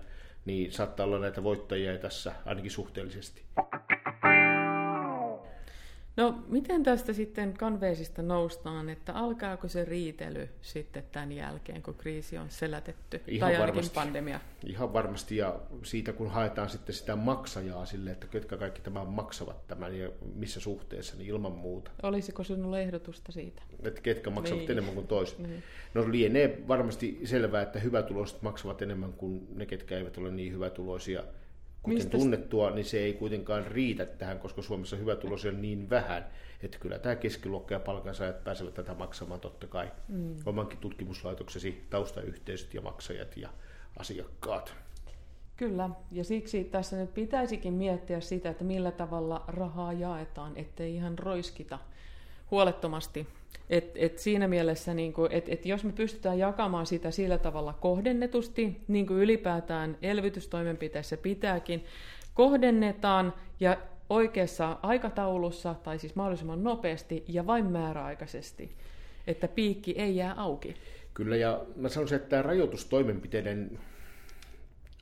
niin 0.46 0.72
saattaa 0.72 1.06
olla 1.06 1.20
näitä 1.20 1.44
voittajia 1.44 1.98
tässä 1.98 2.32
ainakin 2.46 2.72
suhteellisesti. 2.72 3.42
No, 6.18 6.36
miten 6.48 6.84
tästä 6.84 7.14
sitten 7.14 7.54
kanveesista 7.54 8.22
noustaan, 8.22 8.90
että 8.90 9.14
alkaako 9.14 9.68
se 9.68 9.86
riitely 9.86 10.50
sitten 10.62 11.04
tämän 11.12 11.32
jälkeen, 11.32 11.84
kun 11.84 11.96
kriisi 11.96 12.38
on 12.38 12.50
selätetty, 12.50 13.22
Ihan 13.28 13.52
tai 13.52 13.62
varmasti. 13.62 13.96
pandemia? 13.96 14.40
Ihan 14.66 14.94
varmasti, 14.94 15.38
ja 15.38 15.60
siitä 15.84 16.14
kun 16.14 16.30
haetaan 16.30 16.70
sitten 16.70 16.96
sitä 16.96 17.16
maksajaa 17.16 17.86
sille, 17.86 18.12
että 18.12 18.28
ketkä 18.28 18.58
kaikki 18.58 18.82
tämän 18.82 19.08
maksavat 19.08 19.68
tämän 19.68 20.00
ja 20.00 20.10
missä 20.36 20.60
suhteessa, 20.60 21.16
niin 21.18 21.30
ilman 21.30 21.52
muuta. 21.52 21.92
Olisiko 22.04 22.44
sinulla 22.44 22.80
ehdotusta 22.80 23.32
siitä? 23.32 23.62
Että 23.84 24.02
ketkä 24.02 24.30
maksavat 24.30 24.62
niin. 24.62 24.72
enemmän 24.72 24.94
kuin 24.94 25.08
toiset. 25.08 25.40
Niin. 25.40 25.64
No 25.94 26.12
lienee 26.12 26.64
varmasti 26.68 27.22
selvää, 27.24 27.62
että 27.62 27.80
hyvätuloiset 27.80 28.42
maksavat 28.42 28.82
enemmän 28.82 29.14
kuin 29.14 29.48
ne, 29.56 29.66
ketkä 29.66 29.98
eivät 29.98 30.18
ole 30.18 30.32
niin 30.32 30.54
hyvätuloisia, 30.54 31.24
kuten 31.84 31.98
Mistä 31.98 32.18
tunnettua, 32.18 32.72
niin 32.72 32.86
se 32.86 33.00
ei 33.00 33.14
kuitenkaan 33.14 33.68
riitä 33.68 34.06
tähän, 34.06 34.40
koska 34.40 34.62
Suomessa 34.62 34.96
hyvätuloisia 34.96 35.52
on 35.52 35.62
niin 35.62 35.90
vähän, 35.90 36.28
että 36.64 36.78
kyllä 36.80 37.00
tämä 37.00 37.16
keskiluokka 37.16 37.74
ja 37.74 37.80
palkansaajat 37.80 38.44
pääsevät 38.44 38.74
tätä 38.74 38.94
maksamaan 38.94 39.40
totta 39.40 39.68
kai. 39.68 39.92
Mm. 40.08 40.36
Omankin 40.46 40.80
tutkimuslaitoksesi 40.80 41.86
taustayhteisöt 41.90 42.74
ja 42.74 42.82
maksajat 42.82 43.38
ja 43.38 43.50
asiakkaat. 44.00 44.76
Kyllä, 45.58 45.90
ja 46.12 46.24
siksi 46.24 46.64
tässä 46.64 46.98
nyt 46.98 47.14
pitäisikin 47.14 47.74
miettiä 47.74 48.20
sitä, 48.20 48.50
että 48.50 48.64
millä 48.64 48.92
tavalla 48.92 49.44
rahaa 49.48 49.94
jaetaan, 49.94 50.58
ettei 50.58 50.96
ihan 50.96 51.20
roiskita 51.20 51.80
huolettomasti. 52.52 53.28
Et, 53.70 53.92
et 53.96 54.20
siinä 54.20 54.48
mielessä, 54.48 54.94
niin 54.94 55.14
kuin, 55.14 55.32
et, 55.32 55.50
et 55.50 55.66
jos 55.66 55.84
me 55.84 55.92
pystytään 55.92 56.40
jakamaan 56.40 56.86
sitä 56.86 57.12
sillä 57.12 57.38
tavalla 57.38 57.74
kohdennetusti, 57.74 58.82
niin 58.88 59.08
kuin 59.08 59.20
ylipäätään 59.20 59.98
elvytystoimenpiteissä 60.02 61.18
pitääkin, 61.18 61.86
kohdennetaan 62.34 63.34
ja 63.60 63.78
oikeassa 64.10 64.78
aikataulussa, 64.82 65.76
tai 65.84 66.00
siis 66.00 66.16
mahdollisimman 66.16 66.64
nopeasti 66.64 67.24
ja 67.28 67.48
vain 67.48 67.66
määräaikaisesti, 67.66 68.76
että 69.28 69.48
piikki 69.48 69.92
ei 69.92 70.16
jää 70.16 70.34
auki. 70.34 70.76
Kyllä, 71.14 71.36
ja 71.36 71.66
mä 71.76 71.90
sanoisin, 71.90 72.16
että 72.16 72.30
tämä 72.30 72.42
rajoitustoimenpiteiden 72.42 73.80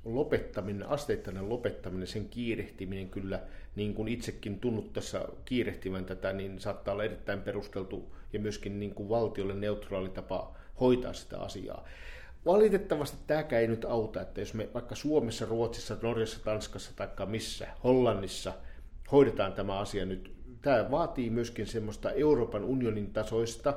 lopettaminen, 0.05 0.89
asteittainen 0.89 1.49
lopettaminen, 1.49 2.07
sen 2.07 2.29
kiirehtiminen 2.29 3.09
kyllä, 3.09 3.39
niin 3.75 3.93
kuin 3.93 4.07
itsekin 4.07 4.59
tunnut 4.59 4.93
tässä 4.93 5.25
kiirehtivän 5.45 6.05
tätä, 6.05 6.33
niin 6.33 6.59
saattaa 6.59 6.91
olla 6.91 7.03
erittäin 7.03 7.41
perusteltu 7.41 8.14
ja 8.36 8.41
myöskin 8.41 8.79
niin 8.79 8.95
kuin 8.95 9.09
valtiolle 9.09 9.53
neutraali 9.53 10.09
tapa 10.09 10.55
hoitaa 10.79 11.13
sitä 11.13 11.39
asiaa. 11.39 11.86
Valitettavasti 12.45 13.17
tämäkään 13.27 13.61
ei 13.61 13.67
nyt 13.67 13.86
auta, 13.86 14.21
että 14.21 14.41
jos 14.41 14.53
me 14.53 14.69
vaikka 14.73 14.95
Suomessa, 14.95 15.45
Ruotsissa, 15.45 15.97
Norjassa, 16.01 16.43
Tanskassa 16.43 16.91
tai 16.95 17.07
missä, 17.25 17.67
Hollannissa 17.83 18.53
hoidetaan 19.11 19.53
tämä 19.53 19.79
asia 19.79 20.05
nyt. 20.05 20.36
Tämä 20.61 20.91
vaatii 20.91 21.29
myöskin 21.29 21.67
semmoista 21.67 22.11
Euroopan 22.11 22.63
unionin 22.63 23.13
tasoista, 23.13 23.73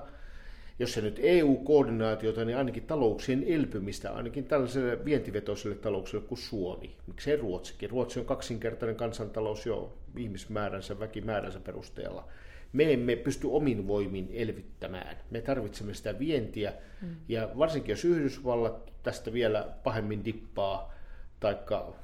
jos 0.78 0.92
se 0.92 1.00
nyt 1.00 1.20
EU-koordinaatiota, 1.22 2.44
niin 2.44 2.59
ainakin 2.59 2.82
talouksien 2.82 3.44
elpymistä, 3.46 4.12
ainakin 4.12 4.44
tällaiselle 4.44 5.04
vientivetoiselle 5.04 5.76
taloukselle 5.76 6.24
kuin 6.26 6.38
Suomi. 6.38 6.96
Miksei 7.06 7.36
Ruotsikin? 7.36 7.90
Ruotsi 7.90 8.20
on 8.20 8.26
kaksinkertainen 8.26 8.96
kansantalous 8.96 9.66
jo 9.66 9.98
ihmismääränsä, 10.16 11.00
väkimääränsä 11.00 11.61
perusteella. 11.61 12.28
Me 12.72 12.92
emme 12.92 13.16
pysty 13.16 13.46
omin 13.46 13.88
voimin 13.88 14.28
elvyttämään. 14.32 15.16
Me 15.30 15.40
tarvitsemme 15.40 15.94
sitä 15.94 16.18
vientiä, 16.18 16.72
mm. 17.02 17.16
ja 17.28 17.50
varsinkin 17.58 17.92
jos 17.92 18.04
Yhdysvallat 18.04 18.92
tästä 19.02 19.32
vielä 19.32 19.68
pahemmin 19.84 20.24
dippaa, 20.24 20.94
taikka 21.40 21.94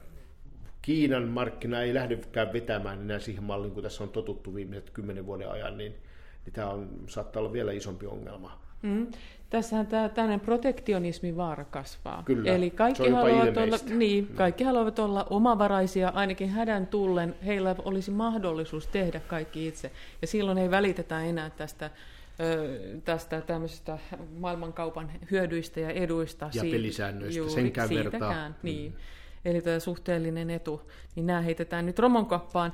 Kiinan 0.84 1.28
markkina 1.28 1.82
ei 1.82 1.94
lähdekään 1.94 2.52
vetämään 2.52 3.00
enää 3.00 3.18
siihen 3.18 3.44
malliin, 3.44 3.74
kun 3.74 3.82
tässä 3.82 4.04
on 4.04 4.10
totuttu 4.10 4.54
viimeiset 4.54 4.90
kymmenen 4.90 5.26
vuoden 5.26 5.50
ajan, 5.50 5.78
niin, 5.78 5.92
niin 6.44 6.52
tämä 6.52 6.70
on, 6.70 6.90
saattaa 7.08 7.40
olla 7.40 7.52
vielä 7.52 7.72
isompi 7.72 8.06
ongelma. 8.06 8.63
Mm. 8.85 9.07
Tässähän 9.51 9.87
tämä 9.87 10.09
tämmöinen 10.09 10.41
protektionismi 10.41 11.37
vaara 11.37 11.64
kasvaa. 11.64 12.22
Kyllä, 12.24 12.53
Eli 12.53 12.70
kaikki 12.70 13.09
haluavat, 13.11 13.57
olla, 13.57 13.76
niin, 13.95 14.26
kaikki 14.26 14.64
haluavat 14.64 14.99
olla 14.99 15.26
omavaraisia, 15.30 16.12
ainakin 16.14 16.49
hädän 16.49 16.87
tullen. 16.87 17.35
Heillä 17.47 17.76
olisi 17.85 18.11
mahdollisuus 18.11 18.87
tehdä 18.87 19.20
kaikki 19.20 19.66
itse. 19.68 19.91
Ja 20.22 20.26
silloin 20.26 20.59
ei 20.59 20.70
välitetä 20.70 21.20
enää 21.20 21.51
tästä 21.51 21.91
tästä 23.05 23.41
tämmöisestä 23.41 23.99
maailmankaupan 24.39 25.11
hyödyistä 25.30 25.80
ja 25.80 25.91
eduista. 25.91 26.51
Ja 26.55 26.61
siitä, 26.61 26.76
pelisäännöistä, 26.76 27.39
juuri, 27.39 27.53
senkään 27.55 27.89
vertaa. 27.91 28.49
Mm. 28.49 28.55
Niin. 28.62 28.93
Mm. 28.93 28.99
Eli 29.45 29.61
tämä 29.61 29.78
suhteellinen 29.78 30.51
etu, 30.51 30.91
niin 31.16 31.26
nämä 31.26 31.41
heitetään 31.41 31.87
nyt 31.87 31.99
romonkappaan. 31.99 32.72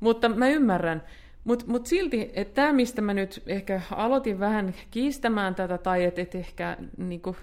Mutta 0.00 0.28
mä 0.28 0.48
ymmärrän, 0.48 1.02
mutta 1.48 1.64
mut 1.68 1.86
silti, 1.86 2.30
että 2.34 2.54
tämä, 2.54 2.72
mistä 2.72 3.02
mä 3.02 3.14
nyt 3.14 3.42
ehkä 3.46 3.80
aloitin 3.90 4.40
vähän 4.40 4.74
kiistämään 4.90 5.54
tätä, 5.54 5.78
tai 5.78 6.04
että 6.04 6.20
et 6.20 6.34
ehkä 6.34 6.76
niinku, 6.96 7.36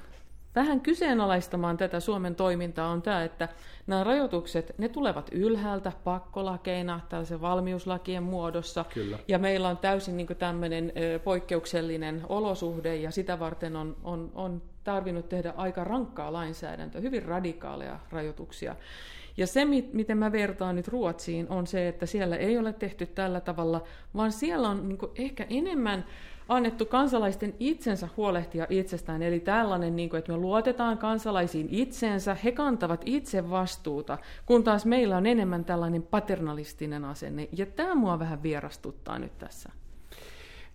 vähän 0.56 0.82
kyseenalaistamaan 0.82 1.78
tätä 1.78 2.00
Suomen 2.00 2.36
toimintaa, 2.36 2.90
on 2.90 3.02
tämä, 3.02 3.24
että 3.24 3.50
nämä 3.88 4.04
rajoitukset, 4.04 4.76
ne 4.78 4.90
tulevat 4.90 5.30
ylhäältä 5.32 5.92
pakkolakeina, 6.04 7.00
tällaisen 7.10 7.42
valmiuslakien 7.42 8.24
muodossa, 8.24 8.86
Kyllä. 8.94 9.20
ja 9.28 9.40
meillä 9.40 9.70
on 9.70 9.78
täysin 9.78 10.18
niin 10.18 10.28
tämmöinen 10.40 10.94
poikkeuksellinen 11.24 12.22
olosuhde, 12.30 12.96
ja 12.96 13.12
sitä 13.12 13.40
varten 13.40 13.76
on, 13.76 13.98
on, 14.04 14.32
on 14.36 14.62
tarvinnut 14.84 15.30
tehdä 15.30 15.54
aika 15.58 15.84
rankkaa 15.84 16.34
lainsäädäntöä, 16.34 17.02
hyvin 17.02 17.24
radikaaleja 17.24 18.00
rajoituksia. 18.12 18.76
Ja 19.38 19.48
se, 19.48 19.66
miten 19.94 20.18
mä 20.18 20.32
vertaan 20.32 20.76
nyt 20.76 20.88
Ruotsiin, 20.88 21.50
on 21.50 21.68
se, 21.68 21.88
että 21.88 22.06
siellä 22.06 22.36
ei 22.36 22.58
ole 22.58 22.74
tehty 22.74 23.06
tällä 23.06 23.42
tavalla, 23.42 23.84
vaan 24.16 24.32
siellä 24.32 24.70
on 24.70 24.90
niin 24.90 25.00
ehkä 25.16 25.46
enemmän 25.50 26.06
annettu 26.50 26.86
kansalaisten 26.86 27.54
itsensä 27.60 28.10
huolehtia 28.18 28.68
itsestään. 28.70 29.22
Eli 29.22 29.40
tällainen, 29.40 29.96
niin 29.96 30.10
kuin, 30.10 30.20
että 30.20 30.32
me 30.32 30.38
luotetaan 30.38 30.98
kansalaisiin 30.98 31.68
itseensä, 31.72 32.38
he 32.44 32.52
kantavat 32.52 33.02
itse 33.06 33.50
vastuuta, 33.50 34.18
kun 34.46 34.64
taas 34.64 34.86
meillä 34.86 35.18
on 35.18 35.26
enemmän 35.26 35.66
tällainen 35.66 36.04
paternalistinen 36.04 37.06
asenne. 37.06 37.50
Ja 37.52 37.66
tämä 37.66 37.96
mua 37.96 38.20
vähän 38.20 38.44
vierastuttaa 38.44 39.20
nyt 39.20 39.38
tässä. 39.38 39.70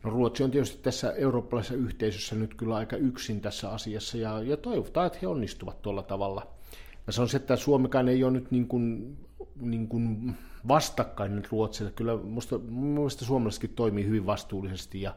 No 0.05 0.11
Ruotsi 0.11 0.45
on 0.45 0.51
tietysti 0.51 0.83
tässä 0.83 1.13
eurooppalaisessa 1.13 1.75
yhteisössä 1.75 2.35
nyt 2.35 2.55
kyllä 2.55 2.77
aika 2.77 2.97
yksin 2.97 3.41
tässä 3.41 3.71
asiassa 3.71 4.17
ja, 4.19 4.43
ja 4.43 4.57
toivotaan, 4.57 5.07
että 5.07 5.19
he 5.23 5.27
onnistuvat 5.27 5.83
tuolla 5.83 6.03
tavalla– 6.03 6.47
Mä 7.11 7.15
sanoisin, 7.15 7.41
että 7.41 7.57
Suomikaan 7.57 8.09
ei 8.09 8.25
ole 8.25 8.33
nyt 8.33 8.51
niin 8.51 8.69
kuin, 8.69 9.17
niin 9.61 9.89
kuin 9.89 10.35
vastakkain 10.69 11.43
Ruotsille. 11.51 11.91
Kyllä 11.91 12.17
musta, 12.17 12.59
musta 12.69 13.25
suomalaisetkin 13.25 13.71
toimii 13.71 14.07
hyvin 14.07 14.27
vastuullisesti 14.27 15.03
ja, 15.03 15.15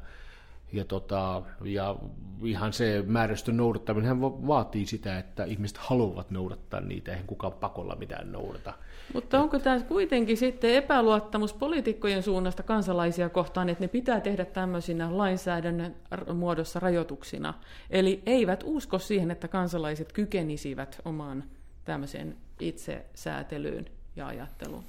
ja, 0.71 0.85
tota, 0.85 1.41
ja 1.63 1.95
ihan 2.43 2.73
se 2.73 3.03
määräystön 3.07 3.57
noudattaminen 3.57 4.21
vaatii 4.21 4.85
sitä, 4.85 5.19
että 5.19 5.43
ihmiset 5.43 5.77
haluavat 5.77 6.31
noudattaa 6.31 6.81
niitä, 6.81 7.11
eihän 7.11 7.27
kukaan 7.27 7.53
pakolla 7.53 7.95
mitään 7.95 8.31
noudata. 8.31 8.73
Mutta 9.13 9.39
onko 9.39 9.59
tämä 9.59 9.79
kuitenkin 9.79 10.37
sitten 10.37 10.73
epäluottamus 10.73 11.53
poliitikkojen 11.53 12.23
suunnasta 12.23 12.63
kansalaisia 12.63 13.29
kohtaan, 13.29 13.69
että 13.69 13.83
ne 13.83 13.87
pitää 13.87 14.21
tehdä 14.21 14.45
tämmöisinä 14.45 15.17
lainsäädännön 15.17 15.95
muodossa 16.33 16.79
rajoituksina? 16.79 17.53
Eli 17.89 18.21
eivät 18.25 18.63
usko 18.65 18.99
siihen, 18.99 19.31
että 19.31 19.47
kansalaiset 19.47 20.13
kykenisivät 20.13 21.01
omaan 21.05 21.43
tämmöiseen 21.85 22.37
itsesäätelyyn 22.59 23.85
ja 24.15 24.27
ajatteluun? 24.27 24.83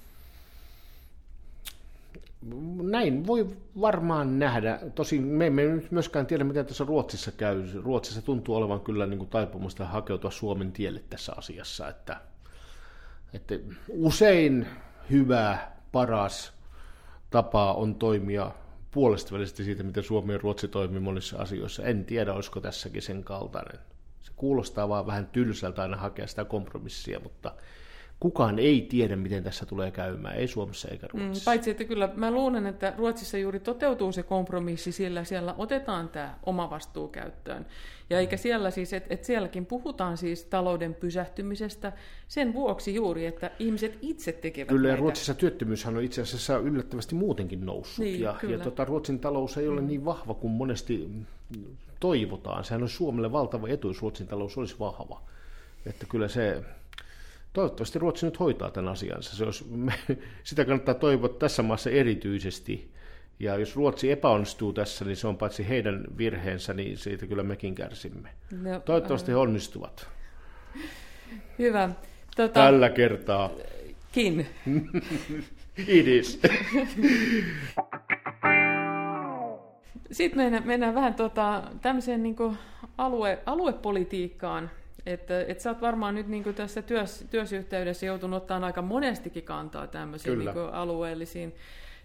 Näin 2.82 3.26
voi 3.26 3.57
varmaan 3.80 4.38
nähdä. 4.38 4.80
Tosin 4.95 5.22
me 5.22 5.47
emme 5.47 5.62
nyt 5.62 5.90
myöskään 5.90 6.26
tiedä, 6.26 6.45
miten 6.45 6.66
tässä 6.66 6.84
Ruotsissa 6.84 7.32
käy. 7.32 7.62
Ruotsissa 7.82 8.22
tuntuu 8.22 8.55
olevan 8.55 8.80
kyllä 8.80 9.07
niin 9.07 9.18
kuin 9.18 9.30
taipumusta 9.30 9.84
hakeutua 9.84 10.30
Suomen 10.30 10.72
tielle 10.72 11.03
tässä 11.11 11.32
asiassa. 11.36 11.88
Että, 11.88 12.20
että 13.32 13.55
usein 13.88 14.66
hyvä, 15.11 15.59
paras 15.92 16.53
tapa 17.30 17.72
on 17.72 17.95
toimia 17.95 18.51
puolesta 18.90 19.47
siitä, 19.47 19.82
miten 19.82 20.03
Suomi 20.03 20.32
ja 20.32 20.38
Ruotsi 20.38 20.68
toimii 20.68 21.01
monissa 21.01 21.38
asioissa. 21.38 21.82
En 21.82 22.05
tiedä, 22.05 22.34
olisiko 22.34 22.61
tässäkin 22.61 23.03
sen 23.03 23.24
kaltainen 23.24 23.80
kuulostaa 24.36 24.88
vaan 24.88 25.06
vähän 25.06 25.26
tylsältä 25.26 25.82
aina 25.82 25.96
hakea 25.96 26.26
sitä 26.26 26.44
kompromissia, 26.44 27.20
mutta 27.20 27.54
kukaan 28.20 28.58
ei 28.58 28.86
tiedä, 28.90 29.16
miten 29.16 29.44
tässä 29.44 29.66
tulee 29.66 29.90
käymään, 29.90 30.36
ei 30.36 30.48
Suomessa 30.48 30.88
eikä 30.88 31.06
mm, 31.06 31.20
Ruotsissa. 31.20 31.50
Mm, 31.50 31.54
paitsi, 31.54 31.70
että 31.70 31.84
kyllä 31.84 32.08
mä 32.16 32.30
luulen, 32.30 32.66
että 32.66 32.94
Ruotsissa 32.96 33.38
juuri 33.38 33.60
toteutuu 33.60 34.12
se 34.12 34.22
kompromissi, 34.22 34.92
sillä 34.92 35.24
siellä 35.24 35.54
otetaan 35.58 36.08
tämä 36.08 36.38
oma 36.46 36.70
vastuu 36.70 37.08
käyttöön. 37.08 37.66
Ja 38.10 38.20
eikä 38.20 38.36
siellä 38.36 38.70
siis, 38.70 38.92
että 38.92 39.14
et 39.14 39.24
sielläkin 39.24 39.66
puhutaan 39.66 40.16
siis 40.16 40.44
talouden 40.44 40.94
pysähtymisestä 40.94 41.92
sen 42.28 42.52
vuoksi 42.52 42.94
juuri, 42.94 43.26
että 43.26 43.50
ihmiset 43.58 43.98
itse 44.02 44.32
tekevät 44.32 44.68
Kyllä, 44.68 44.88
näitä. 44.88 45.00
Ruotsissa 45.00 45.34
työttömyyshän 45.34 45.96
on 45.96 46.02
itse 46.02 46.22
asiassa 46.22 46.58
yllättävästi 46.58 47.14
muutenkin 47.14 47.66
noussut. 47.66 48.04
Niin, 48.04 48.20
ja, 48.20 48.36
ja 48.48 48.58
tota, 48.58 48.84
Ruotsin 48.84 49.18
talous 49.18 49.58
ei 49.58 49.68
ole 49.68 49.80
mm. 49.80 49.86
niin 49.86 50.04
vahva 50.04 50.34
kuin 50.34 50.52
monesti 50.52 51.10
toivotaan. 52.01 52.64
Sehän 52.64 52.82
on 52.82 52.88
Suomelle 52.88 53.32
valtava 53.32 53.68
etu, 53.68 53.88
jos 53.88 54.03
Ruotsin 54.03 54.26
talous 54.26 54.59
olisi 54.59 54.76
vahva. 54.78 55.22
Että 55.86 56.07
kyllä 56.09 56.28
se, 56.28 56.62
toivottavasti 57.53 57.99
Ruotsi 57.99 58.26
nyt 58.26 58.40
hoitaa 58.40 58.70
tämän 58.70 58.92
asiansa. 58.92 59.36
Se 59.36 59.45
olisi, 59.45 59.64
sitä 60.45 60.64
kannattaa 60.64 60.95
toivoa 60.95 61.28
tässä 61.28 61.62
maassa 61.62 61.90
erityisesti. 61.90 62.95
Ja 63.40 63.57
jos 63.57 63.76
Ruotsi 63.76 64.11
epäonnistuu 64.11 64.72
tässä, 64.72 65.05
niin 65.05 65.16
se 65.16 65.26
on 65.26 65.36
paitsi 65.36 65.68
heidän 65.68 66.05
virheensä, 66.18 66.74
niin 66.74 66.99
siitä 66.99 67.26
kyllä 67.26 67.42
mekin 67.42 67.74
kärsimme. 67.74 68.28
No, 68.62 68.80
Toivottavasti 68.80 69.32
he 69.32 69.36
onnistuvat. 69.36 70.09
Hyvä. 71.59 71.90
Tota... 72.36 72.55
Tällä 72.55 72.90
kertaa. 72.90 73.51
Kin. 74.12 74.47
It 75.86 76.07
is. 76.07 76.40
Sitten 80.14 80.42
mennään, 80.42 80.66
mennään 80.66 80.94
vähän 80.94 81.14
tota, 81.14 81.62
tämmöiseen 81.82 82.22
niin 82.22 82.36
alue, 82.98 83.38
aluepolitiikkaan. 83.46 84.70
Että 85.06 85.40
et 85.48 85.60
sä 85.60 85.70
oot 85.70 85.80
varmaan 85.80 86.14
nyt 86.14 86.28
niin 86.28 86.54
tässä 86.54 86.82
työs, 86.82 87.24
työsyhteydessä 87.30 88.06
joutunut 88.06 88.36
ottaa 88.36 88.64
aika 88.64 88.82
monestikin 88.82 89.42
kantaa 89.42 89.86
tämmöisiin 89.86 90.38
niin 90.38 90.50
alueellisiin 90.72 91.54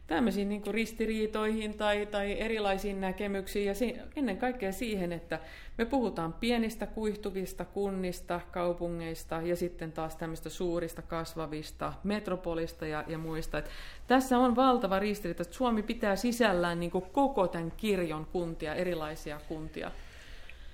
tämmöisiin 0.10 0.50
niin 0.50 0.62
ristiriitoihin 0.68 1.74
tai, 1.74 2.06
tai 2.06 2.40
erilaisiin 2.40 3.02
näkemyksiin 3.02 3.66
ja 3.66 3.74
ennen 4.16 4.38
kaikkea 4.38 4.72
siihen, 4.72 5.12
että 5.12 5.40
me 5.78 5.86
puhutaan 5.86 6.34
pienistä 6.34 6.88
kuihtuvista 6.88 7.66
kunnista, 7.66 8.42
kaupungeista 8.52 9.42
ja 9.42 9.56
sitten 9.56 9.92
taas 9.92 10.16
tämmöistä 10.16 10.50
suurista 10.50 11.02
kasvavista 11.02 11.94
metropolista 12.04 12.88
ja, 12.88 13.04
ja 13.08 13.18
muista. 13.18 13.58
Et 13.58 13.70
tässä 14.08 14.38
on 14.38 14.56
valtava 14.56 15.00
ristiriita, 15.00 15.42
että 15.42 15.56
Suomi 15.56 15.84
pitää 15.84 16.16
sisällään 16.16 16.80
niin 16.80 16.92
koko 16.92 17.48
tämän 17.48 17.72
kirjon 17.78 18.26
kuntia, 18.26 18.76
erilaisia 18.76 19.40
kuntia. 19.48 19.92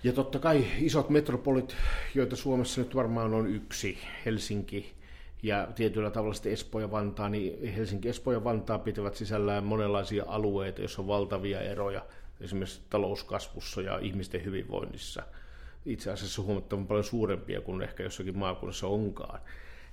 Ja 0.03 0.13
totta 0.13 0.39
kai 0.39 0.65
isot 0.79 1.09
metropolit, 1.09 1.75
joita 2.15 2.36
Suomessa 2.36 2.81
nyt 2.81 2.95
varmaan 2.95 3.33
on 3.33 3.47
yksi, 3.47 3.97
Helsinki, 4.25 4.94
ja 5.45 5.67
tietyllä 5.75 6.11
tavalla 6.11 6.33
sitten 6.33 6.53
Espoo 6.53 6.81
ja 6.81 6.91
Vantaa, 6.91 7.29
niin 7.29 7.73
Helsinki, 7.73 8.09
Espoo 8.09 8.33
ja 8.33 8.43
Vantaa 8.43 8.79
pitävät 8.79 9.15
sisällään 9.15 9.63
monenlaisia 9.63 10.23
alueita, 10.27 10.81
joissa 10.81 11.01
on 11.01 11.07
valtavia 11.07 11.61
eroja 11.61 12.05
esimerkiksi 12.41 12.81
talouskasvussa 12.89 13.81
ja 13.81 13.97
ihmisten 13.97 14.45
hyvinvoinnissa. 14.45 15.23
Itse 15.85 16.11
asiassa 16.11 16.41
huomattavan 16.41 16.87
paljon 16.87 17.03
suurempia 17.03 17.61
kuin 17.61 17.81
ehkä 17.81 18.03
jossakin 18.03 18.37
maakunnassa 18.37 18.87
onkaan. 18.87 19.39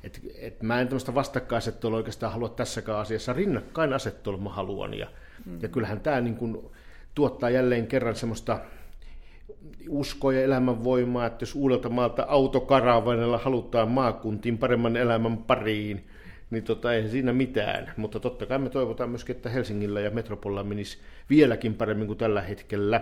Et, 0.05 0.21
et 0.39 0.63
mä 0.63 0.81
en 0.81 0.89
tämmöistä 0.89 1.15
vastakkainasettelua 1.15 1.97
oikeastaan 1.97 2.33
halua 2.33 2.49
tässäkään 2.49 2.99
asiassa. 2.99 3.33
Rinnakkainasettelua 3.33 4.41
mä 4.41 4.51
haluan. 4.51 4.95
Ja, 4.95 5.07
mm. 5.47 5.59
ja 5.63 5.69
kyllähän 5.69 6.01
tämä 6.01 6.21
niin 6.21 6.37
kun, 6.37 6.71
tuottaa 7.15 7.51
jälleen 7.51 7.87
kerran 7.87 8.17
semmoista 8.17 8.61
uskoa 9.89 10.33
ja 10.33 10.43
elämänvoimaa, 10.43 11.27
että 11.27 11.43
jos 11.43 11.55
uudelta 11.55 11.89
maalta 11.89 12.27
autokaravanilla 12.29 13.39
halutaan 13.39 13.91
maakuntiin 13.91 14.59
paremman 14.59 14.97
elämän 14.97 15.39
pariin, 15.39 16.07
niin 16.51 16.65
tota, 16.65 16.95
ei 16.95 17.09
siinä 17.09 17.33
mitään. 17.33 17.93
Mutta 17.97 18.21
totta 18.21 18.47
kai 18.47 18.59
me 18.59 18.71
toivotaan 18.71 19.11
myöskin, 19.11 19.37
että 19.37 19.51
Helsingillä 19.51 20.01
ja 20.01 20.11
Metropolilla 20.11 20.65
menisi 20.65 20.99
vieläkin 21.31 21.75
paremmin 21.75 22.07
kuin 22.07 22.19
tällä 22.19 22.41
hetkellä. 22.41 23.01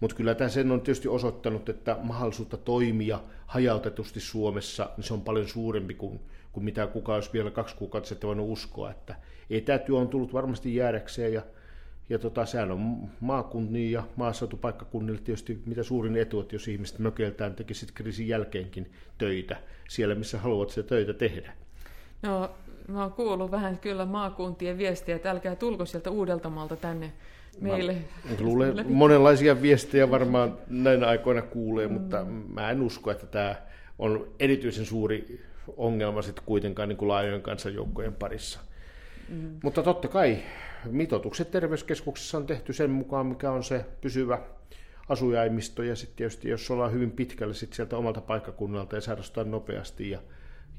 Mutta 0.00 0.16
kyllä 0.16 0.34
tämä 0.34 0.48
sen 0.48 0.70
on 0.70 0.80
tietysti 0.80 1.08
osoittanut, 1.08 1.68
että 1.68 1.96
mahdollisuutta 2.02 2.56
toimia 2.56 3.20
hajautetusti 3.46 4.20
Suomessa, 4.20 4.90
niin 4.96 5.04
se 5.04 5.14
on 5.14 5.22
paljon 5.22 5.48
suurempi 5.48 5.94
kuin, 5.94 6.20
kuin 6.52 6.64
mitä 6.64 6.86
kukaan 6.86 7.16
olisi 7.16 7.32
vielä 7.32 7.50
kaksi 7.50 7.76
kuukautta 7.76 8.08
sitten 8.08 8.28
voinut 8.28 8.50
uskoa. 8.50 8.90
Että 8.90 9.14
etätyö 9.50 9.96
on 9.96 10.08
tullut 10.08 10.32
varmasti 10.32 10.74
jäädäkseen 10.74 11.32
ja 11.32 11.42
ja 12.10 12.18
tota, 12.18 12.46
sehän 12.46 12.72
on 12.72 13.08
maakuntiin 13.20 13.92
ja 13.92 14.02
maaseutupaikkakunnille 14.16 15.20
tietysti 15.24 15.62
mitä 15.66 15.82
suurin 15.82 16.16
etu, 16.16 16.40
että 16.40 16.54
jos 16.54 16.68
ihmiset 16.68 16.98
mökeltään 16.98 17.54
tekisivät 17.54 17.94
kriisin 17.94 18.28
jälkeenkin 18.28 18.92
töitä 19.18 19.56
siellä, 19.88 20.14
missä 20.14 20.38
haluat 20.38 20.70
sitä 20.70 20.88
töitä 20.88 21.12
tehdä. 21.12 21.52
No, 22.22 22.50
mä 22.88 23.02
oon 23.02 23.12
kuullut 23.12 23.50
vähän 23.50 23.78
kyllä 23.78 24.04
maakuntien 24.04 24.78
viestiä, 24.78 25.16
että 25.16 25.30
älkää 25.30 25.56
tulko 25.56 25.84
sieltä 25.86 26.10
Uudeltamalta 26.10 26.76
tänne 26.76 27.12
meille. 27.60 27.92
Mä 27.92 28.30
luulen, 28.46 28.86
monenlaisia 28.88 29.62
viestejä 29.62 30.10
varmaan 30.10 30.58
näinä 30.68 31.08
aikoina 31.08 31.42
kuulee, 31.42 31.86
mm. 31.86 31.92
mutta 31.92 32.24
mä 32.54 32.70
en 32.70 32.82
usko, 32.82 33.10
että 33.10 33.26
tämä 33.26 33.54
on 33.98 34.28
erityisen 34.38 34.86
suuri 34.86 35.44
ongelma 35.76 36.22
sitten 36.22 36.44
kuitenkaan 36.46 36.88
niin 36.88 36.96
kuin 36.96 37.08
laajojen 37.08 37.42
kansanjoukkojen 37.42 38.14
parissa. 38.14 38.60
Mm. 39.28 39.56
Mutta 39.62 39.82
totta 39.82 40.08
kai 40.08 40.38
mitoitukset 40.84 41.50
terveyskeskuksessa 41.50 42.38
on 42.38 42.46
tehty 42.46 42.72
sen 42.72 42.90
mukaan, 42.90 43.26
mikä 43.26 43.50
on 43.50 43.64
se 43.64 43.84
pysyvä 44.00 44.38
asujaimisto, 45.08 45.82
ja 45.82 45.96
sitten 45.96 46.16
tietysti 46.16 46.48
jos 46.48 46.70
ollaan 46.70 46.92
hyvin 46.92 47.10
pitkälle 47.10 47.54
sit 47.54 47.72
sieltä 47.72 47.96
omalta 47.96 48.20
paikkakunnalta 48.20 48.96
ja 48.96 49.00
sairastaa 49.00 49.44
nopeasti, 49.44 50.10
ja, 50.10 50.18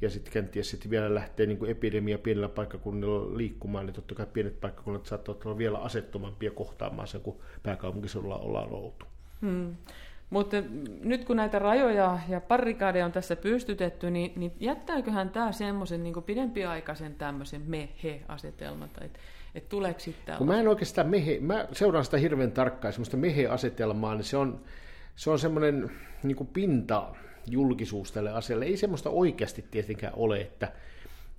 ja 0.02 0.10
sitten 0.10 0.34
kenties 0.34 0.70
sit 0.70 0.90
vielä 0.90 1.16
lähtee 1.16 1.46
niin 1.46 1.66
epidemia 1.66 2.18
pienellä 2.18 2.50
paikkakunnilla 2.50 3.38
liikkumaan, 3.38 3.86
niin 3.86 3.94
totta 3.94 4.16
kai 4.16 4.26
pienet 4.34 4.62
paikkakunnat 4.62 5.06
saattavat 5.06 5.46
olla 5.46 5.58
vielä 5.58 5.78
asettomampia 5.78 6.52
kohtaamaan 6.52 7.08
sen, 7.08 7.22
kun 7.22 7.40
pääkaupunkiseudulla 7.64 8.38
ollaan 8.38 8.72
oltu. 8.72 9.06
Hmm. 9.42 9.76
Mutta 10.30 10.58
nyt 11.04 11.26
kun 11.26 11.36
näitä 11.36 11.60
rajoja 11.60 12.20
ja 12.30 12.42
parikaadeja 12.42 13.06
on 13.06 13.12
tässä 13.12 13.36
pystytetty, 13.36 14.12
niin, 14.12 14.34
niin 14.36 14.52
jättääköhän 14.60 15.30
tämä 15.30 15.52
semmoisen 15.52 16.04
niin 16.04 16.24
pidempiaikaisen 16.26 17.16
tämmöisen 17.16 17.62
me-he-asetelman? 17.66 18.90
Että 19.56 19.66
et 19.66 19.70
tuleeko 19.70 20.00
sitten 20.00 20.36
Kun 20.38 20.48
mä 20.48 20.60
en 20.60 20.68
oikeastaan 20.68 21.10
mehe, 21.10 21.40
mä 21.40 21.68
seuraan 21.72 22.06
sitä 22.06 22.18
hirveän 22.18 22.52
tarkkaan, 22.52 22.94
semmoista 22.94 23.18
mehe-asetelmaa, 23.18 24.16
niin 24.16 24.24
se 24.24 24.38
on, 24.38 24.62
se 25.16 25.30
on 25.30 25.40
semmoinen 25.40 25.92
niin 26.24 26.48
pinta 26.54 27.16
julkisuus 27.48 28.12
tälle 28.12 28.32
asialle. 28.32 28.66
Ei 28.66 28.78
semmoista 28.78 29.10
oikeasti 29.10 29.66
tietenkään 29.72 30.14
ole, 30.16 30.42
että, 30.42 30.72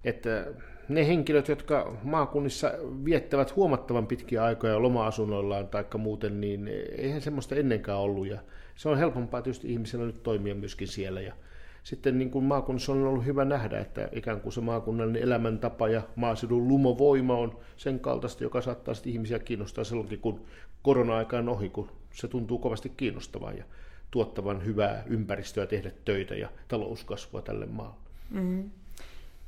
että 0.04 0.46
ne 0.88 1.06
henkilöt, 1.06 1.48
jotka 1.48 1.96
maakunnissa 2.02 2.72
viettävät 3.04 3.56
huomattavan 3.56 4.06
pitkiä 4.06 4.44
aikoja 4.44 4.82
loma-asunnoillaan 4.82 5.68
tai 5.68 5.84
muuten, 5.98 6.40
niin 6.40 6.68
eihän 6.98 7.20
semmoista 7.20 7.54
ennenkään 7.54 7.98
ollut. 7.98 8.26
Ja 8.26 8.38
se 8.76 8.88
on 8.88 8.98
helpompaa 8.98 9.42
tietysti 9.42 9.72
ihmisellä 9.72 10.06
nyt 10.06 10.22
toimia 10.22 10.54
myöskin 10.54 10.88
siellä. 10.88 11.20
Ja 11.20 11.34
sitten 11.83 12.18
niin 12.18 12.30
kuin 12.30 12.45
maakunnassa 12.45 12.93
on 12.93 13.07
ollut 13.07 13.24
hyvä 13.24 13.45
nähdä, 13.45 13.80
että 13.80 14.09
ikään 14.12 14.41
kuin 14.41 14.53
se 14.53 14.61
maakunnallinen 14.61 15.22
elämäntapa 15.22 15.89
ja 15.89 16.03
maaseudun 16.16 16.68
lumovoima 16.68 17.35
on 17.35 17.59
sen 17.76 18.01
kaltaista, 18.01 18.45
joka 18.45 18.61
saattaa 18.61 18.95
sitten 18.95 19.12
ihmisiä 19.12 19.39
kiinnostaa 19.39 19.85
silloinkin, 19.85 20.20
kun 20.20 20.41
korona-aika 20.83 21.39
on 21.39 21.49
ohi, 21.49 21.68
kun 21.68 21.89
se 22.14 22.28
tuntuu 22.28 22.59
kovasti 22.59 22.93
kiinnostavan 22.97 23.59
ja 23.59 23.64
tuottavan 24.11 24.64
hyvää 24.64 25.03
ympäristöä 25.07 25.66
tehdä 25.66 25.91
töitä 26.05 26.35
ja 26.35 26.49
talouskasvua 26.68 27.43
tälle 27.43 27.66
maalle. 27.66 27.97
Mm-hmm. 28.30 28.70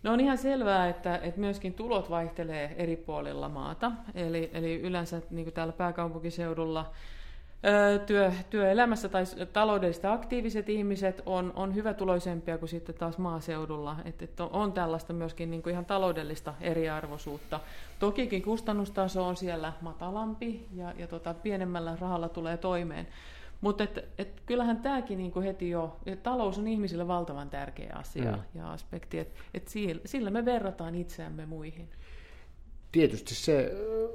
No 0.03 0.13
on 0.13 0.21
ihan 0.21 0.39
selvää, 0.39 0.89
että, 0.89 1.17
että 1.17 1.41
myöskin 1.41 1.75
tulot 1.75 2.11
vaihtelee 2.11 2.75
eri 2.77 2.97
puolilla 2.97 3.49
maata. 3.49 3.93
Eli, 4.15 4.51
eli 4.53 4.81
yleensä 4.81 5.23
niin 5.31 5.45
kuin 5.45 5.55
täällä 5.55 5.73
pääkaupunkiseudulla 5.73 6.93
työ, 8.07 8.33
työelämässä 8.51 9.09
tai 9.09 9.25
taloudellisesti 9.53 10.07
aktiiviset 10.07 10.69
ihmiset 10.69 11.23
on, 11.27 11.53
on 11.57 11.75
hyvätuloisempia 11.75 12.59
kuin 12.59 12.69
sitten 12.69 12.95
taas 12.95 13.19
maaseudulla. 13.19 13.97
Et, 14.05 14.23
et 14.23 14.41
on 14.41 14.73
tällaista 14.73 15.13
myöskin 15.13 15.51
niin 15.51 15.63
kuin 15.63 15.73
ihan 15.73 15.85
taloudellista 15.85 16.55
eriarvoisuutta. 16.61 17.61
Tokikin 17.99 18.43
kustannustaso 18.43 19.27
on 19.27 19.37
siellä 19.37 19.73
matalampi 19.81 20.67
ja, 20.75 20.93
ja 20.99 21.07
tota, 21.07 21.35
pienemmällä 21.35 21.97
rahalla 22.01 22.29
tulee 22.29 22.57
toimeen. 22.57 23.07
Mutta 23.61 23.85
et, 23.85 24.05
et 24.19 24.43
kyllähän 24.47 24.77
tämäkin 24.77 25.19
niinku 25.19 25.41
heti 25.41 25.71
jo, 25.71 25.97
talous 26.23 26.59
on 26.59 26.69
ihmisille 26.69 27.09
valtavan 27.09 27.51
tärkeä 27.51 27.93
asia 27.95 28.33
mm. 28.33 28.43
ja 28.55 28.73
aspekti, 28.73 29.19
että 29.19 29.41
et 29.55 29.69
sillä, 29.69 30.01
sillä 30.05 30.31
me 30.31 30.45
verrataan 30.45 30.95
itseämme 30.95 31.47
muihin 31.47 31.89
tietysti 32.95 33.35
se 33.35 33.73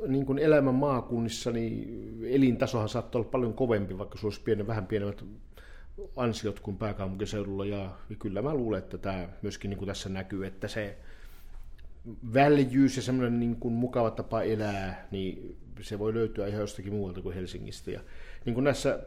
niin 0.07 0.25
kuin 0.25 0.39
elämä 0.39 0.71
maakunnissa, 0.71 1.51
niin 1.51 2.19
elintasohan 2.29 2.89
saattaa 2.89 3.19
olla 3.19 3.29
paljon 3.29 3.53
kovempi, 3.53 3.97
vaikka 3.97 4.17
se 4.17 4.27
olisi 4.27 4.41
pienen, 4.41 4.67
vähän 4.67 4.87
pienemmät 4.87 5.25
ansiot 6.15 6.59
kuin 6.59 6.77
pääkaupunkiseudulla. 6.77 7.65
Ja, 7.65 7.91
ja 8.09 8.15
kyllä 8.19 8.41
mä 8.41 8.53
luulen, 8.53 8.79
että 8.79 8.97
tämä 8.97 9.29
myöskin 9.41 9.69
niin 9.69 9.77
kuin 9.77 9.87
tässä 9.87 10.09
näkyy, 10.09 10.45
että 10.45 10.67
se 10.67 10.97
väljyys 12.33 12.95
ja 12.95 13.01
semmoinen 13.01 13.39
niin 13.39 13.55
kuin 13.55 13.73
mukava 13.73 14.11
tapa 14.11 14.41
elää, 14.41 15.07
niin 15.11 15.57
se 15.81 15.99
voi 15.99 16.13
löytyä 16.13 16.47
ihan 16.47 16.61
jostakin 16.61 16.93
muualta 16.93 17.21
kuin 17.21 17.35
Helsingistä. 17.35 17.91
Ja 17.91 17.99
niin 18.45 18.53
kuin 18.53 18.63
näissä 18.63 18.99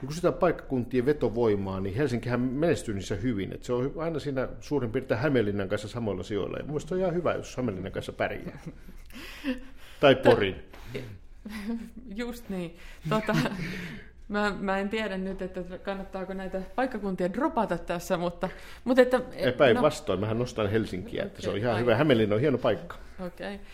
kun 0.00 0.08
kysytään 0.08 0.34
paikkakuntien 0.34 1.06
vetovoimaa, 1.06 1.80
niin 1.80 1.94
Helsinkihän 1.94 2.40
menestyy 2.40 2.94
niissä 2.94 3.14
hyvin. 3.14 3.52
Että 3.52 3.66
se 3.66 3.72
on 3.72 3.92
aina 3.96 4.18
siinä 4.18 4.48
suurin 4.60 4.92
piirtein 4.92 5.20
Hämeenlinnan 5.20 5.68
kanssa 5.68 5.88
samoilla 5.88 6.22
sijoilla. 6.22 6.58
Ja 6.58 6.64
mielestäni 6.64 7.00
on 7.00 7.00
ihan 7.00 7.14
hyvä, 7.14 7.34
jos 7.34 7.56
Hämeenlinnan 7.56 7.92
kanssa 7.92 8.12
pärjää. 8.12 8.58
tai 10.00 10.14
Porin. 10.14 10.56
Just 12.14 12.48
niin. 12.48 12.76
Tota, 13.08 13.36
mä, 14.28 14.56
mä 14.60 14.78
en 14.78 14.88
tiedä 14.88 15.18
nyt, 15.18 15.42
että 15.42 15.78
kannattaako 15.78 16.34
näitä 16.34 16.60
paikkakuntia 16.74 17.32
dropata 17.32 17.78
tässä, 17.78 18.16
mutta... 18.16 18.48
mutta 18.84 19.02
että, 19.02 19.20
Päinvastoin, 19.58 20.16
no, 20.16 20.20
mähän 20.20 20.38
nostan 20.38 20.70
Helsinkiä, 20.70 21.22
että 21.22 21.34
okay, 21.34 21.42
se 21.42 21.50
on 21.50 21.56
ihan 21.56 21.80
hyvä. 21.80 21.96
Hämeenlinna 21.96 22.34
on 22.34 22.40
hieno 22.40 22.58
paikka. 22.58 22.96
Okei. 23.26 23.54
Okay. 23.54 23.66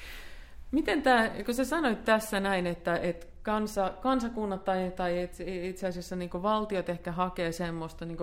Miten 0.70 1.02
tämä, 1.02 1.30
kun 1.44 1.54
sä 1.54 1.64
sanoit 1.64 2.04
tässä 2.04 2.40
näin, 2.40 2.66
että, 2.66 2.96
että 2.96 3.26
kansa, 3.42 3.92
kansakunnat 4.00 4.64
tai, 4.64 4.92
tai 4.96 5.28
itse 5.46 5.86
asiassa 5.86 6.16
niin 6.16 6.30
valtiot 6.32 6.88
ehkä 6.88 7.12
hakee 7.12 7.52
semmoista 7.52 8.04
niin 8.04 8.18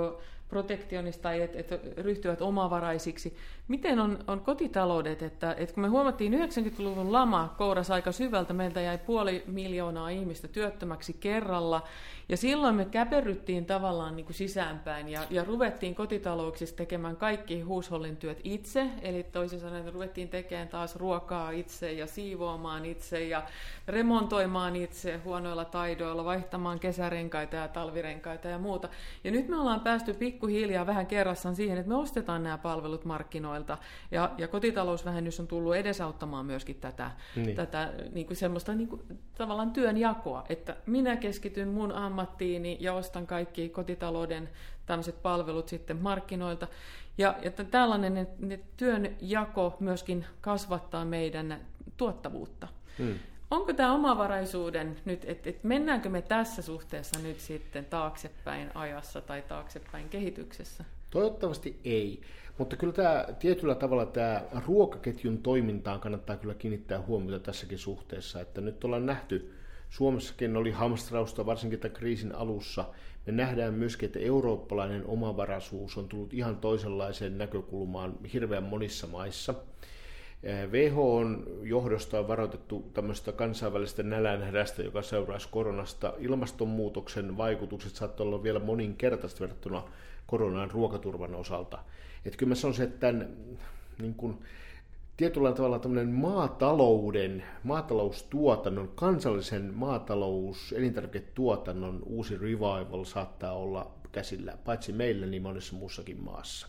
protektionista 0.49 1.21
tai 1.21 1.41
että 1.41 1.59
et 1.59 1.97
ryhtyvät 1.97 2.41
omavaraisiksi. 2.41 3.37
Miten 3.67 3.99
on, 3.99 4.19
on 4.27 4.39
kotitaloudet, 4.39 5.21
että, 5.21 5.55
että 5.57 5.73
kun 5.73 5.81
me 5.81 5.87
huomattiin 5.87 6.33
90-luvun 6.33 7.13
lama 7.13 7.53
kourassa 7.57 7.93
aika 7.93 8.11
syvältä, 8.11 8.53
meiltä 8.53 8.81
jäi 8.81 8.97
puoli 8.97 9.43
miljoonaa 9.47 10.09
ihmistä 10.09 10.47
työttömäksi 10.47 11.13
kerralla, 11.13 11.81
ja 12.29 12.37
silloin 12.37 12.75
me 12.75 12.85
käperryttiin 12.85 13.65
tavallaan 13.65 14.15
niin 14.15 14.25
kuin 14.25 14.35
sisäänpäin 14.35 15.09
ja, 15.09 15.21
ja 15.29 15.43
ruvettiin 15.43 15.95
kotitalouksissa 15.95 16.75
tekemään 16.75 17.15
kaikki 17.15 17.61
huushollin 17.61 18.17
työt 18.17 18.39
itse, 18.43 18.89
eli 19.01 19.23
toisin 19.23 19.59
sanoen 19.59 19.93
ruvettiin 19.93 20.29
tekemään 20.29 20.67
taas 20.67 20.95
ruokaa 20.95 21.51
itse 21.51 21.91
ja 21.91 22.07
siivoamaan 22.07 22.85
itse 22.85 23.27
ja 23.27 23.43
remontoimaan 23.87 24.75
itse 24.75 25.17
huonoilla 25.17 25.65
taidoilla, 25.65 26.25
vaihtamaan 26.25 26.79
kesärenkaita 26.79 27.55
ja 27.55 27.67
talvirenkaita 27.67 28.47
ja 28.47 28.57
muuta. 28.57 28.89
Ja 29.23 29.31
nyt 29.31 29.47
me 29.47 29.59
ollaan 29.59 29.79
päästy 29.79 30.13
pikkuhiljaa 30.13 30.85
vähän 30.85 31.07
kerrassaan 31.07 31.55
siihen, 31.55 31.77
että 31.77 31.89
me 31.89 31.95
ostetaan 31.95 32.43
nämä 32.43 32.57
palvelut 32.57 33.05
markkinoilta 33.05 33.77
ja, 34.11 34.31
ja 34.37 34.47
kotitalousvähennys 34.47 35.39
on 35.39 35.47
tullut 35.47 35.75
edesauttamaan 35.75 36.45
myöskin 36.45 36.75
tätä, 36.75 37.11
niin. 37.35 37.55
tätä 37.55 37.93
niin 38.11 38.27
kuin 38.27 38.37
semmoista 38.37 38.73
niin 38.75 38.87
kuin, 38.89 39.01
tavallaan 39.37 39.71
työnjakoa, 39.71 40.43
että 40.49 40.75
minä 40.85 41.17
keskityn 41.17 41.67
mun 41.67 41.91
ammattiini 42.17 42.77
ja 42.79 42.93
ostan 42.93 43.27
kaikki 43.27 43.69
kotitalouden 43.69 44.49
tämmöiset 44.85 45.21
palvelut 45.21 45.67
sitten 45.67 45.97
markkinoilta. 45.97 46.67
Ja, 47.17 47.35
ja 47.41 47.51
tällainen 47.51 48.13
ne, 48.13 48.27
ne 48.39 48.59
työnjako 48.77 49.77
myöskin 49.79 50.25
kasvattaa 50.41 51.05
meidän 51.05 51.59
tuottavuutta. 51.97 52.67
Hmm. 52.97 53.19
Onko 53.51 53.73
tämä 53.73 53.93
omavaraisuuden 53.93 54.97
nyt, 55.05 55.25
että 55.25 55.49
et 55.49 55.63
mennäänkö 55.63 56.09
me 56.09 56.21
tässä 56.21 56.61
suhteessa 56.61 57.19
nyt 57.19 57.39
sitten 57.39 57.85
taaksepäin 57.85 58.71
ajassa 58.75 59.21
tai 59.21 59.41
taaksepäin 59.41 60.09
kehityksessä? 60.09 60.83
Toivottavasti 61.09 61.79
ei, 61.83 62.21
mutta 62.57 62.75
kyllä 62.75 62.93
tämä 62.93 63.25
tietyllä 63.39 63.75
tavalla 63.75 64.05
tämä 64.05 64.41
ruokaketjun 64.67 65.37
toimintaan 65.37 65.99
kannattaa 65.99 66.37
kyllä 66.37 66.53
kiinnittää 66.53 67.01
huomiota 67.01 67.45
tässäkin 67.45 67.79
suhteessa, 67.79 68.41
että 68.41 68.61
nyt 68.61 68.83
ollaan 68.83 69.05
nähty, 69.05 69.53
Suomessakin 69.89 70.57
oli 70.57 70.71
hamstrausta 70.71 71.45
varsinkin 71.45 71.79
tämän 71.79 71.97
kriisin 71.97 72.35
alussa, 72.35 72.85
me 73.25 73.33
nähdään 73.33 73.73
myöskin, 73.73 74.07
että 74.07 74.19
eurooppalainen 74.19 75.05
omavaraisuus 75.05 75.97
on 75.97 76.07
tullut 76.07 76.33
ihan 76.33 76.57
toisenlaiseen 76.57 77.37
näkökulmaan 77.37 78.13
hirveän 78.33 78.63
monissa 78.63 79.07
maissa– 79.07 79.53
WHO 80.71 81.15
on 81.15 81.43
johdosta 81.63 82.19
on 82.19 82.27
varoitettu 82.27 82.89
tämmöistä 82.93 83.31
kansainvälistä 83.31 84.03
nälänhädästä, 84.03 84.81
joka 84.81 85.01
seuraisi 85.01 85.47
koronasta. 85.51 86.13
Ilmastonmuutoksen 86.19 87.37
vaikutukset 87.37 87.95
saattavat 87.95 88.27
olla 88.27 88.43
vielä 88.43 88.59
moninkertaisesti 88.59 89.41
verrattuna 89.41 89.83
koronaan 90.27 90.71
ruokaturvan 90.71 91.35
osalta. 91.35 91.79
Että 92.25 92.37
kyllä 92.37 92.49
mä 92.49 92.55
sanoisin, 92.55 92.85
että 92.85 92.99
tämän, 92.99 93.29
niin 94.01 94.13
kuin, 94.13 94.37
tietyllä 95.17 95.53
tavalla 95.53 95.79
tämmöinen 95.79 96.13
maatalouden, 96.13 97.43
maataloustuotannon, 97.63 98.91
kansallisen 98.95 99.73
maatalous, 99.73 100.73
elintarviketuotannon 100.77 102.03
uusi 102.05 102.37
revival 102.37 103.03
saattaa 103.03 103.53
olla 103.53 103.91
käsillä, 104.11 104.57
paitsi 104.65 104.93
meillä, 104.93 105.25
niin 105.25 105.41
monessa 105.41 105.75
muussakin 105.75 106.23
maassa. 106.23 106.67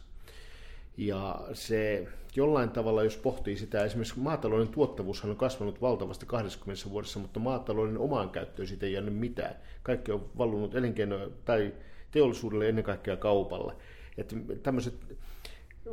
Ja 0.97 1.41
se 1.53 2.09
jollain 2.37 2.71
tavalla, 2.71 3.03
jos 3.03 3.17
pohtii 3.17 3.57
sitä, 3.57 3.85
esimerkiksi 3.85 4.19
maatalouden 4.19 4.69
tuottavuushan 4.69 5.31
on 5.31 5.37
kasvanut 5.37 5.81
valtavasti 5.81 6.27
20 6.27 6.91
vuodessa, 6.91 7.19
mutta 7.19 7.41
maatalouden 7.41 7.99
omaan 7.99 8.31
käyttöön 8.31 8.69
siitä 8.69 8.87
ei 8.87 8.93
jäänyt 8.93 9.17
mitään. 9.17 9.55
Kaikki 9.83 10.13
on 10.13 10.31
valunut 10.39 10.75
elinkeino- 10.75 11.31
tai 11.45 11.75
teollisuudelle 12.11 12.69
ennen 12.69 12.85
kaikkea 12.85 13.17
kaupalle. 13.17 13.73
Että 14.19 14.37
tämmöiset 14.63 14.95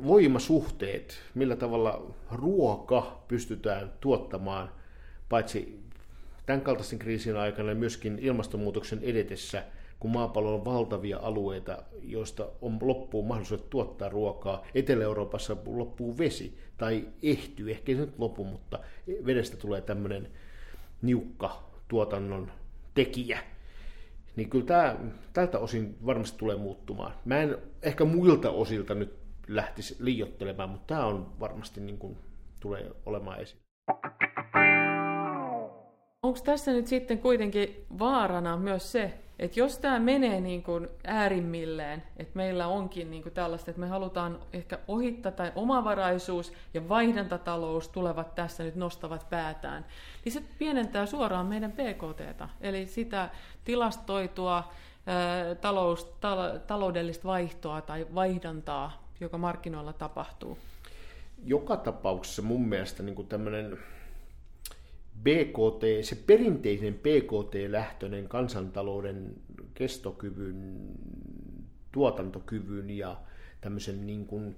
voimasuhteet, 0.04 1.18
millä 1.36 1.56
tavalla 1.56 2.12
ruoka 2.32 3.24
pystytään 3.28 3.94
tuottamaan, 4.00 4.70
paitsi 5.30 5.80
tämän 6.46 6.62
kaltaisen 6.62 7.00
kriisin 7.00 7.38
aikana 7.38 7.76
myöskin 7.76 8.20
ilmastonmuutoksen 8.20 9.00
edetessä, 9.02 9.64
kun 10.00 10.12
maapallolla 10.12 10.58
on 10.58 10.66
valtavia 10.66 11.18
alueita, 11.22 11.84
joista 12.04 12.48
on 12.62 12.78
loppuu 12.82 13.24
mahdollisuudet 13.24 13.70
tuottaa 13.70 14.10
ruokaa. 14.10 14.66
Etelä-Euroopassa 14.76 15.58
loppuu 15.66 16.18
vesi, 16.18 16.58
tai 16.78 17.08
ehtyy, 17.24 17.72
ehkä 17.72 17.92
ei 17.92 17.96
se 17.96 18.02
nyt 18.02 18.20
lopu, 18.20 18.44
mutta 18.44 18.80
vedestä 19.26 19.58
tulee 19.58 19.82
tämmöinen 19.82 20.28
niukka 21.02 21.64
tuotannon 21.88 22.52
tekijä. 22.94 23.40
Niin 24.36 24.50
kyllä 24.50 24.66
tämä 24.66 24.96
tältä 25.34 25.60
osin 25.60 25.96
varmasti 26.06 26.38
tulee 26.38 26.56
muuttumaan. 26.56 27.14
Mä 27.26 27.42
en 27.42 27.58
ehkä 27.82 28.06
muilta 28.06 28.50
osilta 28.50 28.96
nyt 28.96 29.25
lähtisi 29.48 29.96
liiottelemaan, 30.00 30.70
mutta 30.70 30.96
tämä 30.96 31.06
on 31.06 31.40
varmasti 31.40 31.82
niin 31.82 31.98
kuin 31.98 32.18
tulee 32.60 32.92
olemaan 33.06 33.40
esillä. 33.40 33.62
Onko 36.24 36.40
tässä 36.44 36.72
nyt 36.72 36.88
sitten 36.88 37.20
kuitenkin 37.20 37.86
vaarana 38.00 38.58
myös 38.58 38.92
se, 38.92 39.14
että 39.40 39.60
jos 39.60 39.80
tämä 39.80 40.00
menee 40.00 40.42
niin 40.42 40.64
kuin 40.64 40.88
äärimmilleen, 41.04 42.04
että 42.18 42.32
meillä 42.36 42.68
onkin 42.68 43.12
niin 43.12 43.24
kuin 43.24 43.34
tällaista, 43.34 43.72
että 43.72 43.80
me 43.80 43.88
halutaan 43.88 44.40
ehkä 44.54 44.80
ohittaa 44.88 45.32
tai 45.32 45.52
omavaraisuus 45.56 46.54
ja 46.74 46.90
vaihdantatalous 46.90 47.90
tulevat 47.90 48.36
tässä 48.36 48.64
nyt 48.64 48.76
nostavat 48.76 49.30
päätään, 49.30 49.86
niin 50.26 50.34
se 50.34 50.44
pienentää 50.60 51.06
suoraan 51.06 51.46
meidän 51.46 51.72
PKTtä, 51.72 52.50
eli 52.62 52.86
sitä 52.86 53.30
tilastoitua 53.64 54.64
talous, 55.62 56.06
tal, 56.06 56.60
taloudellista 56.68 57.28
vaihtoa 57.28 57.82
tai 57.82 58.08
vaihdantaa 58.16 59.05
joka 59.20 59.38
markkinoilla 59.38 59.94
tapahtuu? 59.94 60.58
Joka 61.44 61.78
tapauksessa 61.78 62.42
mun 62.42 62.68
mielestä 62.68 63.04
niin 63.04 63.28
tämmöinen 63.28 63.78
BKT, 65.24 65.84
se 66.02 66.16
perinteisen 66.16 66.94
BKT-lähtöinen 66.94 68.28
kansantalouden 68.28 69.34
kestokyvyn, 69.74 70.80
tuotantokyvyn 71.92 72.90
ja 72.90 73.18
tämmöisen 73.62 74.08
niin 74.08 74.26
kuin 74.26 74.56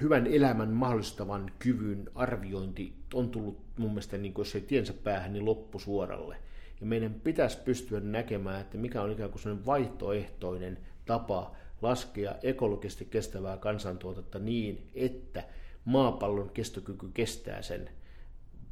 hyvän 0.00 0.26
elämän 0.26 0.70
mahdollistavan 0.70 1.52
kyvyn 1.58 2.10
arviointi 2.14 2.92
on 3.14 3.30
tullut 3.30 3.58
mun 3.76 3.90
mielestä, 3.90 4.18
niin 4.18 4.34
kuin, 4.34 4.44
jos 4.44 4.54
ei 4.54 4.60
tiensä 4.60 4.92
päähän, 4.92 5.32
niin 5.32 5.44
loppusuoralle. 5.44 6.36
Ja 6.80 6.86
meidän 6.86 7.14
pitäisi 7.14 7.58
pystyä 7.64 8.00
näkemään, 8.00 8.60
että 8.60 8.78
mikä 8.78 9.02
on 9.02 9.10
ikään 9.10 9.30
kuin 9.30 9.66
vaihtoehtoinen 9.66 10.78
tapa 11.06 11.54
laskea 11.82 12.34
ekologisesti 12.42 13.04
kestävää 13.04 13.56
kansantuotetta 13.56 14.38
niin, 14.38 14.90
että 14.94 15.44
maapallon 15.84 16.50
kestokyky 16.50 17.10
kestää 17.14 17.62
sen. 17.62 17.90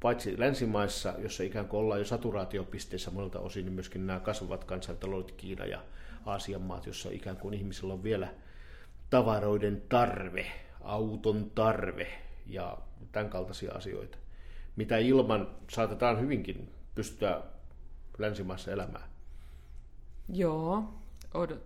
Paitsi 0.01 0.41
länsimaissa, 0.41 1.15
jossa 1.19 1.43
ikään 1.43 1.69
kuin 1.69 1.81
ollaan 1.81 2.01
jo 2.01 2.07
saturaatiopisteessä 2.07 3.11
monelta 3.11 3.41
osin, 3.41 3.65
niin 3.65 3.73
myöskin 3.73 4.07
nämä 4.07 4.21
kasvavat 4.21 4.65
kansantaloudet, 4.65 5.33
Kiina 5.33 5.67
ja 5.67 5.85
Aasian 6.27 6.63
maat, 6.63 6.87
jossa 6.87 7.11
ikään 7.11 7.37
kuin 7.37 7.55
ihmisillä 7.55 7.93
on 7.93 8.03
vielä 8.03 8.29
tavaroiden 9.11 9.83
tarve, 9.89 10.47
auton 10.81 11.51
tarve 11.55 12.07
ja 12.47 12.79
tämän 13.13 13.31
kaltaisia 13.31 13.73
asioita, 13.73 14.19
mitä 14.77 14.99
ilman 14.99 15.49
saatetaan 15.71 16.21
hyvinkin 16.21 16.73
pystyä 16.95 17.43
länsimaissa 18.19 18.73
elämään. 18.73 19.11
Joo, 20.29 20.85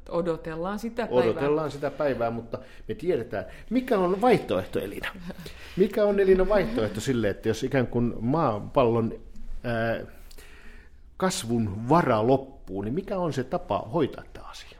odotellaan 0.08 0.78
sitä 0.78 1.06
päivää. 1.06 1.24
Odotellaan 1.24 1.70
sitä 1.70 1.90
päivää, 1.90 2.30
mutta 2.30 2.58
me 2.88 2.94
tiedetään, 2.94 3.44
mikä 3.70 3.98
on 3.98 4.20
vaihtoehto 4.20 4.78
Elina. 4.78 5.08
Mikä 5.76 6.04
on 6.04 6.20
Elina 6.20 6.48
vaihtoehto 6.48 7.00
sille, 7.00 7.28
että 7.28 7.48
jos 7.48 7.62
ikään 7.62 7.86
kuin 7.86 8.14
maapallon 8.20 9.14
ää, 9.64 10.00
kasvun 11.16 11.88
vara 11.88 12.26
loppuu, 12.26 12.82
niin 12.82 12.94
mikä 12.94 13.18
on 13.18 13.32
se 13.32 13.44
tapa 13.44 13.78
hoitaa 13.78 14.24
tämä 14.32 14.46
asia? 14.46 14.78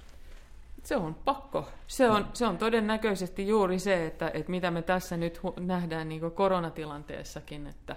Se 0.83 0.97
on 0.97 1.15
pakko. 1.15 1.69
Se 1.87 2.11
on, 2.11 2.29
se 2.33 2.47
on 2.47 2.59
todennäköisesti 2.59 3.49
juuri 3.49 3.79
se, 3.79 4.07
että, 4.07 4.31
että 4.35 4.51
mitä 4.51 4.71
me 4.71 4.83
tässä 4.83 5.17
nyt 5.17 5.41
nähdään 5.61 6.09
niin 6.09 6.31
koronatilanteessakin, 6.31 7.67
että, 7.67 7.97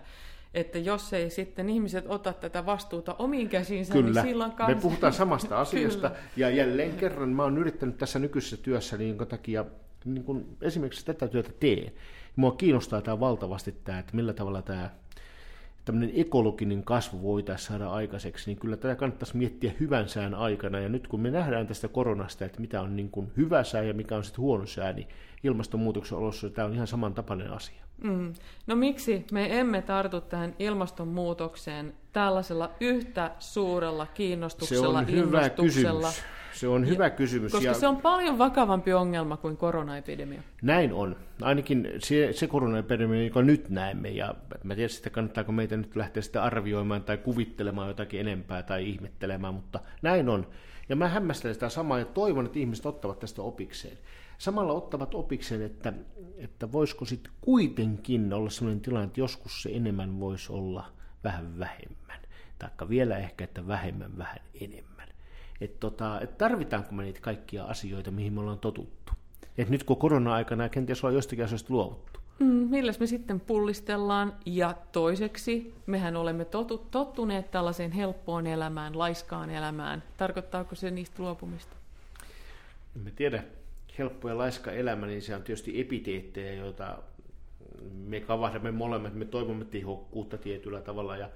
että 0.56 0.78
jos 0.78 1.14
ei 1.14 1.30
sitten 1.30 1.70
ihmiset 1.70 2.06
ota 2.08 2.34
tätä 2.34 2.66
vastuuta 2.66 3.16
omiin 3.20 3.50
käsiinsä, 3.50 3.94
niin 3.94 4.06
Kyllä. 4.06 4.22
niin 4.22 4.32
silloin 4.32 4.52
kans... 4.52 4.76
me 4.76 4.82
puhutaan 4.82 5.14
samasta 5.14 5.60
asiasta. 5.62 6.10
Kyllä. 6.10 6.22
Ja 6.38 6.50
jälleen 6.50 6.94
kerran 6.94 7.30
mä 7.30 7.44
oon 7.44 7.58
yrittänyt 7.58 7.98
tässä 7.98 8.20
nykyisessä 8.20 8.58
työssä, 8.58 8.98
niin 8.98 9.10
jonka 9.10 9.26
takia 9.26 9.66
niin 10.06 10.24
kun 10.24 10.58
esimerkiksi 10.62 11.06
tätä 11.06 11.28
työtä 11.28 11.52
teen. 11.60 11.92
Mua 12.36 12.52
kiinnostaa 12.52 13.02
tämä 13.02 13.20
valtavasti 13.20 13.76
tämä, 13.84 14.00
että 14.00 14.16
millä 14.16 14.34
tavalla 14.34 14.62
tämä 14.62 14.90
tämmöinen 15.86 16.12
ekologinen 16.16 16.84
kasvu 16.84 17.22
voitaisiin 17.22 17.68
saada 17.68 17.90
aikaiseksi, 17.90 18.50
niin 18.50 18.58
kyllä 18.58 18.78
tätä 18.78 18.96
kannattaisi 18.96 19.38
miettiä 19.38 19.72
hyvän 19.80 20.10
sään 20.10 20.36
aikana. 20.36 20.80
Ja 20.80 20.90
nyt 20.90 21.08
kun 21.08 21.20
me 21.20 21.32
nähdään 21.32 21.68
tästä 21.68 21.88
koronasta, 21.88 22.46
että 22.46 22.62
mitä 22.62 22.82
on 22.82 22.96
niin 22.96 23.10
kuin 23.10 23.32
hyvä 23.38 23.64
sää 23.64 23.84
ja 23.84 23.94
mikä 23.94 24.18
on 24.18 24.24
sitten 24.24 24.42
huono 24.42 24.66
sää, 24.66 24.94
niin 24.94 25.08
ilmastonmuutoksen 25.44 26.18
olossa 26.18 26.50
tämä 26.50 26.68
on 26.68 26.74
ihan 26.74 26.88
samantapainen 26.88 27.52
asia. 27.52 27.85
Mm. 28.04 28.34
No 28.68 28.76
miksi 28.76 29.26
me 29.32 29.60
emme 29.60 29.82
tartu 29.82 30.22
tähän 30.22 30.56
ilmastonmuutokseen 30.60 31.94
tällaisella 32.14 32.72
yhtä 32.80 33.32
suurella 33.40 34.06
kiinnostuksella, 34.06 35.04
Se 35.04 35.08
on 35.08 35.18
hyvä 35.18 35.50
kysymys. 35.50 36.24
Se 36.54 36.68
on 36.68 36.88
hyvä 36.88 37.10
kysymys. 37.10 37.52
Koska 37.52 37.68
ja... 37.68 37.74
se 37.74 37.88
on 37.88 38.02
paljon 38.02 38.38
vakavampi 38.38 38.94
ongelma 38.94 39.38
kuin 39.38 39.58
koronaepidemia. 39.58 40.42
Näin 40.62 40.94
on. 40.94 41.16
Ainakin 41.42 41.90
se, 42.00 42.34
se 42.34 42.48
koronaepidemia, 42.48 43.24
joka 43.24 43.42
nyt 43.42 43.70
näemme, 43.70 44.10
ja 44.10 44.36
mä 44.64 44.76
tiedän 44.76 44.90
sitten, 44.90 45.12
kannattaako 45.12 45.52
meitä 45.52 45.78
nyt 45.78 45.96
lähteä 45.96 46.24
sitä 46.24 46.44
arvioimaan 46.44 47.04
tai 47.04 47.18
kuvittelemaan 47.18 47.88
jotakin 47.88 48.20
enempää 48.20 48.64
tai 48.64 48.90
ihmettelemään, 48.90 49.54
mutta 49.54 49.80
näin 50.02 50.30
on. 50.30 50.48
Ja 50.90 50.96
mä 50.96 51.08
hämmästelen 51.08 51.54
sitä 51.54 51.70
samaa 51.70 52.00
ja 52.00 52.06
toivon, 52.06 52.46
että 52.46 52.60
ihmiset 52.60 52.86
ottavat 52.86 53.20
tästä 53.20 53.42
opikseen. 53.42 53.98
Samalla 54.38 54.74
ottavat 54.74 55.16
opikseen, 55.16 55.62
että, 55.62 55.94
että 56.38 56.72
voisiko 56.72 57.06
sitten 57.06 57.34
kuitenkin 57.42 58.34
olla 58.34 58.50
sellainen 58.50 58.82
tilanne, 58.82 59.08
että 59.08 59.20
joskus 59.20 59.64
se 59.64 59.70
enemmän 59.74 60.20
voisi 60.20 60.52
olla 60.52 60.86
vähän 61.24 61.60
vähemmän. 61.60 62.20
Taikka 62.60 62.90
vielä 62.90 63.18
ehkä, 63.18 63.44
että 63.44 63.68
vähemmän 63.68 64.18
vähän 64.18 64.40
enemmän. 64.62 65.08
Että 65.62 65.80
tota, 65.80 66.22
et 66.22 66.38
tarvitaanko 66.38 66.92
me 66.92 67.04
niitä 67.04 67.20
kaikkia 67.22 67.64
asioita, 67.64 68.12
mihin 68.12 68.34
me 68.34 68.40
ollaan 68.40 68.60
totuttu. 68.60 69.14
Et 69.58 69.70
nyt 69.70 69.84
kun 69.84 69.98
korona-aikana 69.98 70.70
kenties 70.70 71.04
ollaan 71.04 71.16
jostakin 71.16 71.46
asioista 71.46 71.74
luovuttu. 71.74 72.20
Mm, 72.40 72.46
milläs 72.46 73.00
me 73.00 73.08
sitten 73.08 73.40
pullistellaan? 73.40 74.34
Ja 74.46 74.76
toiseksi, 74.92 75.74
mehän 75.86 76.16
olemme 76.16 76.46
totu, 76.46 76.78
tottuneet 76.78 77.52
tällaiseen 77.52 77.92
helppoon 77.92 78.48
elämään, 78.48 78.98
laiskaan 78.98 79.50
elämään. 79.50 80.04
Tarkoittaako 80.18 80.76
se 80.76 80.92
niistä 80.92 81.24
luopumista? 81.24 81.76
En 82.96 83.14
tiedä 83.16 83.44
helppo 83.98 84.30
ja 84.30 84.38
laiska 84.38 84.72
elämä, 84.72 85.08
niin 85.08 85.22
se 85.22 85.36
on 85.36 85.44
tietysti 85.44 85.82
epiteettejä, 85.82 86.54
joita 86.54 86.98
me 87.94 88.20
kavahdamme 88.20 88.72
molemmat, 88.72 89.14
me 89.14 89.26
toivomme 89.26 89.66
tehokkuutta 89.66 90.38
tietyllä 90.38 90.82
tavalla 90.82 91.18
ja 91.18 91.30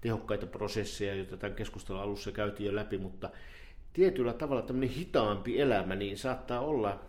tehokkaita 0.00 0.46
prosesseja, 0.46 1.14
joita 1.14 1.36
tämän 1.36 1.56
keskustelun 1.56 2.02
alussa 2.02 2.32
käytiin 2.32 2.66
jo 2.66 2.74
läpi, 2.74 2.98
mutta 2.98 3.30
tietyllä 3.92 4.32
tavalla 4.32 4.62
tämmöinen 4.62 4.96
hitaampi 4.96 5.60
elämä 5.60 5.94
niin 5.94 6.18
saattaa 6.18 6.60
olla 6.60 7.00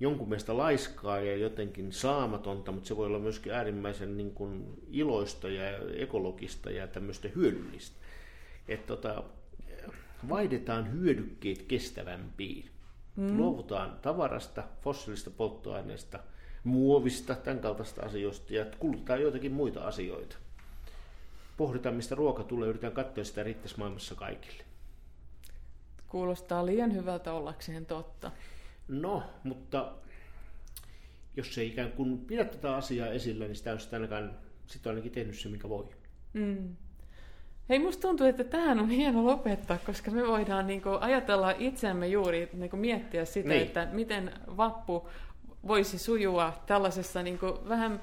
jonkun 0.00 0.28
mielestä 0.28 0.56
laiskaa 0.56 1.20
ja 1.20 1.36
jotenkin 1.36 1.92
saamatonta, 1.92 2.72
mutta 2.72 2.88
se 2.88 2.96
voi 2.96 3.06
olla 3.06 3.18
myöskin 3.18 3.52
äärimmäisen 3.52 4.16
niin 4.16 4.30
kuin 4.30 4.82
iloista 4.90 5.48
ja 5.48 5.62
ekologista 5.96 6.70
ja 6.70 6.86
tämmöistä 6.86 7.28
hyödyllistä. 7.28 7.96
Että 8.68 8.86
tota, 8.86 9.24
vaihdetaan 10.28 10.92
hyödykkeet 10.92 11.62
kestävämpiin. 11.62 12.70
Mm. 13.18 13.36
Luovutaan 13.36 13.98
tavarasta, 14.02 14.62
fossiilista 14.82 15.30
polttoaineesta, 15.30 16.18
muovista, 16.64 17.34
tämän 17.34 17.60
kaltaista 17.60 18.06
asioista 18.06 18.54
ja 18.54 18.66
kulutetaan 18.78 19.22
joitakin 19.22 19.52
muita 19.52 19.84
asioita. 19.84 20.36
Pohditaan, 21.56 21.94
mistä 21.94 22.14
ruoka 22.14 22.42
tulee, 22.42 22.68
yritetään 22.68 22.92
katsoa 22.92 23.24
sitä 23.24 23.42
riittäisi 23.42 23.78
maailmassa 23.78 24.14
kaikille. 24.14 24.64
Kuulostaa 26.08 26.66
liian 26.66 26.94
hyvältä 26.94 27.32
ollakseen 27.32 27.86
totta. 27.86 28.30
No, 28.88 29.22
mutta 29.44 29.92
jos 31.36 31.58
ei 31.58 31.68
ikään 31.68 31.92
kuin 31.92 32.18
pidä 32.18 32.44
tätä 32.44 32.76
asiaa 32.76 33.08
esillä, 33.08 33.44
niin 33.44 33.56
sitä 33.56 33.72
on 33.72 33.80
sitten 33.80 34.02
ainakaan 34.02 34.30
on 34.84 34.90
ainakin 34.90 35.12
tehnyt 35.12 35.38
se, 35.38 35.48
mikä 35.48 35.68
voi. 35.68 35.88
Mm. 36.32 36.76
Hei, 37.68 37.78
musta 37.78 38.08
tuntuu, 38.08 38.26
että 38.26 38.44
tähän 38.44 38.80
on 38.80 38.90
hieno 38.90 39.26
lopettaa, 39.26 39.78
koska 39.86 40.10
me 40.10 40.26
voidaan 40.26 40.66
niin 40.66 40.82
kuin, 40.82 41.02
ajatella 41.02 41.54
itseämme 41.58 42.06
juuri 42.06 42.48
niin 42.52 42.70
kuin, 42.70 42.80
miettiä 42.80 43.24
sitä, 43.24 43.48
niin. 43.48 43.62
että 43.62 43.88
miten 43.92 44.32
vappu 44.56 45.08
voisi 45.66 45.98
sujua 45.98 46.52
tällaisessa 46.66 47.22
niin 47.22 47.38
kuin, 47.38 47.52
vähän, 47.68 48.00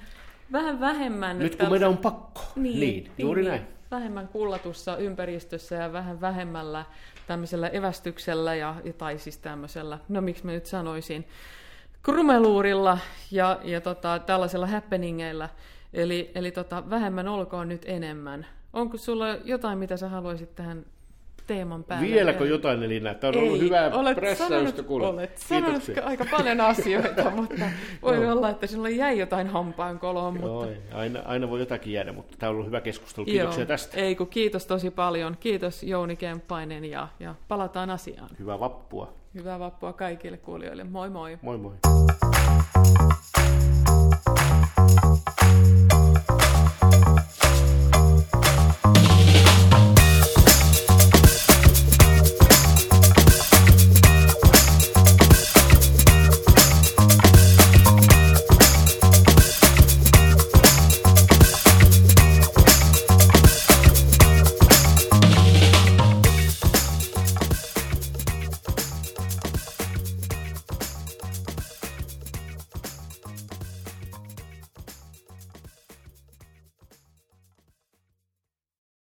vähän 0.52 0.80
vähemmän... 0.80 1.40
Nyt 1.40 1.56
kun 1.56 1.70
meidän 1.70 1.90
on 1.90 1.98
pakko. 1.98 2.42
Niin, 2.56 2.80
niin 2.80 3.12
juuri 3.18 3.42
niin, 3.42 3.50
näin. 3.50 3.68
Vähemmän 3.92 4.28
kullatussa 4.28 4.98
ympäristössä 4.98 5.76
ja 5.76 5.94
vähän 5.94 6.22
vähemmällä 6.22 6.86
tämmöisellä 7.28 7.68
evästyksellä 7.68 8.56
ja, 8.56 8.76
tai 8.98 9.20
siis 9.20 9.38
tämmöisellä, 9.38 10.00
no 10.10 10.22
miksi 10.22 10.46
mä 10.46 10.52
nyt 10.52 10.66
sanoisin, 10.66 11.28
krumeluurilla 12.04 12.98
ja, 13.32 13.60
ja 13.64 13.82
tota, 13.82 14.20
tällaisella 14.20 14.68
happeningeillä. 14.68 15.50
Eli, 15.94 16.32
eli 16.36 16.52
tota, 16.52 16.90
vähemmän 16.90 17.28
olkoon 17.28 17.70
nyt 17.70 17.82
enemmän. 17.86 18.46
Onko 18.76 18.98
sulla 18.98 19.28
jotain, 19.44 19.78
mitä 19.78 19.98
sä 19.98 20.10
haluaisit 20.10 20.56
tähän 20.56 20.86
teeman 21.48 21.84
päälle? 21.84 22.08
Vieläkö 22.08 22.46
jotain, 22.46 22.84
Elina? 22.84 23.14
Tämä 23.14 23.30
on 23.30 23.36
Ei, 23.36 23.44
ollut 23.44 23.60
hyvää 23.60 23.92
olet 23.94 24.16
prässäystä 24.16 24.84
kuulla. 24.84 25.08
Olet 25.08 25.38
sanonut 25.38 25.84
aika 26.04 26.26
paljon 26.32 26.62
asioita, 26.62 27.30
mutta 27.36 27.66
voi 28.02 28.18
no. 28.18 28.32
olla, 28.32 28.50
että 28.50 28.68
sinulla 28.68 28.90
jäi 28.90 29.20
jotain 29.20 29.48
hampaan 29.48 30.00
koloon. 30.00 30.40
Joo, 30.42 30.66
mutta... 30.66 30.98
aina, 30.98 31.20
aina 31.26 31.50
voi 31.50 31.60
jotakin 31.60 31.94
jäädä, 31.94 32.12
mutta 32.12 32.38
tämä 32.40 32.50
on 32.50 32.54
ollut 32.54 32.68
hyvä 32.68 32.82
keskustelu. 32.82 33.26
Kiitoksia 33.26 33.62
Joo. 33.62 33.68
tästä. 33.68 33.98
Ei 33.98 34.16
kun 34.16 34.28
kiitos 34.28 34.66
tosi 34.66 34.92
paljon. 34.92 35.38
Kiitos 35.40 35.84
Jouni 35.84 36.16
Kemppainen 36.16 36.86
ja, 36.86 37.08
ja 37.20 37.36
palataan 37.48 37.90
asiaan. 37.90 38.30
Hyvää 38.40 38.60
vappua. 38.60 39.14
Hyvää 39.34 39.60
vappua 39.60 39.94
kaikille 39.94 40.38
kuulijoille. 40.38 40.84
Moi 40.84 41.10
moi. 41.10 41.38
Moi 41.42 41.58
moi. 41.58 41.74